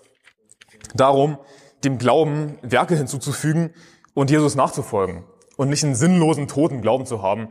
darum, 0.97 1.39
dem 1.87 1.99
Glauben 1.99 2.59
Werke 2.63 2.97
hinzuzufügen 2.97 3.73
und 4.13 4.31
Jesus 4.31 4.55
nachzufolgen 4.55 5.25
und 5.57 5.71
nicht 5.71 5.85
einen 5.85 5.95
sinnlosen, 5.95 6.49
toten 6.49 6.83
Glauben 6.83 7.07
zu 7.07 7.23
haben, 7.23 7.49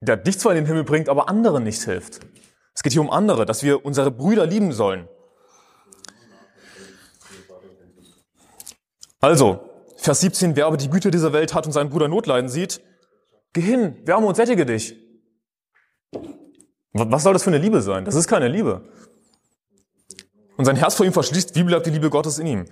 der 0.00 0.16
dich 0.16 0.38
zwar 0.38 0.52
in 0.52 0.56
den 0.56 0.66
Himmel 0.66 0.84
bringt, 0.84 1.08
aber 1.08 1.28
anderen 1.28 1.62
nicht 1.62 1.82
hilft. 1.82 2.20
Es 2.74 2.82
geht 2.82 2.92
hier 2.92 3.02
um 3.02 3.10
andere, 3.10 3.46
dass 3.46 3.62
wir 3.62 3.84
unsere 3.84 4.10
Brüder 4.10 4.46
lieben 4.46 4.72
sollen. 4.72 5.08
Also, 9.20 9.70
Vers 9.96 10.20
17, 10.20 10.56
wer 10.56 10.66
aber 10.66 10.76
die 10.76 10.90
Güte 10.90 11.10
dieser 11.10 11.32
Welt 11.32 11.54
hat 11.54 11.66
und 11.66 11.72
seinen 11.72 11.88
Bruder 11.88 12.08
Notleiden 12.08 12.50
sieht, 12.50 12.82
geh 13.52 13.62
hin, 13.62 13.96
wärme 14.04 14.26
und 14.26 14.34
sättige 14.34 14.66
dich. 14.66 14.96
Was 16.92 17.22
soll 17.22 17.32
das 17.32 17.42
für 17.42 17.50
eine 17.50 17.58
Liebe 17.58 17.80
sein? 17.80 18.04
Das 18.04 18.14
ist 18.14 18.28
keine 18.28 18.48
Liebe. 18.48 18.82
Und 20.56 20.64
sein 20.64 20.76
Herz 20.76 20.94
vor 20.94 21.06
ihm 21.06 21.12
verschließt, 21.12 21.54
wie 21.56 21.62
bleibt 21.62 21.86
die 21.86 21.90
Liebe 21.90 22.10
Gottes 22.10 22.38
in 22.38 22.46
ihm? 22.46 22.64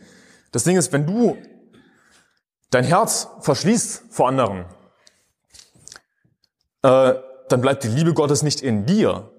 Das 0.52 0.64
Ding 0.64 0.76
ist, 0.76 0.92
wenn 0.92 1.06
du 1.06 1.36
dein 2.70 2.84
Herz 2.84 3.28
verschließt 3.40 4.04
vor 4.10 4.28
anderen, 4.28 4.66
äh, 6.82 7.14
dann 7.48 7.60
bleibt 7.60 7.84
die 7.84 7.88
Liebe 7.88 8.14
Gottes 8.14 8.42
nicht 8.42 8.60
in 8.60 8.86
dir. 8.86 9.30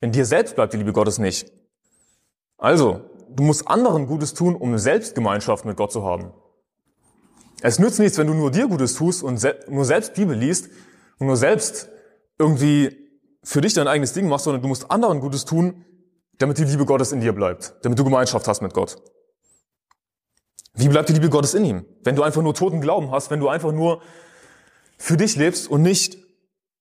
In 0.00 0.12
dir 0.12 0.24
selbst 0.24 0.54
bleibt 0.54 0.72
die 0.72 0.78
Liebe 0.78 0.92
Gottes 0.92 1.18
nicht. 1.18 1.50
Also, 2.58 3.02
du 3.28 3.42
musst 3.42 3.68
anderen 3.68 4.06
Gutes 4.06 4.34
tun, 4.34 4.54
um 4.54 4.76
selbst 4.78 5.14
Gemeinschaft 5.14 5.64
mit 5.64 5.76
Gott 5.76 5.92
zu 5.92 6.04
haben. 6.04 6.32
Es 7.62 7.78
nützt 7.78 7.98
nichts, 7.98 8.18
wenn 8.18 8.26
du 8.26 8.34
nur 8.34 8.50
dir 8.50 8.68
Gutes 8.68 8.94
tust 8.94 9.22
und 9.22 9.38
se 9.38 9.58
nur 9.68 9.84
selbst 9.84 10.14
Bibel 10.14 10.36
liest 10.36 10.68
und 11.18 11.28
nur 11.28 11.36
selbst 11.36 11.88
irgendwie 12.38 12.96
für 13.44 13.60
dich 13.60 13.74
dein 13.74 13.88
eigenes 13.88 14.12
Ding 14.12 14.28
machst, 14.28 14.44
sondern 14.44 14.62
du 14.62 14.68
musst 14.68 14.90
anderen 14.90 15.20
Gutes 15.20 15.44
tun, 15.44 15.84
damit 16.38 16.58
die 16.58 16.64
Liebe 16.64 16.84
Gottes 16.84 17.12
in 17.12 17.20
dir 17.20 17.32
bleibt, 17.32 17.74
damit 17.82 17.98
du 17.98 18.04
Gemeinschaft 18.04 18.48
hast 18.48 18.62
mit 18.62 18.74
Gott. 18.74 18.96
Wie 20.74 20.88
bleibt 20.88 21.08
die 21.08 21.12
Liebe 21.12 21.28
Gottes 21.28 21.54
in 21.54 21.64
ihm? 21.64 21.84
Wenn 22.02 22.16
du 22.16 22.22
einfach 22.22 22.42
nur 22.42 22.54
toten 22.54 22.80
Glauben 22.80 23.10
hast, 23.10 23.30
wenn 23.30 23.40
du 23.40 23.48
einfach 23.48 23.72
nur 23.72 24.00
für 24.96 25.16
dich 25.16 25.36
lebst 25.36 25.68
und 25.68 25.82
nicht 25.82 26.16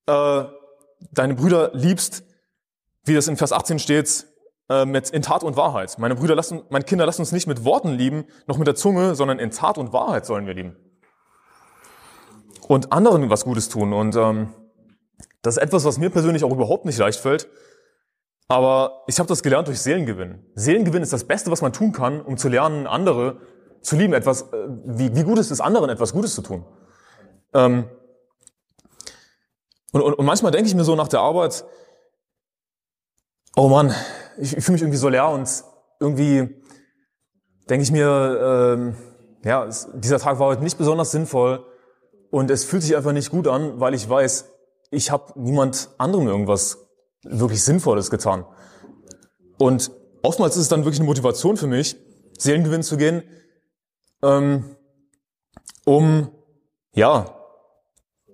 äh, 0.05 0.43
deine 1.11 1.35
Brüder 1.35 1.71
liebst, 1.73 2.23
wie 3.03 3.13
das 3.13 3.27
in 3.27 3.35
Vers 3.35 3.51
18 3.51 3.79
steht, 3.79 4.27
äh, 4.69 4.85
mit 4.85 5.09
in 5.09 5.21
Tat 5.21 5.43
und 5.43 5.57
Wahrheit. 5.57 5.97
Meine 5.97 6.15
Brüder, 6.15 6.35
lassen, 6.35 6.61
meine 6.69 6.85
Kinder, 6.85 7.05
lasst 7.05 7.19
uns 7.19 7.31
nicht 7.31 7.47
mit 7.47 7.65
Worten 7.65 7.89
lieben, 7.89 8.25
noch 8.47 8.57
mit 8.57 8.67
der 8.67 8.75
Zunge, 8.75 9.15
sondern 9.15 9.39
in 9.39 9.51
Tat 9.51 9.77
und 9.77 9.91
Wahrheit 9.91 10.25
sollen 10.25 10.45
wir 10.45 10.53
lieben. 10.53 10.77
Und 12.67 12.93
anderen 12.93 13.29
was 13.29 13.43
Gutes 13.43 13.67
tun. 13.67 13.91
Und 13.91 14.15
ähm, 14.15 14.53
das 15.41 15.57
ist 15.57 15.63
etwas, 15.63 15.83
was 15.83 15.97
mir 15.97 16.09
persönlich 16.09 16.43
auch 16.43 16.51
überhaupt 16.51 16.85
nicht 16.85 16.97
leicht 16.97 17.19
fällt. 17.19 17.49
Aber 18.47 19.03
ich 19.07 19.19
habe 19.19 19.27
das 19.27 19.43
gelernt 19.43 19.67
durch 19.67 19.81
Seelengewinn. 19.81 20.45
Seelengewinn 20.55 21.03
ist 21.03 21.13
das 21.13 21.25
Beste, 21.25 21.51
was 21.51 21.61
man 21.61 21.73
tun 21.73 21.91
kann, 21.91 22.21
um 22.21 22.37
zu 22.37 22.47
lernen, 22.47 22.85
andere 22.85 23.41
zu 23.81 23.95
lieben, 23.95 24.13
etwas, 24.13 24.43
äh, 24.43 24.67
wie, 24.85 25.15
wie 25.15 25.23
gut 25.23 25.39
ist 25.39 25.51
es 25.51 25.61
anderen, 25.61 25.89
etwas 25.89 26.13
Gutes 26.13 26.35
zu 26.35 26.41
tun. 26.41 26.65
Ähm, 27.53 27.85
und, 29.91 30.01
und, 30.01 30.13
und 30.13 30.25
manchmal 30.25 30.51
denke 30.51 30.67
ich 30.67 30.75
mir 30.75 30.83
so 30.83 30.95
nach 30.95 31.07
der 31.07 31.19
Arbeit, 31.19 31.65
oh 33.55 33.67
Mann, 33.67 33.93
ich, 34.37 34.55
ich 34.55 34.63
fühle 34.63 34.73
mich 34.73 34.81
irgendwie 34.81 34.97
so 34.97 35.09
leer 35.09 35.29
und 35.29 35.49
irgendwie 35.99 36.61
denke 37.69 37.83
ich 37.83 37.91
mir, 37.91 38.75
ähm, 38.77 38.95
ja, 39.43 39.65
es, 39.65 39.89
dieser 39.93 40.19
Tag 40.19 40.39
war 40.39 40.47
heute 40.47 40.63
nicht 40.63 40.77
besonders 40.77 41.11
sinnvoll 41.11 41.65
und 42.29 42.49
es 42.51 42.63
fühlt 42.63 42.83
sich 42.83 42.95
einfach 42.95 43.11
nicht 43.11 43.29
gut 43.29 43.47
an, 43.47 43.79
weil 43.79 43.93
ich 43.93 44.07
weiß, 44.07 44.45
ich 44.91 45.11
habe 45.11 45.33
niemand 45.35 45.89
anderem 45.97 46.27
irgendwas 46.27 46.77
wirklich 47.23 47.63
Sinnvolles 47.63 48.09
getan. 48.09 48.45
Und 49.57 49.91
oftmals 50.23 50.55
ist 50.55 50.63
es 50.63 50.69
dann 50.69 50.85
wirklich 50.85 50.99
eine 50.99 51.07
Motivation 51.07 51.57
für 51.57 51.67
mich, 51.67 51.95
Seelengewinn 52.37 52.83
zu 52.83 52.97
gehen, 52.97 53.23
ähm, 54.21 54.75
um 55.85 56.29
ja 56.93 57.35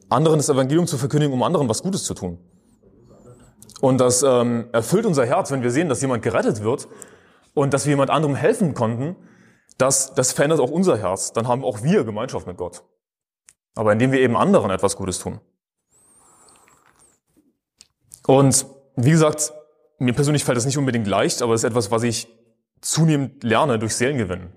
anderen 0.09 0.39
das 0.39 0.49
Evangelium 0.49 0.87
zu 0.87 0.97
verkündigen, 0.97 1.33
um 1.33 1.43
anderen 1.43 1.69
was 1.69 1.83
Gutes 1.83 2.03
zu 2.03 2.13
tun. 2.13 2.39
Und 3.81 3.99
das 3.99 4.23
ähm, 4.23 4.69
erfüllt 4.71 5.05
unser 5.05 5.25
Herz, 5.25 5.51
wenn 5.51 5.61
wir 5.61 5.71
sehen, 5.71 5.89
dass 5.89 6.01
jemand 6.01 6.23
gerettet 6.23 6.63
wird 6.63 6.87
und 7.53 7.73
dass 7.73 7.85
wir 7.85 7.91
jemand 7.91 8.09
anderem 8.09 8.35
helfen 8.35 8.73
konnten. 8.73 9.15
Das, 9.77 10.13
das 10.15 10.31
verändert 10.31 10.59
auch 10.59 10.71
unser 10.71 10.97
Herz. 10.97 11.33
Dann 11.33 11.47
haben 11.47 11.63
auch 11.63 11.83
wir 11.83 12.03
Gemeinschaft 12.03 12.47
mit 12.47 12.57
Gott. 12.57 12.83
Aber 13.75 13.93
indem 13.93 14.11
wir 14.11 14.19
eben 14.19 14.35
anderen 14.35 14.71
etwas 14.71 14.95
Gutes 14.95 15.19
tun. 15.19 15.39
Und 18.25 18.65
wie 18.95 19.11
gesagt, 19.11 19.53
mir 19.99 20.13
persönlich 20.13 20.43
fällt 20.43 20.57
das 20.57 20.65
nicht 20.65 20.77
unbedingt 20.77 21.07
leicht, 21.07 21.41
aber 21.41 21.53
es 21.53 21.63
ist 21.63 21.69
etwas, 21.69 21.91
was 21.91 22.03
ich 22.03 22.27
zunehmend 22.81 23.43
lerne 23.43 23.77
durch 23.79 23.95
Seelengewinn. 23.95 24.51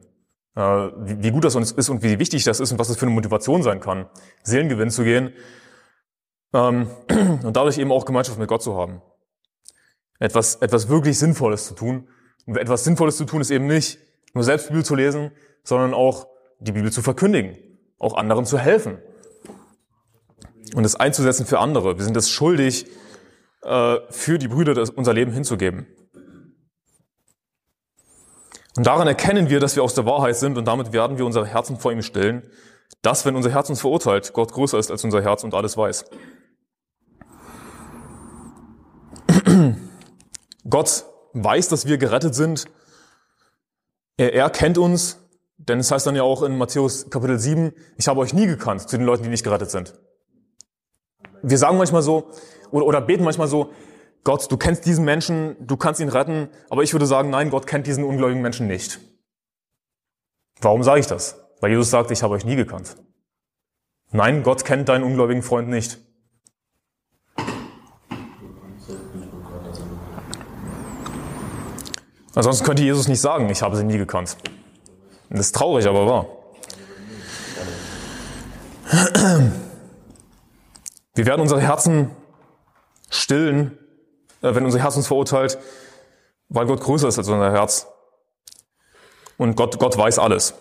Äh, 0.61 0.93
wie, 1.23 1.31
gut 1.31 1.45
das 1.45 1.57
uns 1.57 1.73
ist 1.73 1.89
und 1.89 2.03
wie 2.03 2.19
wichtig 2.19 2.45
das 2.45 2.61
ist 2.61 2.71
und 2.71 2.79
was 2.79 2.89
das 2.89 2.99
für 2.99 3.07
eine 3.07 3.15
Motivation 3.15 3.63
sein 3.63 3.81
kann, 3.81 4.07
Seelengewinn 4.43 4.91
zu 4.91 5.05
gehen 5.05 5.33
ähm, 6.53 6.91
und 7.43 7.57
dadurch 7.57 7.79
eben 7.79 7.91
auch 7.91 8.05
Gemeinschaft 8.05 8.39
mit 8.39 8.47
Gott 8.47 8.63
zu 8.63 8.77
haben. 8.77 9.01
Etwas, 10.19 10.57
etwas 10.57 10.91
wirklich 10.91 11.19
Sinnvolles 11.19 11.67
zu 11.67 11.75
tun. 11.75 12.09
Und 12.45 12.59
etwas 12.59 12.85
Sinnvolles 12.85 13.17
zu 13.17 13.25
tun 13.25 13.41
ist 13.41 13.51
eben 13.51 13.67
nicht 13.67 13.99
nur 14.35 14.45
selbst 14.45 14.69
Bibel 14.69 14.85
zu 14.85 14.95
lesen, 14.95 15.33
sondern 15.65 15.95
auch 15.95 16.27
die 16.59 16.73
Bibel 16.73 16.93
zu 16.93 17.01
verkündigen, 17.01 17.57
auch 17.99 18.15
anderen 18.15 18.45
zu 18.45 18.59
helfen 18.59 18.99
und 20.75 20.85
es 20.85 20.95
einzusetzen 20.95 21.47
für 21.47 21.59
andere. 21.59 21.97
Wir 21.97 22.05
sind 22.05 22.19
es 22.19 22.29
schuldig, 22.29 22.87
äh, 23.63 23.97
für 24.11 24.39
die 24.39 24.49
Brüder 24.49 24.75
unser 24.95 25.15
Leben 25.15 25.33
hinzugeben. 25.33 25.87
Und 28.77 28.87
daran 28.87 29.09
erkennen 29.09 29.51
wir, 29.51 29.61
dass 29.61 29.77
wir 29.77 29.83
aus 29.83 29.95
der 29.95 30.07
Wahrheit 30.07 30.37
sind 30.37 30.57
und 30.57 30.65
damit 30.67 30.93
werden 30.93 31.19
wir 31.19 31.27
unsere 31.27 31.47
Herzen 31.47 31.79
vor 31.79 31.93
ihm 31.93 32.03
stellen, 32.03 32.49
dass, 33.03 33.25
wenn 33.25 33.35
unser 33.37 33.51
Herz 33.51 33.69
uns 33.69 33.81
verurteilt, 33.81 34.33
Gott 34.33 34.53
größer 34.53 34.79
ist 34.79 34.91
als 34.91 35.05
unser 35.05 35.23
Herz 35.23 35.43
und 35.45 35.55
alles 35.55 35.77
weiß. 35.77 36.05
Gott 40.69 41.05
weiß, 41.33 41.69
dass 41.69 41.87
wir 41.87 41.99
gerettet 41.99 42.35
sind. 42.35 42.67
Er, 44.17 44.35
er 44.35 44.51
kennt 44.51 44.79
uns, 44.79 45.19
denn 45.57 45.79
es 45.79 45.91
heißt 45.91 46.07
dann 46.07 46.17
ja 46.17 46.23
auch 46.23 46.43
in 46.43 46.57
Matthäus 46.59 47.11
Kapitel 47.11 47.39
7, 47.39 47.73
ich 47.97 48.09
habe 48.09 48.21
euch 48.21 48.35
nie 48.35 48.47
gekannt 48.47 48.89
zu 48.89 48.97
den 48.97 49.07
Leuten, 49.07 49.23
die 49.25 49.29
nicht 49.29 49.45
gerettet 49.45 49.71
sind. 49.71 49.99
Wir 51.43 51.59
sagen 51.59 51.77
manchmal 51.79 52.03
so, 52.03 52.31
oder, 52.71 52.87
oder 52.87 53.01
beten 53.01 53.25
manchmal 53.25 53.49
so, 53.49 53.73
Gott, 54.23 54.51
du 54.51 54.57
kennst 54.57 54.85
diesen 54.85 55.05
Menschen, 55.05 55.57
du 55.67 55.77
kannst 55.77 56.01
ihn 56.01 56.09
retten, 56.09 56.49
aber 56.69 56.83
ich 56.83 56.93
würde 56.93 57.07
sagen, 57.07 57.31
nein, 57.31 57.51
Gott 57.51 57.67
kennt 57.67 57.87
diesen 57.87 58.05
ungläubigen 58.05 58.43
Menschen 58.43 58.67
nicht. 58.67 59.01
Warum 60.61 60.83
sage 60.83 61.01
ich 61.01 61.07
das? 61.07 61.37
Weil 61.61 61.71
Jesus 61.71 61.91
sagt, 61.91 62.11
ich 62.11 62.23
habe 62.23 62.35
euch 62.35 62.45
nie 62.45 62.57
gekannt. 62.57 62.97
Nein, 64.13 64.43
Gott 64.43 64.65
kennt 64.65 64.89
deinen 64.89 65.05
ungläubigen 65.05 65.43
Freund 65.43 65.69
nicht. 65.69 65.99
Ansonsten 72.35 72.65
könnte 72.65 72.83
Jesus 72.83 73.09
nicht 73.09 73.21
sagen, 73.21 73.49
ich 73.49 73.63
habe 73.63 73.77
sie 73.77 73.85
nie 73.85 73.99
gekannt. 73.99 74.37
Das 75.31 75.41
ist 75.41 75.55
traurig, 75.55 75.87
aber 75.87 76.07
wahr. 76.07 76.27
Wir 81.15 81.27
werden 81.27 81.41
unsere 81.41 81.61
Herzen 81.61 82.11
stillen, 83.09 83.79
wenn 84.41 84.65
unser 84.65 84.81
Herz 84.81 84.97
uns 84.97 85.07
verurteilt, 85.07 85.59
weil 86.49 86.67
Gott 86.67 86.81
größer 86.81 87.09
ist 87.09 87.19
als 87.19 87.29
unser 87.29 87.53
Herz. 87.53 87.87
Und 89.37 89.57
Gott, 89.57 89.79
Gott 89.79 89.97
weiß 89.97 90.19
alles. 90.19 90.55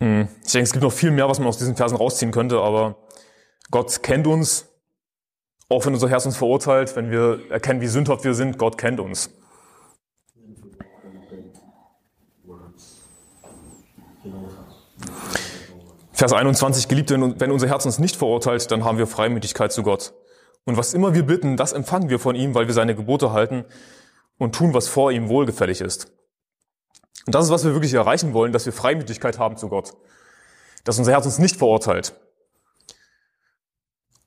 Hm, 0.00 0.28
ich 0.44 0.52
denke, 0.52 0.64
es 0.64 0.72
gibt 0.72 0.82
noch 0.82 0.92
viel 0.92 1.10
mehr, 1.10 1.28
was 1.28 1.38
man 1.38 1.48
aus 1.48 1.58
diesen 1.58 1.76
Versen 1.76 1.96
rausziehen 1.96 2.32
könnte, 2.32 2.60
aber 2.60 2.96
Gott 3.70 4.02
kennt 4.02 4.26
uns, 4.26 4.66
auch 5.68 5.86
wenn 5.86 5.94
unser 5.94 6.08
Herz 6.08 6.26
uns 6.26 6.36
verurteilt, 6.36 6.94
wenn 6.96 7.10
wir 7.10 7.40
erkennen, 7.50 7.80
wie 7.80 7.86
sündhaft 7.86 8.24
wir 8.24 8.34
sind, 8.34 8.58
Gott 8.58 8.78
kennt 8.78 9.00
uns. 9.00 9.30
Vers 16.12 16.32
21, 16.32 16.86
Geliebte, 16.86 17.18
wenn 17.40 17.50
unser 17.50 17.66
Herz 17.66 17.84
uns 17.84 17.98
nicht 17.98 18.14
verurteilt, 18.14 18.70
dann 18.70 18.84
haben 18.84 18.98
wir 18.98 19.06
Freimütigkeit 19.06 19.72
zu 19.72 19.82
Gott. 19.82 20.14
Und 20.64 20.76
was 20.76 20.94
immer 20.94 21.14
wir 21.14 21.26
bitten, 21.26 21.56
das 21.56 21.72
empfangen 21.72 22.08
wir 22.08 22.18
von 22.18 22.34
ihm, 22.34 22.54
weil 22.54 22.66
wir 22.66 22.74
seine 22.74 22.94
Gebote 22.94 23.32
halten 23.32 23.64
und 24.38 24.54
tun, 24.54 24.74
was 24.74 24.88
vor 24.88 25.12
ihm 25.12 25.28
wohlgefällig 25.28 25.80
ist. 25.80 26.10
Und 27.26 27.34
das 27.34 27.46
ist, 27.46 27.50
was 27.50 27.64
wir 27.64 27.72
wirklich 27.72 27.94
erreichen 27.94 28.32
wollen, 28.34 28.52
dass 28.52 28.66
wir 28.66 28.72
Freimütigkeit 28.72 29.38
haben 29.38 29.56
zu 29.56 29.68
Gott. 29.68 29.94
Dass 30.84 30.98
unser 30.98 31.12
Herz 31.12 31.24
uns 31.24 31.38
nicht 31.38 31.56
verurteilt. 31.56 32.14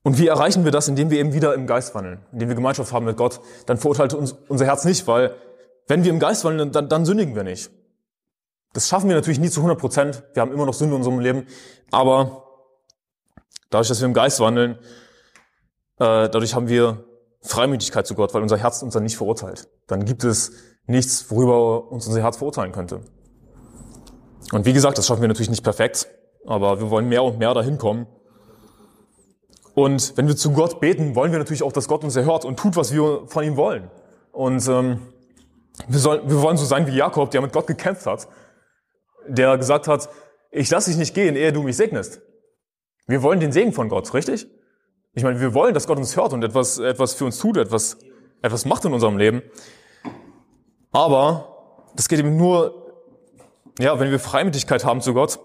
Und 0.04 0.18
wie 0.18 0.28
erreichen 0.28 0.64
wir 0.64 0.72
das? 0.72 0.88
Indem 0.88 1.10
wir 1.10 1.20
eben 1.20 1.34
wieder 1.34 1.54
im 1.54 1.68
Geist 1.68 1.94
wandeln, 1.94 2.20
indem 2.32 2.50
wir 2.50 2.56
Gemeinschaft 2.56 2.94
haben 2.94 3.06
mit 3.06 3.18
Gott. 3.18 3.42
Dann 3.66 3.78
verurteilt 3.78 4.14
uns 4.14 4.36
unser 4.48 4.66
Herz 4.66 4.86
nicht, 4.86 5.06
weil 5.08 5.36
wenn 5.88 6.04
wir 6.04 6.12
im 6.12 6.20
Geist 6.20 6.44
wandeln, 6.44 6.72
dann, 6.72 6.90
dann 6.90 7.06
sündigen 7.06 7.36
wir 7.36 7.44
nicht. 7.44 7.70
Das 8.74 8.88
schaffen 8.88 9.10
wir 9.10 9.16
natürlich 9.16 9.40
nie 9.40 9.50
zu 9.50 9.60
100 9.60 9.80
Prozent. 9.80 10.24
Wir 10.34 10.42
haben 10.42 10.52
immer 10.52 10.66
noch 10.66 10.74
Sünde 10.74 10.96
in 10.96 11.02
unserem 11.02 11.20
Leben. 11.20 11.48
Aber 11.92 12.44
dadurch, 13.70 13.88
dass 13.88 14.00
wir 14.00 14.08
im 14.08 14.14
Geist 14.14 14.40
wandeln, 14.40 14.80
äh, 16.00 16.30
dadurch 16.30 16.54
haben 16.54 16.68
wir 16.68 17.04
Freimütigkeit 17.42 18.06
zu 18.06 18.16
Gott, 18.16 18.34
weil 18.34 18.42
unser 18.42 18.58
Herz 18.58 18.82
uns 18.82 18.94
dann 18.94 19.04
nicht 19.04 19.18
verurteilt. 19.18 19.70
Dann 19.88 20.06
gibt 20.06 20.24
es 20.24 20.52
nichts, 20.86 21.30
worüber 21.32 21.92
uns 21.92 22.08
unser 22.08 22.22
Herz 22.22 22.38
verurteilen 22.38 22.72
könnte. 22.72 23.02
Und 24.52 24.66
wie 24.66 24.74
gesagt, 24.74 24.98
das 24.98 25.08
schaffen 25.08 25.22
wir 25.22 25.28
natürlich 25.28 25.50
nicht 25.50 25.64
perfekt, 25.64 26.08
aber 26.46 26.80
wir 26.80 26.90
wollen 26.90 27.10
mehr 27.10 27.24
und 27.24 27.38
mehr 27.40 27.54
dahin 27.54 27.78
kommen. 27.78 28.08
Und 29.74 30.18
wenn 30.18 30.28
wir 30.28 30.36
zu 30.36 30.54
Gott 30.54 30.80
beten, 30.80 31.16
wollen 31.16 31.32
wir 31.32 31.40
natürlich 31.40 31.64
auch, 31.64 31.72
dass 31.72 31.88
Gott 31.88 32.04
uns 32.04 32.16
erhört 32.16 32.46
und 32.46 32.58
tut, 32.58 32.76
was 32.76 32.94
wir 32.94 33.28
von 33.28 33.44
ihm 33.44 33.58
wollen. 33.58 33.92
Und 34.32 34.68
ähm, 34.68 35.02
wir, 35.88 36.00
sollen, 36.00 36.28
wir 36.28 36.42
wollen 36.42 36.58
so 36.58 36.66
sein 36.66 36.88
wie 36.88 36.96
Jakob, 36.96 37.30
der 37.32 37.42
mit 37.42 37.54
Gott 37.54 37.68
gekämpft 37.68 38.06
hat, 38.06 38.28
der 39.28 39.58
gesagt 39.58 39.88
hat, 39.88 40.10
ich 40.52 40.70
lasse 40.72 40.90
dich 40.90 40.98
nicht 40.98 41.14
gehen, 41.14 41.36
ehe 41.36 41.54
du 41.54 41.62
mich 41.62 41.78
segnest. 41.78 42.22
Wir 43.06 43.22
wollen 43.22 43.40
den 43.40 43.52
Segen 43.52 43.74
von 43.74 43.90
Gott, 43.90 44.14
richtig? 44.14 44.48
Ich 45.18 45.24
meine, 45.24 45.40
wir 45.40 45.56
wollen, 45.56 45.74
dass 45.74 45.88
Gott 45.88 45.98
uns 45.98 46.16
hört 46.16 46.32
und 46.34 46.44
etwas, 46.44 46.78
etwas 46.78 47.16
für 47.16 47.26
uns 47.26 47.40
tut, 47.40 47.58
etwas, 47.58 47.98
etwas 48.44 48.66
macht 48.66 48.86
in 48.86 48.94
unserem 48.94 49.18
Leben. 49.18 49.42
Aber 50.92 51.88
das 51.96 52.08
geht 52.08 52.20
eben 52.20 52.38
nur, 52.38 52.94
ja, 53.80 54.00
wenn 54.00 54.12
wir 54.12 54.20
Freimütigkeit 54.20 54.86
haben 54.86 55.02
zu 55.02 55.16
Gott. 55.16 55.40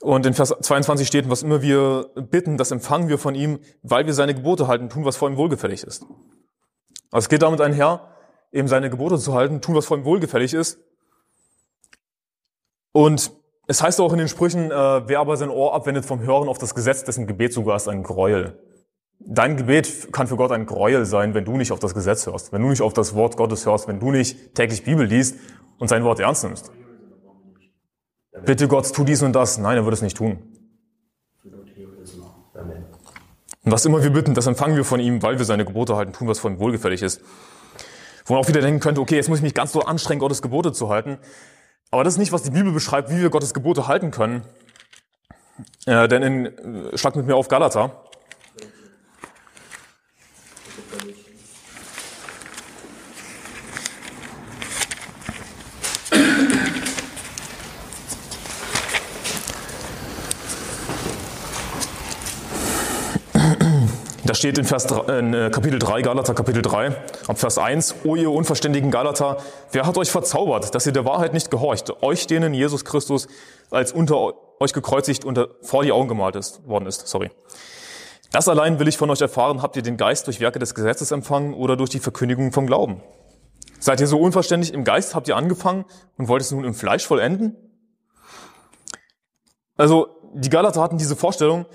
Und 0.00 0.24
in 0.24 0.32
Vers 0.32 0.54
22 0.58 1.06
steht, 1.06 1.28
was 1.28 1.42
immer 1.42 1.60
wir 1.60 2.08
bitten, 2.14 2.56
das 2.56 2.70
empfangen 2.70 3.10
wir 3.10 3.18
von 3.18 3.34
ihm, 3.34 3.58
weil 3.82 4.06
wir 4.06 4.14
seine 4.14 4.34
Gebote 4.34 4.66
halten, 4.66 4.88
tun, 4.88 5.04
was 5.04 5.18
vor 5.18 5.28
ihm 5.28 5.36
wohlgefällig 5.36 5.82
ist. 5.82 6.06
Also 7.10 7.26
es 7.26 7.28
geht 7.28 7.42
damit 7.42 7.60
einher, 7.60 8.14
eben 8.50 8.66
seine 8.66 8.88
Gebote 8.88 9.18
zu 9.18 9.34
halten, 9.34 9.60
tun, 9.60 9.74
was 9.74 9.84
vor 9.84 9.98
ihm 9.98 10.06
wohlgefällig 10.06 10.54
ist. 10.54 10.78
Und 12.92 13.30
es 13.66 13.82
heißt 13.82 14.00
auch 14.00 14.12
in 14.12 14.18
den 14.18 14.28
Sprüchen, 14.28 14.70
äh, 14.70 15.08
wer 15.08 15.20
aber 15.20 15.36
sein 15.36 15.50
Ohr 15.50 15.74
abwendet 15.74 16.04
vom 16.04 16.20
Hören 16.20 16.48
auf 16.48 16.58
das 16.58 16.74
Gesetz, 16.74 17.04
dessen 17.04 17.26
Gebet 17.26 17.52
sogar 17.52 17.76
ist 17.76 17.88
ein 17.88 18.02
Gräuel. 18.02 18.58
Dein 19.18 19.56
Gebet 19.56 20.12
kann 20.12 20.28
für 20.28 20.36
Gott 20.36 20.52
ein 20.52 20.66
Gräuel 20.66 21.04
sein, 21.04 21.34
wenn 21.34 21.44
du 21.44 21.56
nicht 21.56 21.72
auf 21.72 21.80
das 21.80 21.94
Gesetz 21.94 22.26
hörst, 22.26 22.52
wenn 22.52 22.62
du 22.62 22.68
nicht 22.68 22.82
auf 22.82 22.92
das 22.92 23.14
Wort 23.14 23.36
Gottes 23.36 23.66
hörst, 23.66 23.88
wenn 23.88 23.98
du 23.98 24.12
nicht 24.12 24.54
täglich 24.54 24.84
Bibel 24.84 25.06
liest 25.06 25.36
und 25.78 25.88
sein 25.88 26.04
Wort 26.04 26.20
ernst 26.20 26.44
nimmst. 26.44 26.70
Bitte 28.44 28.68
Gott, 28.68 28.92
tu 28.92 29.02
dies 29.02 29.22
und 29.22 29.32
das. 29.32 29.58
Nein, 29.58 29.78
er 29.78 29.84
wird 29.84 29.94
es 29.94 30.02
nicht 30.02 30.16
tun. 30.16 30.38
Und 33.64 33.72
was 33.72 33.84
immer 33.84 34.00
wir 34.02 34.10
bitten, 34.10 34.34
das 34.34 34.46
empfangen 34.46 34.76
wir 34.76 34.84
von 34.84 35.00
ihm, 35.00 35.22
weil 35.22 35.38
wir 35.38 35.44
seine 35.44 35.64
Gebote 35.64 35.96
halten, 35.96 36.12
tun, 36.12 36.28
was 36.28 36.38
von 36.38 36.54
ihm 36.54 36.60
wohlgefällig 36.60 37.02
ist. 37.02 37.20
Wo 38.24 38.34
man 38.34 38.42
auch 38.42 38.48
wieder 38.48 38.60
denken 38.60 38.78
könnte, 38.78 39.00
okay, 39.00 39.16
jetzt 39.16 39.28
muss 39.28 39.38
ich 39.38 39.42
mich 39.42 39.54
ganz 39.54 39.72
so 39.72 39.80
anstrengen, 39.80 40.20
Gottes 40.20 40.40
Gebote 40.40 40.72
zu 40.72 40.88
halten. 40.88 41.18
Aber 41.90 42.04
das 42.04 42.14
ist 42.14 42.18
nicht, 42.18 42.32
was 42.32 42.42
die 42.42 42.50
Bibel 42.50 42.72
beschreibt, 42.72 43.10
wie 43.10 43.20
wir 43.20 43.30
Gottes 43.30 43.54
Gebote 43.54 43.86
halten 43.86 44.10
können. 44.10 44.42
Äh, 45.86 46.08
denn 46.08 46.22
in, 46.22 46.46
äh, 46.46 46.98
schlag 46.98 47.16
mit 47.16 47.26
mir 47.26 47.36
auf 47.36 47.48
Galater. 47.48 48.04
Da 64.26 64.34
steht 64.34 64.58
in, 64.58 64.64
Vers, 64.64 64.86
in 64.86 65.34
äh, 65.34 65.50
Kapitel 65.50 65.78
3, 65.78 66.02
Galater 66.02 66.34
Kapitel 66.34 66.60
3, 66.60 66.88
ab 67.28 67.38
Vers 67.38 67.58
1, 67.58 67.94
O 68.02 68.16
ihr 68.16 68.32
unverständigen 68.32 68.90
Galater, 68.90 69.36
wer 69.70 69.86
hat 69.86 69.96
euch 69.96 70.10
verzaubert, 70.10 70.74
dass 70.74 70.84
ihr 70.84 70.92
der 70.92 71.04
Wahrheit 71.04 71.32
nicht 71.32 71.48
gehorcht, 71.48 72.02
euch 72.02 72.26
denen 72.26 72.52
Jesus 72.52 72.84
Christus 72.84 73.28
als 73.70 73.92
unter 73.92 74.34
euch 74.58 74.72
gekreuzigt 74.72 75.24
und 75.24 75.38
vor 75.62 75.84
die 75.84 75.92
Augen 75.92 76.08
gemalt 76.08 76.34
ist, 76.34 76.66
worden 76.66 76.86
ist. 76.86 77.06
Sorry. 77.06 77.30
Das 78.32 78.48
allein 78.48 78.80
will 78.80 78.88
ich 78.88 78.96
von 78.96 79.10
euch 79.10 79.20
erfahren, 79.20 79.62
habt 79.62 79.76
ihr 79.76 79.82
den 79.82 79.96
Geist 79.96 80.26
durch 80.26 80.40
Werke 80.40 80.58
des 80.58 80.74
Gesetzes 80.74 81.12
empfangen 81.12 81.54
oder 81.54 81.76
durch 81.76 81.90
die 81.90 82.00
Verkündigung 82.00 82.50
vom 82.50 82.66
Glauben? 82.66 83.02
Seid 83.78 84.00
ihr 84.00 84.08
so 84.08 84.18
unverständlich 84.18 84.74
im 84.74 84.82
Geist, 84.82 85.14
habt 85.14 85.28
ihr 85.28 85.36
angefangen 85.36 85.84
und 86.18 86.26
wollt 86.26 86.42
es 86.42 86.50
nun 86.50 86.64
im 86.64 86.74
Fleisch 86.74 87.06
vollenden? 87.06 87.54
Also, 89.76 90.08
die 90.34 90.50
Galater 90.50 90.82
hatten 90.82 90.98
diese 90.98 91.14
Vorstellung, 91.14 91.66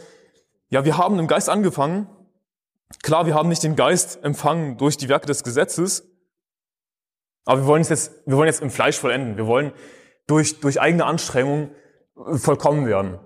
ja, 0.69 0.83
wir 0.83 0.97
haben 0.97 1.17
im 1.17 1.27
Geist 1.27 1.49
angefangen, 1.49 2.09
Klar, 3.03 3.25
wir 3.25 3.33
haben 3.33 3.49
nicht 3.49 3.63
den 3.63 3.75
Geist 3.75 4.23
empfangen 4.23 4.77
durch 4.77 4.97
die 4.97 5.09
Werke 5.09 5.27
des 5.27 5.43
Gesetzes, 5.43 6.03
aber 7.45 7.61
wir 7.61 7.67
wollen 7.67 7.83
jetzt, 7.83 8.11
wir 8.25 8.37
wollen 8.37 8.47
jetzt 8.47 8.61
im 8.61 8.69
Fleisch 8.69 8.97
vollenden. 8.97 9.37
Wir 9.37 9.47
wollen 9.47 9.73
durch, 10.27 10.59
durch 10.59 10.79
eigene 10.79 11.05
Anstrengung 11.05 11.71
vollkommen 12.35 12.85
werden. 12.85 13.19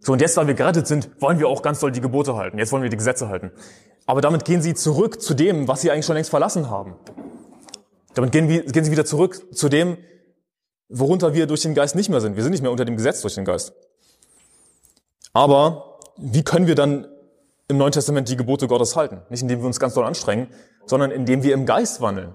So, 0.00 0.12
und 0.12 0.20
jetzt, 0.20 0.36
weil 0.36 0.46
wir 0.46 0.54
gerettet 0.54 0.86
sind, 0.86 1.10
wollen 1.20 1.38
wir 1.38 1.48
auch 1.48 1.62
ganz 1.62 1.80
doll 1.80 1.92
die 1.92 2.00
Gebote 2.00 2.36
halten. 2.36 2.58
Jetzt 2.58 2.72
wollen 2.72 2.82
wir 2.82 2.90
die 2.90 2.96
Gesetze 2.96 3.28
halten. 3.28 3.52
Aber 4.06 4.20
damit 4.20 4.44
gehen 4.44 4.60
sie 4.60 4.74
zurück 4.74 5.20
zu 5.20 5.34
dem, 5.34 5.66
was 5.68 5.80
sie 5.80 5.90
eigentlich 5.90 6.06
schon 6.06 6.14
längst 6.14 6.30
verlassen 6.30 6.68
haben. 6.68 6.96
Damit 8.14 8.32
gehen, 8.32 8.48
gehen 8.48 8.84
sie 8.84 8.90
wieder 8.90 9.04
zurück 9.04 9.54
zu 9.54 9.68
dem, 9.68 9.96
worunter 10.88 11.34
wir 11.34 11.46
durch 11.46 11.62
den 11.62 11.74
Geist 11.74 11.94
nicht 11.94 12.10
mehr 12.10 12.20
sind. 12.20 12.36
Wir 12.36 12.42
sind 12.42 12.52
nicht 12.52 12.62
mehr 12.62 12.70
unter 12.70 12.84
dem 12.84 12.96
Gesetz 12.96 13.22
durch 13.22 13.34
den 13.34 13.44
Geist. 13.44 13.72
Aber 15.32 15.98
wie 16.16 16.42
können 16.42 16.66
wir 16.66 16.74
dann 16.74 17.08
im 17.68 17.78
Neuen 17.78 17.92
Testament 17.92 18.28
die 18.28 18.36
Gebote 18.36 18.68
Gottes 18.68 18.94
halten. 18.96 19.22
Nicht 19.30 19.42
indem 19.42 19.60
wir 19.60 19.66
uns 19.66 19.80
ganz 19.80 19.94
doll 19.94 20.04
anstrengen, 20.04 20.48
sondern 20.86 21.10
indem 21.10 21.42
wir 21.42 21.54
im 21.54 21.64
Geist 21.64 22.00
wandeln. 22.00 22.34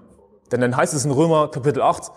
Denn 0.50 0.60
dann 0.60 0.76
heißt 0.76 0.92
es 0.94 1.04
in 1.04 1.12
Römer 1.12 1.48
Kapitel 1.48 1.82
8, 1.82 2.10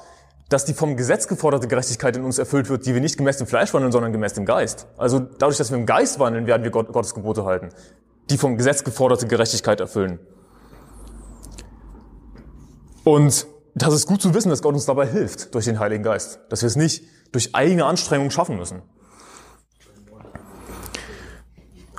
dass 0.50 0.66
die 0.66 0.74
vom 0.74 0.98
Gesetz 0.98 1.28
geforderte 1.28 1.68
Gerechtigkeit 1.68 2.18
in 2.18 2.24
uns 2.24 2.40
erfüllt 2.40 2.70
wird, 2.70 2.86
die 2.86 2.94
wir 2.94 3.02
nicht 3.02 3.18
gemäß 3.18 3.38
dem 3.38 3.48
Fleisch 3.48 3.74
wandeln, 3.74 3.92
sondern 3.92 4.12
gemäß 4.12 4.34
dem 4.34 4.46
Geist. 4.46 4.88
Also 4.98 5.20
dadurch, 5.20 5.58
dass 5.58 5.72
wir 5.72 5.78
im 5.78 5.86
Geist 5.86 6.20
wandeln, 6.20 6.48
werden 6.48 6.64
wir 6.64 6.72
Gott, 6.72 6.92
Gottes 6.92 7.14
Gebote 7.14 7.46
halten, 7.46 7.70
die 8.30 8.38
vom 8.38 8.58
Gesetz 8.58 8.84
geforderte 8.84 9.28
Gerechtigkeit 9.28 9.80
erfüllen. 9.80 10.20
Und 13.04 13.48
das 13.76 13.94
ist 13.94 14.08
gut 14.08 14.22
zu 14.22 14.34
wissen, 14.34 14.50
dass 14.50 14.62
Gott 14.62 14.74
uns 14.74 14.86
dabei 14.86 15.06
hilft 15.08 15.54
durch 15.54 15.66
den 15.66 15.80
Heiligen 15.80 16.04
Geist, 16.04 16.40
dass 16.50 16.62
wir 16.62 16.68
es 16.68 16.76
nicht 16.76 17.04
durch 17.32 17.54
eigene 17.54 17.86
Anstrengungen 17.86 18.32
schaffen 18.32 18.58
müssen. 18.58 18.82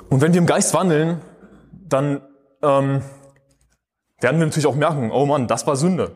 Und 0.09 0.21
wenn 0.21 0.33
wir 0.33 0.39
im 0.39 0.45
Geist 0.45 0.73
wandeln, 0.73 1.21
dann 1.71 2.21
ähm, 2.61 3.01
werden 4.19 4.39
wir 4.39 4.45
natürlich 4.45 4.67
auch 4.67 4.75
merken, 4.75 5.11
oh 5.11 5.25
Mann, 5.25 5.47
das 5.47 5.65
war 5.67 5.75
Sünde. 5.75 6.15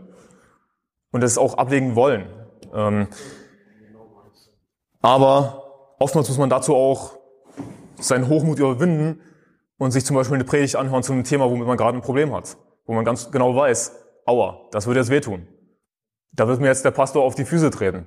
Und 1.12 1.22
das 1.22 1.38
auch 1.38 1.58
ablegen 1.58 1.96
wollen. 1.96 2.28
Ähm, 2.74 3.08
aber 5.02 5.96
oftmals 5.98 6.28
muss 6.30 6.38
man 6.38 6.50
dazu 6.50 6.76
auch 6.76 7.18
seinen 7.98 8.28
Hochmut 8.28 8.60
überwinden 8.60 9.22
und 9.78 9.92
sich 9.92 10.06
zum 10.06 10.16
Beispiel 10.16 10.36
eine 10.36 10.44
Predigt 10.44 10.76
anhören 10.76 11.04
zu 11.04 11.14
einem 11.14 11.24
Thema, 11.24 11.50
womit 11.50 11.68
man 11.68 11.78
gerade 11.78 11.98
ein 11.98 12.02
Problem 12.02 12.34
hat. 12.34 12.58
Wo 12.86 12.94
man 12.94 13.06
ganz 13.06 13.32
genau 13.32 13.56
weiß, 13.56 13.96
aua, 14.26 14.68
das 14.72 14.88
würde 14.88 15.00
jetzt 15.00 15.10
wehtun. 15.10 15.48
Da 16.32 16.48
wird 16.48 16.60
mir 16.60 16.68
jetzt 16.68 16.86
der 16.86 16.92
Pastor 16.92 17.24
auf 17.24 17.36
die 17.36 17.46
Füße 17.46 17.72
treten. 17.72 18.06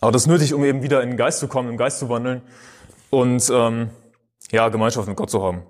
Aber 0.00 0.12
das 0.12 0.22
ist 0.22 0.28
nötig, 0.28 0.54
um 0.54 0.64
eben 0.64 0.82
wieder 0.82 1.02
in 1.02 1.10
den 1.10 1.16
Geist 1.16 1.40
zu 1.40 1.48
kommen, 1.48 1.70
im 1.70 1.76
Geist 1.76 1.98
zu 1.98 2.08
wandeln 2.08 2.42
und 3.14 3.50
ähm, 3.52 3.90
ja, 4.50 4.68
Gemeinschaft 4.68 5.08
mit 5.08 5.16
Gott 5.16 5.30
zu 5.30 5.42
haben. 5.42 5.62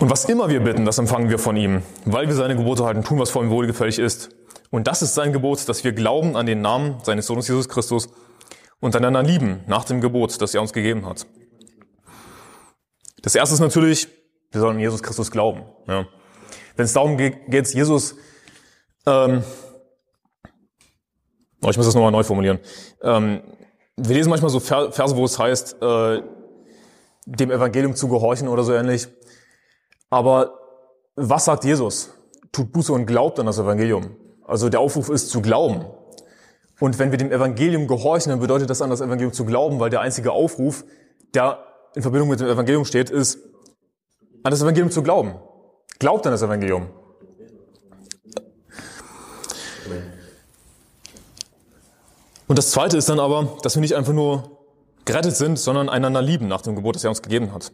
Und 0.00 0.10
was 0.10 0.26
immer 0.26 0.48
wir 0.48 0.60
bitten, 0.60 0.84
das 0.84 0.98
empfangen 0.98 1.28
wir 1.28 1.38
von 1.38 1.56
ihm, 1.56 1.82
weil 2.04 2.28
wir 2.28 2.34
seine 2.34 2.56
Gebote 2.56 2.84
halten, 2.84 3.02
tun, 3.02 3.18
was 3.18 3.30
vor 3.30 3.42
ihm 3.42 3.50
wohlgefällig 3.50 3.98
ist. 3.98 4.30
Und 4.70 4.86
das 4.86 5.02
ist 5.02 5.14
sein 5.14 5.32
Gebot, 5.32 5.68
dass 5.68 5.82
wir 5.84 5.92
glauben 5.92 6.36
an 6.36 6.46
den 6.46 6.60
Namen 6.60 6.96
seines 7.02 7.26
Sohnes 7.26 7.48
Jesus 7.48 7.68
Christus 7.68 8.08
und 8.80 8.94
einander 8.94 9.22
lieben 9.22 9.60
nach 9.66 9.84
dem 9.84 10.00
Gebot, 10.00 10.40
das 10.40 10.54
er 10.54 10.60
uns 10.60 10.72
gegeben 10.72 11.04
hat. 11.04 11.26
Das 13.22 13.34
erste 13.34 13.54
ist 13.54 13.60
natürlich, 13.60 14.08
wir 14.50 14.60
sollen 14.60 14.78
Jesus 14.78 15.02
Christus 15.02 15.30
glauben. 15.30 15.62
Ja. 15.86 16.06
Wenn 16.76 16.84
es 16.84 16.92
darum 16.92 17.16
geht, 17.16 17.74
Jesus, 17.74 18.14
ähm, 19.06 19.42
oh, 21.62 21.70
ich 21.70 21.76
muss 21.76 21.86
das 21.86 21.94
nochmal 21.94 22.12
neu 22.12 22.22
formulieren. 22.22 22.60
Ähm, 23.02 23.42
wir 23.96 24.14
lesen 24.14 24.30
manchmal 24.30 24.50
so 24.50 24.60
Verse, 24.60 25.16
wo 25.16 25.24
es 25.24 25.38
heißt, 25.38 25.82
äh, 25.82 26.22
dem 27.26 27.50
Evangelium 27.50 27.94
zu 27.94 28.08
gehorchen 28.08 28.48
oder 28.48 28.62
so 28.62 28.72
ähnlich. 28.72 29.08
Aber 30.08 30.58
was 31.16 31.44
sagt 31.44 31.64
Jesus? 31.64 32.10
Tut 32.52 32.72
Buße 32.72 32.92
und 32.92 33.06
glaubt 33.06 33.38
an 33.38 33.46
das 33.46 33.58
Evangelium. 33.58 34.16
Also 34.46 34.68
der 34.68 34.80
Aufruf 34.80 35.10
ist 35.10 35.30
zu 35.30 35.42
glauben. 35.42 35.84
Und 36.80 36.98
wenn 36.98 37.10
wir 37.10 37.18
dem 37.18 37.32
Evangelium 37.32 37.88
gehorchen, 37.88 38.30
dann 38.30 38.40
bedeutet 38.40 38.70
das 38.70 38.80
an 38.80 38.90
das 38.90 39.00
Evangelium 39.00 39.32
zu 39.32 39.44
glauben, 39.44 39.80
weil 39.80 39.90
der 39.90 40.00
einzige 40.00 40.32
Aufruf, 40.32 40.84
der 41.34 41.67
in 41.94 42.02
Verbindung 42.02 42.28
mit 42.28 42.40
dem 42.40 42.48
Evangelium 42.48 42.84
steht, 42.84 43.10
ist, 43.10 43.38
an 44.42 44.50
das 44.50 44.62
Evangelium 44.62 44.90
zu 44.90 45.02
glauben. 45.02 45.34
Glaubt 45.98 46.26
an 46.26 46.32
das 46.32 46.42
Evangelium. 46.42 46.88
Und 52.46 52.56
das 52.56 52.70
Zweite 52.70 52.96
ist 52.96 53.08
dann 53.08 53.20
aber, 53.20 53.58
dass 53.62 53.76
wir 53.76 53.80
nicht 53.80 53.94
einfach 53.94 54.12
nur 54.12 54.58
gerettet 55.04 55.36
sind, 55.36 55.58
sondern 55.58 55.88
einander 55.88 56.22
lieben 56.22 56.48
nach 56.48 56.62
dem 56.62 56.76
Gebot, 56.76 56.94
das 56.94 57.04
er 57.04 57.10
uns 57.10 57.22
gegeben 57.22 57.52
hat. 57.52 57.72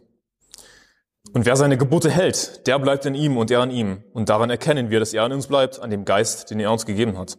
Und 1.33 1.45
wer 1.45 1.55
seine 1.55 1.77
Gebote 1.77 2.09
hält, 2.09 2.65
der 2.67 2.79
bleibt 2.79 3.05
in 3.05 3.15
ihm 3.15 3.37
und 3.37 3.51
er 3.51 3.61
an 3.61 3.71
ihm. 3.71 4.03
Und 4.13 4.29
daran 4.29 4.49
erkennen 4.49 4.89
wir, 4.89 4.99
dass 4.99 5.13
er 5.13 5.23
an 5.23 5.33
uns 5.33 5.47
bleibt, 5.47 5.79
an 5.79 5.89
dem 5.89 6.05
Geist, 6.05 6.49
den 6.49 6.59
er 6.59 6.71
uns 6.71 6.85
gegeben 6.85 7.17
hat. 7.17 7.37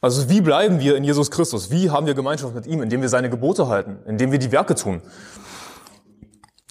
Also 0.00 0.28
wie 0.28 0.40
bleiben 0.40 0.78
wir 0.78 0.96
in 0.96 1.04
Jesus 1.04 1.30
Christus? 1.30 1.70
Wie 1.70 1.90
haben 1.90 2.06
wir 2.06 2.14
Gemeinschaft 2.14 2.54
mit 2.54 2.66
ihm? 2.66 2.82
Indem 2.82 3.02
wir 3.02 3.08
seine 3.08 3.30
Gebote 3.30 3.66
halten, 3.66 3.98
indem 4.06 4.30
wir 4.30 4.38
die 4.38 4.52
Werke 4.52 4.74
tun. 4.74 5.02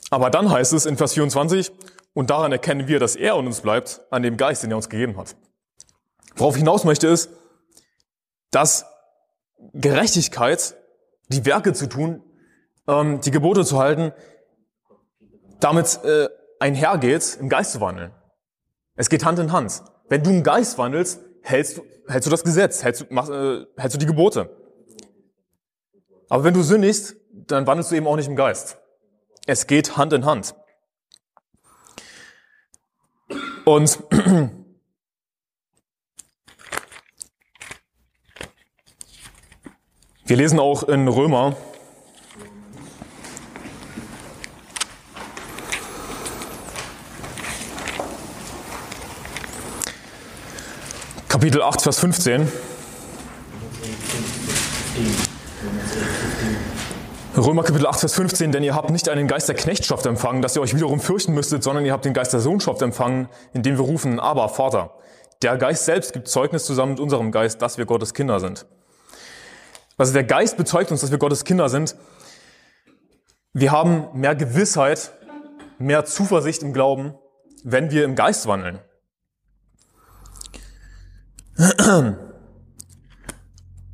Aber 0.10 0.30
dann 0.30 0.50
heißt 0.50 0.72
es 0.74 0.86
in 0.86 0.96
Vers 0.96 1.14
24, 1.14 1.72
und 2.14 2.30
daran 2.30 2.52
erkennen 2.52 2.88
wir, 2.88 3.00
dass 3.00 3.16
er 3.16 3.36
uns 3.36 3.62
bleibt, 3.62 4.02
an 4.10 4.24
dem 4.24 4.38
Geist, 4.38 4.64
den 4.64 4.72
er 4.72 4.78
uns 4.78 4.90
gegeben 4.90 5.18
hat. 5.18 5.36
Worauf 6.36 6.56
ich 6.56 6.62
hinaus 6.62 6.84
möchte 6.84 7.08
ist, 7.08 7.30
dass 8.52 8.86
Gerechtigkeit, 9.74 10.76
die 11.28 11.46
Werke 11.46 11.74
zu 11.74 11.88
tun, 11.88 12.24
ähm, 12.88 13.22
die 13.22 13.32
Gebote 13.32 13.66
zu 13.66 13.78
halten, 13.78 14.14
damit 15.60 16.00
äh, 16.06 16.30
einhergeht, 16.60 17.38
im 17.40 17.50
Geist 17.50 17.74
zu 17.74 17.82
wandeln. 17.82 18.12
Es 18.96 19.10
geht 19.10 19.26
Hand 19.26 19.40
in 19.40 19.52
Hand. 19.52 19.84
Wenn 20.10 20.24
du 20.24 20.30
im 20.30 20.44
Geist 20.44 20.78
wandelst, 20.78 21.20
hältst 21.48 21.78
du, 21.78 21.86
hältst 22.08 22.28
du 22.28 22.32
das 22.32 22.44
Gesetz, 22.44 22.84
hältst 22.84 23.02
du, 23.02 23.06
mach, 23.10 23.30
äh, 23.30 23.66
hältst 23.78 23.96
du 23.96 24.00
die 24.00 24.06
Gebote. 24.06 24.50
Aber 26.30 26.44
wenn 26.44 26.54
du 26.54 26.62
sündigst, 26.62 27.16
dann 27.32 27.66
wandelst 27.66 27.92
du 27.92 27.96
eben 27.96 28.06
auch 28.08 28.18
nicht 28.18 28.28
im 28.28 28.36
Geist. 28.36 28.78
Es 29.46 29.66
geht 29.66 29.96
Hand 29.96 30.12
in 30.14 30.26
Hand. 30.26 30.56
Und 33.64 34.04
wir 40.26 40.38
lesen 40.38 40.60
auch 40.60 40.84
in 40.84 41.08
Römer 41.08 41.56
Kapitel 51.38 51.62
8, 51.62 51.84
Vers 51.84 52.00
15. 52.00 52.52
Römer 57.38 57.62
Kapitel 57.62 57.86
8, 57.86 58.00
Vers 58.00 58.14
15, 58.16 58.52
denn 58.52 58.64
ihr 58.64 58.74
habt 58.74 58.90
nicht 58.90 59.08
einen 59.08 59.28
Geist 59.28 59.48
der 59.48 59.56
Knechtschaft 59.56 60.08
empfangen, 60.08 60.42
dass 60.42 60.56
ihr 60.56 60.64
euch 60.64 60.74
wiederum 60.74 61.00
fürchten 61.00 61.36
müsstet, 61.36 61.62
sondern 61.62 61.86
ihr 61.86 61.94
habt 61.94 62.06
den 62.06 62.16
Geist 62.16 62.34
der 62.34 62.40
Sohnschaft 62.40 62.82
empfangen, 62.82 63.30
indem 63.54 63.78
wir 63.78 63.84
rufen, 63.84 64.20
aber 64.20 64.50
Vater. 64.50 64.96
Der 65.44 65.58
Geist 65.58 65.86
selbst 65.86 66.12
gibt 66.12 66.28
Zeugnis 66.28 66.66
zusammen 66.66 66.94
mit 66.94 67.00
unserem 67.00 67.32
Geist, 67.32 67.62
dass 67.62 67.78
wir 67.78 67.86
Gottes 67.86 68.16
Kinder 68.16 68.40
sind. 68.40 68.66
Also 69.96 70.14
der 70.14 70.24
Geist 70.24 70.58
bezeugt 70.58 70.90
uns, 70.90 71.02
dass 71.02 71.12
wir 71.12 71.20
Gottes 71.20 71.44
Kinder 71.44 71.70
sind. 71.70 71.96
Wir 73.54 73.72
haben 73.72 74.08
mehr 74.14 74.34
Gewissheit, 74.34 75.12
mehr 75.78 76.04
Zuversicht 76.04 76.64
im 76.64 76.74
Glauben, 76.74 77.14
wenn 77.64 77.92
wir 77.92 78.06
im 78.06 78.16
Geist 78.16 78.48
wandeln. 78.48 78.80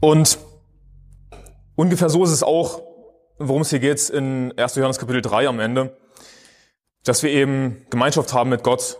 Und 0.01 0.37
ungefähr 1.75 2.09
so 2.09 2.23
ist 2.23 2.31
es 2.31 2.43
auch, 2.43 2.81
worum 3.37 3.61
es 3.61 3.69
hier 3.69 3.79
geht 3.79 4.09
in 4.09 4.57
1. 4.57 4.75
Johannes 4.75 4.99
Kapitel 4.99 5.21
3 5.21 5.47
am 5.47 5.59
Ende, 5.61 5.97
dass 7.03 7.23
wir 7.23 7.29
eben 7.29 7.85
Gemeinschaft 7.89 8.33
haben 8.33 8.49
mit 8.49 8.63
Gott, 8.63 8.97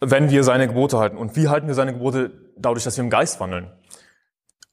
wenn 0.00 0.30
wir 0.30 0.44
seine 0.44 0.68
Gebote 0.68 0.98
halten. 0.98 1.16
Und 1.16 1.36
wie 1.36 1.48
halten 1.48 1.68
wir 1.68 1.74
seine 1.74 1.94
Gebote? 1.94 2.52
Dadurch, 2.58 2.84
dass 2.84 2.96
wir 2.98 3.04
im 3.04 3.10
Geist 3.10 3.40
wandeln. 3.40 3.72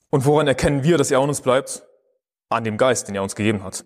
Und 0.10 0.26
woran 0.26 0.48
erkennen 0.48 0.84
wir, 0.84 0.98
dass 0.98 1.12
er 1.12 1.20
an 1.20 1.30
uns 1.30 1.42
bleibt? 1.42 1.84
An 2.50 2.64
dem 2.64 2.78
Geist, 2.78 3.08
den 3.08 3.16
er 3.16 3.24
uns 3.24 3.36
gegeben 3.36 3.64
hat. 3.64 3.86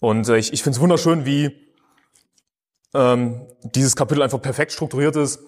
Und 0.00 0.28
äh, 0.28 0.36
ich, 0.36 0.52
ich 0.52 0.62
finde 0.62 0.76
es 0.76 0.80
wunderschön, 0.82 1.24
wie 1.24 1.74
ähm, 2.92 3.46
dieses 3.62 3.96
Kapitel 3.96 4.22
einfach 4.22 4.42
perfekt 4.42 4.72
strukturiert 4.72 5.16
ist 5.16 5.38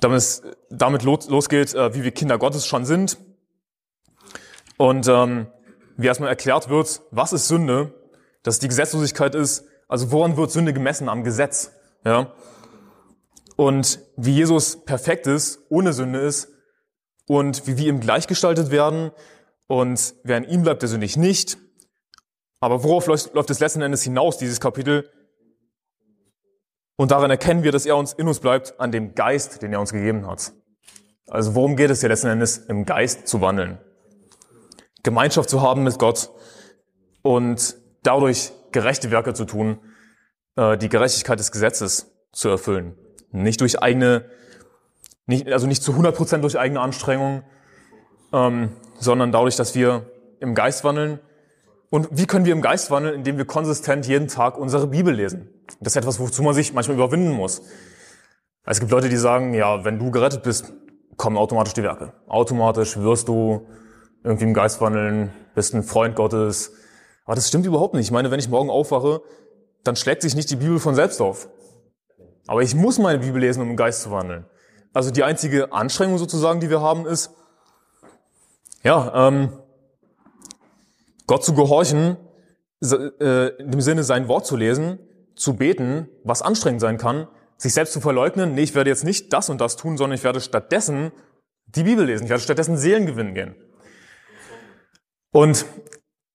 damit 0.00 0.42
damit 0.70 1.02
losgeht, 1.02 1.74
äh, 1.74 1.94
wie 1.94 2.04
wir 2.04 2.10
Kinder 2.10 2.38
Gottes 2.38 2.66
schon 2.66 2.84
sind. 2.84 3.18
Und 4.76 5.08
ähm, 5.08 5.46
wie 5.96 6.06
erstmal 6.06 6.28
erklärt 6.28 6.68
wird, 6.68 7.02
was 7.10 7.32
ist 7.32 7.48
Sünde, 7.48 7.94
dass 8.42 8.58
die 8.58 8.68
Gesetzlosigkeit 8.68 9.34
ist, 9.34 9.64
also 9.88 10.12
woran 10.12 10.36
wird 10.36 10.50
Sünde 10.50 10.72
gemessen? 10.72 11.08
Am 11.08 11.24
Gesetz. 11.24 11.72
Ja? 12.04 12.32
Und 13.56 14.00
wie 14.16 14.34
Jesus 14.34 14.84
perfekt 14.84 15.26
ist, 15.26 15.60
ohne 15.70 15.92
Sünde 15.92 16.20
ist 16.20 16.48
und 17.26 17.66
wie 17.66 17.78
wir 17.78 17.88
ihm 17.88 18.00
gleichgestaltet 18.00 18.70
werden 18.70 19.12
und 19.66 20.14
wer 20.22 20.36
in 20.36 20.44
ihm 20.44 20.62
bleibt, 20.62 20.82
der 20.82 20.88
sündigt 20.88 21.16
nicht. 21.16 21.58
Aber 22.60 22.82
worauf 22.84 23.06
läuft 23.06 23.50
es 23.50 23.60
letzten 23.60 23.82
Endes 23.82 24.02
hinaus, 24.02 24.38
dieses 24.38 24.60
Kapitel? 24.60 25.10
Und 26.96 27.10
daran 27.10 27.30
erkennen 27.30 27.62
wir, 27.62 27.72
dass 27.72 27.86
er 27.86 27.96
uns 27.96 28.14
in 28.14 28.26
uns 28.26 28.40
bleibt, 28.40 28.80
an 28.80 28.90
dem 28.90 29.14
Geist, 29.14 29.62
den 29.62 29.72
er 29.72 29.80
uns 29.80 29.92
gegeben 29.92 30.26
hat. 30.26 30.52
Also 31.28 31.54
worum 31.54 31.76
geht 31.76 31.90
es 31.90 32.00
hier 32.00 32.08
letzten 32.08 32.28
Endes? 32.28 32.58
Im 32.58 32.86
Geist 32.86 33.28
zu 33.28 33.40
wandeln. 33.40 33.78
Gemeinschaft 35.02 35.50
zu 35.50 35.60
haben 35.60 35.84
mit 35.84 35.98
Gott 35.98 36.30
und 37.22 37.76
dadurch 38.02 38.52
gerechte 38.72 39.10
Werke 39.10 39.34
zu 39.34 39.44
tun, 39.44 39.78
äh, 40.56 40.78
die 40.78 40.88
Gerechtigkeit 40.88 41.38
des 41.38 41.52
Gesetzes 41.52 42.12
zu 42.32 42.48
erfüllen. 42.48 42.96
Nicht 43.30 43.60
durch 43.60 43.82
eigene 43.82 44.30
Nicht, 45.26 45.48
also 45.48 45.66
nicht 45.66 45.82
zu 45.82 45.92
100% 45.92 46.38
durch 46.38 46.58
eigene 46.58 46.80
Anstrengung, 46.80 47.42
ähm, 48.32 48.76
sondern 48.98 49.32
dadurch, 49.32 49.56
dass 49.56 49.74
wir 49.74 50.10
im 50.40 50.54
Geist 50.54 50.84
wandeln. 50.84 51.18
Und 51.90 52.08
wie 52.10 52.26
können 52.26 52.44
wir 52.44 52.52
im 52.52 52.62
Geist 52.62 52.90
wandeln? 52.90 53.14
Indem 53.14 53.36
wir 53.36 53.44
konsistent 53.44 54.06
jeden 54.06 54.28
Tag 54.28 54.56
unsere 54.56 54.86
Bibel 54.86 55.12
lesen. 55.12 55.48
Das 55.80 55.92
ist 55.92 55.96
etwas, 55.96 56.20
wozu 56.20 56.42
man 56.42 56.54
sich 56.54 56.72
manchmal 56.72 56.96
überwinden 56.96 57.32
muss. 57.32 57.62
Es 58.64 58.80
gibt 58.80 58.90
Leute, 58.90 59.08
die 59.08 59.16
sagen, 59.16 59.54
ja, 59.54 59.84
wenn 59.84 59.98
du 59.98 60.10
gerettet 60.10 60.42
bist, 60.42 60.72
kommen 61.16 61.36
automatisch 61.36 61.74
die 61.74 61.82
Werke. 61.82 62.12
Automatisch 62.26 62.96
wirst 62.96 63.28
du 63.28 63.66
irgendwie 64.24 64.44
im 64.44 64.54
Geist 64.54 64.80
wandeln, 64.80 65.32
bist 65.54 65.74
ein 65.74 65.82
Freund 65.82 66.16
Gottes. 66.16 66.72
Aber 67.24 67.34
das 67.36 67.48
stimmt 67.48 67.66
überhaupt 67.66 67.94
nicht. 67.94 68.06
Ich 68.06 68.10
meine, 68.10 68.30
wenn 68.30 68.40
ich 68.40 68.48
morgen 68.48 68.70
aufwache, 68.70 69.22
dann 69.84 69.96
schlägt 69.96 70.22
sich 70.22 70.34
nicht 70.34 70.50
die 70.50 70.56
Bibel 70.56 70.78
von 70.78 70.94
selbst 70.94 71.20
auf. 71.20 71.48
Aber 72.46 72.62
ich 72.62 72.74
muss 72.74 72.98
meine 72.98 73.20
Bibel 73.20 73.40
lesen, 73.40 73.62
um 73.62 73.70
im 73.70 73.76
Geist 73.76 74.02
zu 74.02 74.10
wandeln. 74.10 74.46
Also 74.92 75.10
die 75.10 75.24
einzige 75.24 75.72
Anstrengung 75.72 76.18
sozusagen, 76.18 76.60
die 76.60 76.70
wir 76.70 76.80
haben, 76.80 77.06
ist, 77.06 77.30
ja, 78.82 79.28
ähm, 79.28 79.58
Gott 81.26 81.44
zu 81.44 81.54
gehorchen, 81.54 82.16
äh, 82.82 83.48
in 83.60 83.70
dem 83.72 83.80
Sinne 83.80 84.04
sein 84.04 84.28
Wort 84.28 84.46
zu 84.46 84.56
lesen, 84.56 84.98
zu 85.36 85.54
beten, 85.54 86.08
was 86.24 86.42
anstrengend 86.42 86.80
sein 86.80 86.98
kann, 86.98 87.28
sich 87.56 87.72
selbst 87.72 87.92
zu 87.92 88.00
verleugnen, 88.00 88.54
nee, 88.54 88.62
ich 88.62 88.74
werde 88.74 88.90
jetzt 88.90 89.04
nicht 89.04 89.32
das 89.32 89.48
und 89.48 89.60
das 89.60 89.76
tun, 89.76 89.96
sondern 89.96 90.16
ich 90.16 90.24
werde 90.24 90.40
stattdessen 90.40 91.12
die 91.66 91.82
Bibel 91.82 92.04
lesen, 92.04 92.24
ich 92.24 92.30
werde 92.30 92.42
stattdessen 92.42 92.76
Seelen 92.76 93.06
gewinnen 93.06 93.34
gehen. 93.34 93.54
Und 95.32 95.66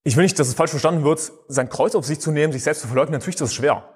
ich 0.04 0.16
will 0.16 0.24
nicht, 0.24 0.40
dass 0.40 0.48
es 0.48 0.54
falsch 0.54 0.72
verstanden 0.72 1.04
wird, 1.04 1.32
sein 1.48 1.70
Kreuz 1.70 1.96
auf 1.96 2.06
sich 2.06 2.20
zu 2.20 2.32
nehmen, 2.32 2.54
sich 2.54 2.64
selbst 2.64 2.82
zu 2.82 2.88
verleugnen, 2.88 3.14
natürlich 3.14 3.36
ist 3.36 3.42
das 3.42 3.54
schwer. 3.54 3.88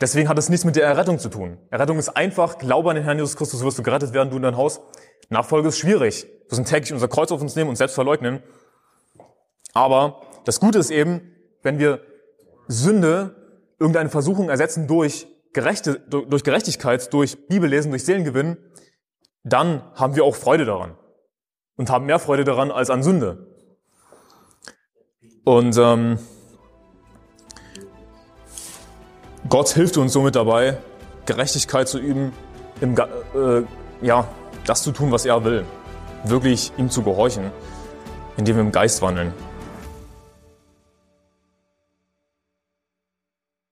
Deswegen 0.00 0.28
hat 0.28 0.38
es 0.38 0.48
nichts 0.48 0.64
mit 0.64 0.76
der 0.76 0.84
Errettung 0.84 1.18
zu 1.18 1.28
tun. 1.28 1.58
Errettung 1.70 1.98
ist 1.98 2.10
einfach, 2.10 2.58
glaube 2.58 2.90
an 2.90 2.96
den 2.96 3.04
Herrn 3.04 3.18
Jesus 3.18 3.36
Christus, 3.36 3.64
wirst 3.64 3.78
du 3.78 3.82
gerettet 3.82 4.12
werden, 4.12 4.30
du 4.30 4.36
in 4.36 4.42
dein 4.42 4.56
Haus. 4.56 4.80
Nachfolge 5.28 5.68
ist 5.68 5.78
schwierig. 5.78 6.24
Wir 6.24 6.46
müssen 6.50 6.64
täglich 6.64 6.92
unser 6.92 7.08
Kreuz 7.08 7.32
auf 7.32 7.40
uns 7.40 7.56
nehmen 7.56 7.68
und 7.68 7.76
selbst 7.76 7.94
verleugnen. 7.94 8.42
Aber 9.74 10.22
das 10.44 10.60
Gute 10.60 10.78
ist 10.78 10.90
eben, 10.90 11.34
wenn 11.62 11.78
wir 11.78 12.00
Sünde, 12.68 13.37
irgendeine 13.78 14.10
Versuchung 14.10 14.48
ersetzen 14.48 14.86
durch, 14.86 15.26
Gerechte, 15.52 16.00
durch 16.00 16.44
Gerechtigkeit, 16.44 17.12
durch 17.12 17.48
Bibellesen, 17.48 17.90
durch 17.90 18.04
Seelengewinn, 18.04 18.56
dann 19.44 19.82
haben 19.94 20.14
wir 20.16 20.24
auch 20.24 20.36
Freude 20.36 20.64
daran. 20.64 20.96
Und 21.76 21.90
haben 21.90 22.06
mehr 22.06 22.18
Freude 22.18 22.44
daran 22.44 22.70
als 22.70 22.90
an 22.90 23.02
Sünde. 23.02 23.46
Und 25.44 25.76
ähm, 25.78 26.18
Gott 29.48 29.68
hilft 29.68 29.96
uns 29.96 30.12
somit 30.12 30.34
dabei, 30.34 30.78
Gerechtigkeit 31.24 31.88
zu 31.88 31.98
üben, 31.98 32.32
im, 32.80 32.96
äh, 32.96 33.62
ja, 34.02 34.28
das 34.66 34.82
zu 34.82 34.92
tun, 34.92 35.10
was 35.12 35.24
er 35.24 35.44
will. 35.44 35.64
Wirklich 36.24 36.72
ihm 36.76 36.90
zu 36.90 37.02
gehorchen, 37.02 37.50
indem 38.36 38.56
wir 38.56 38.62
im 38.62 38.72
Geist 38.72 39.00
wandeln. 39.00 39.32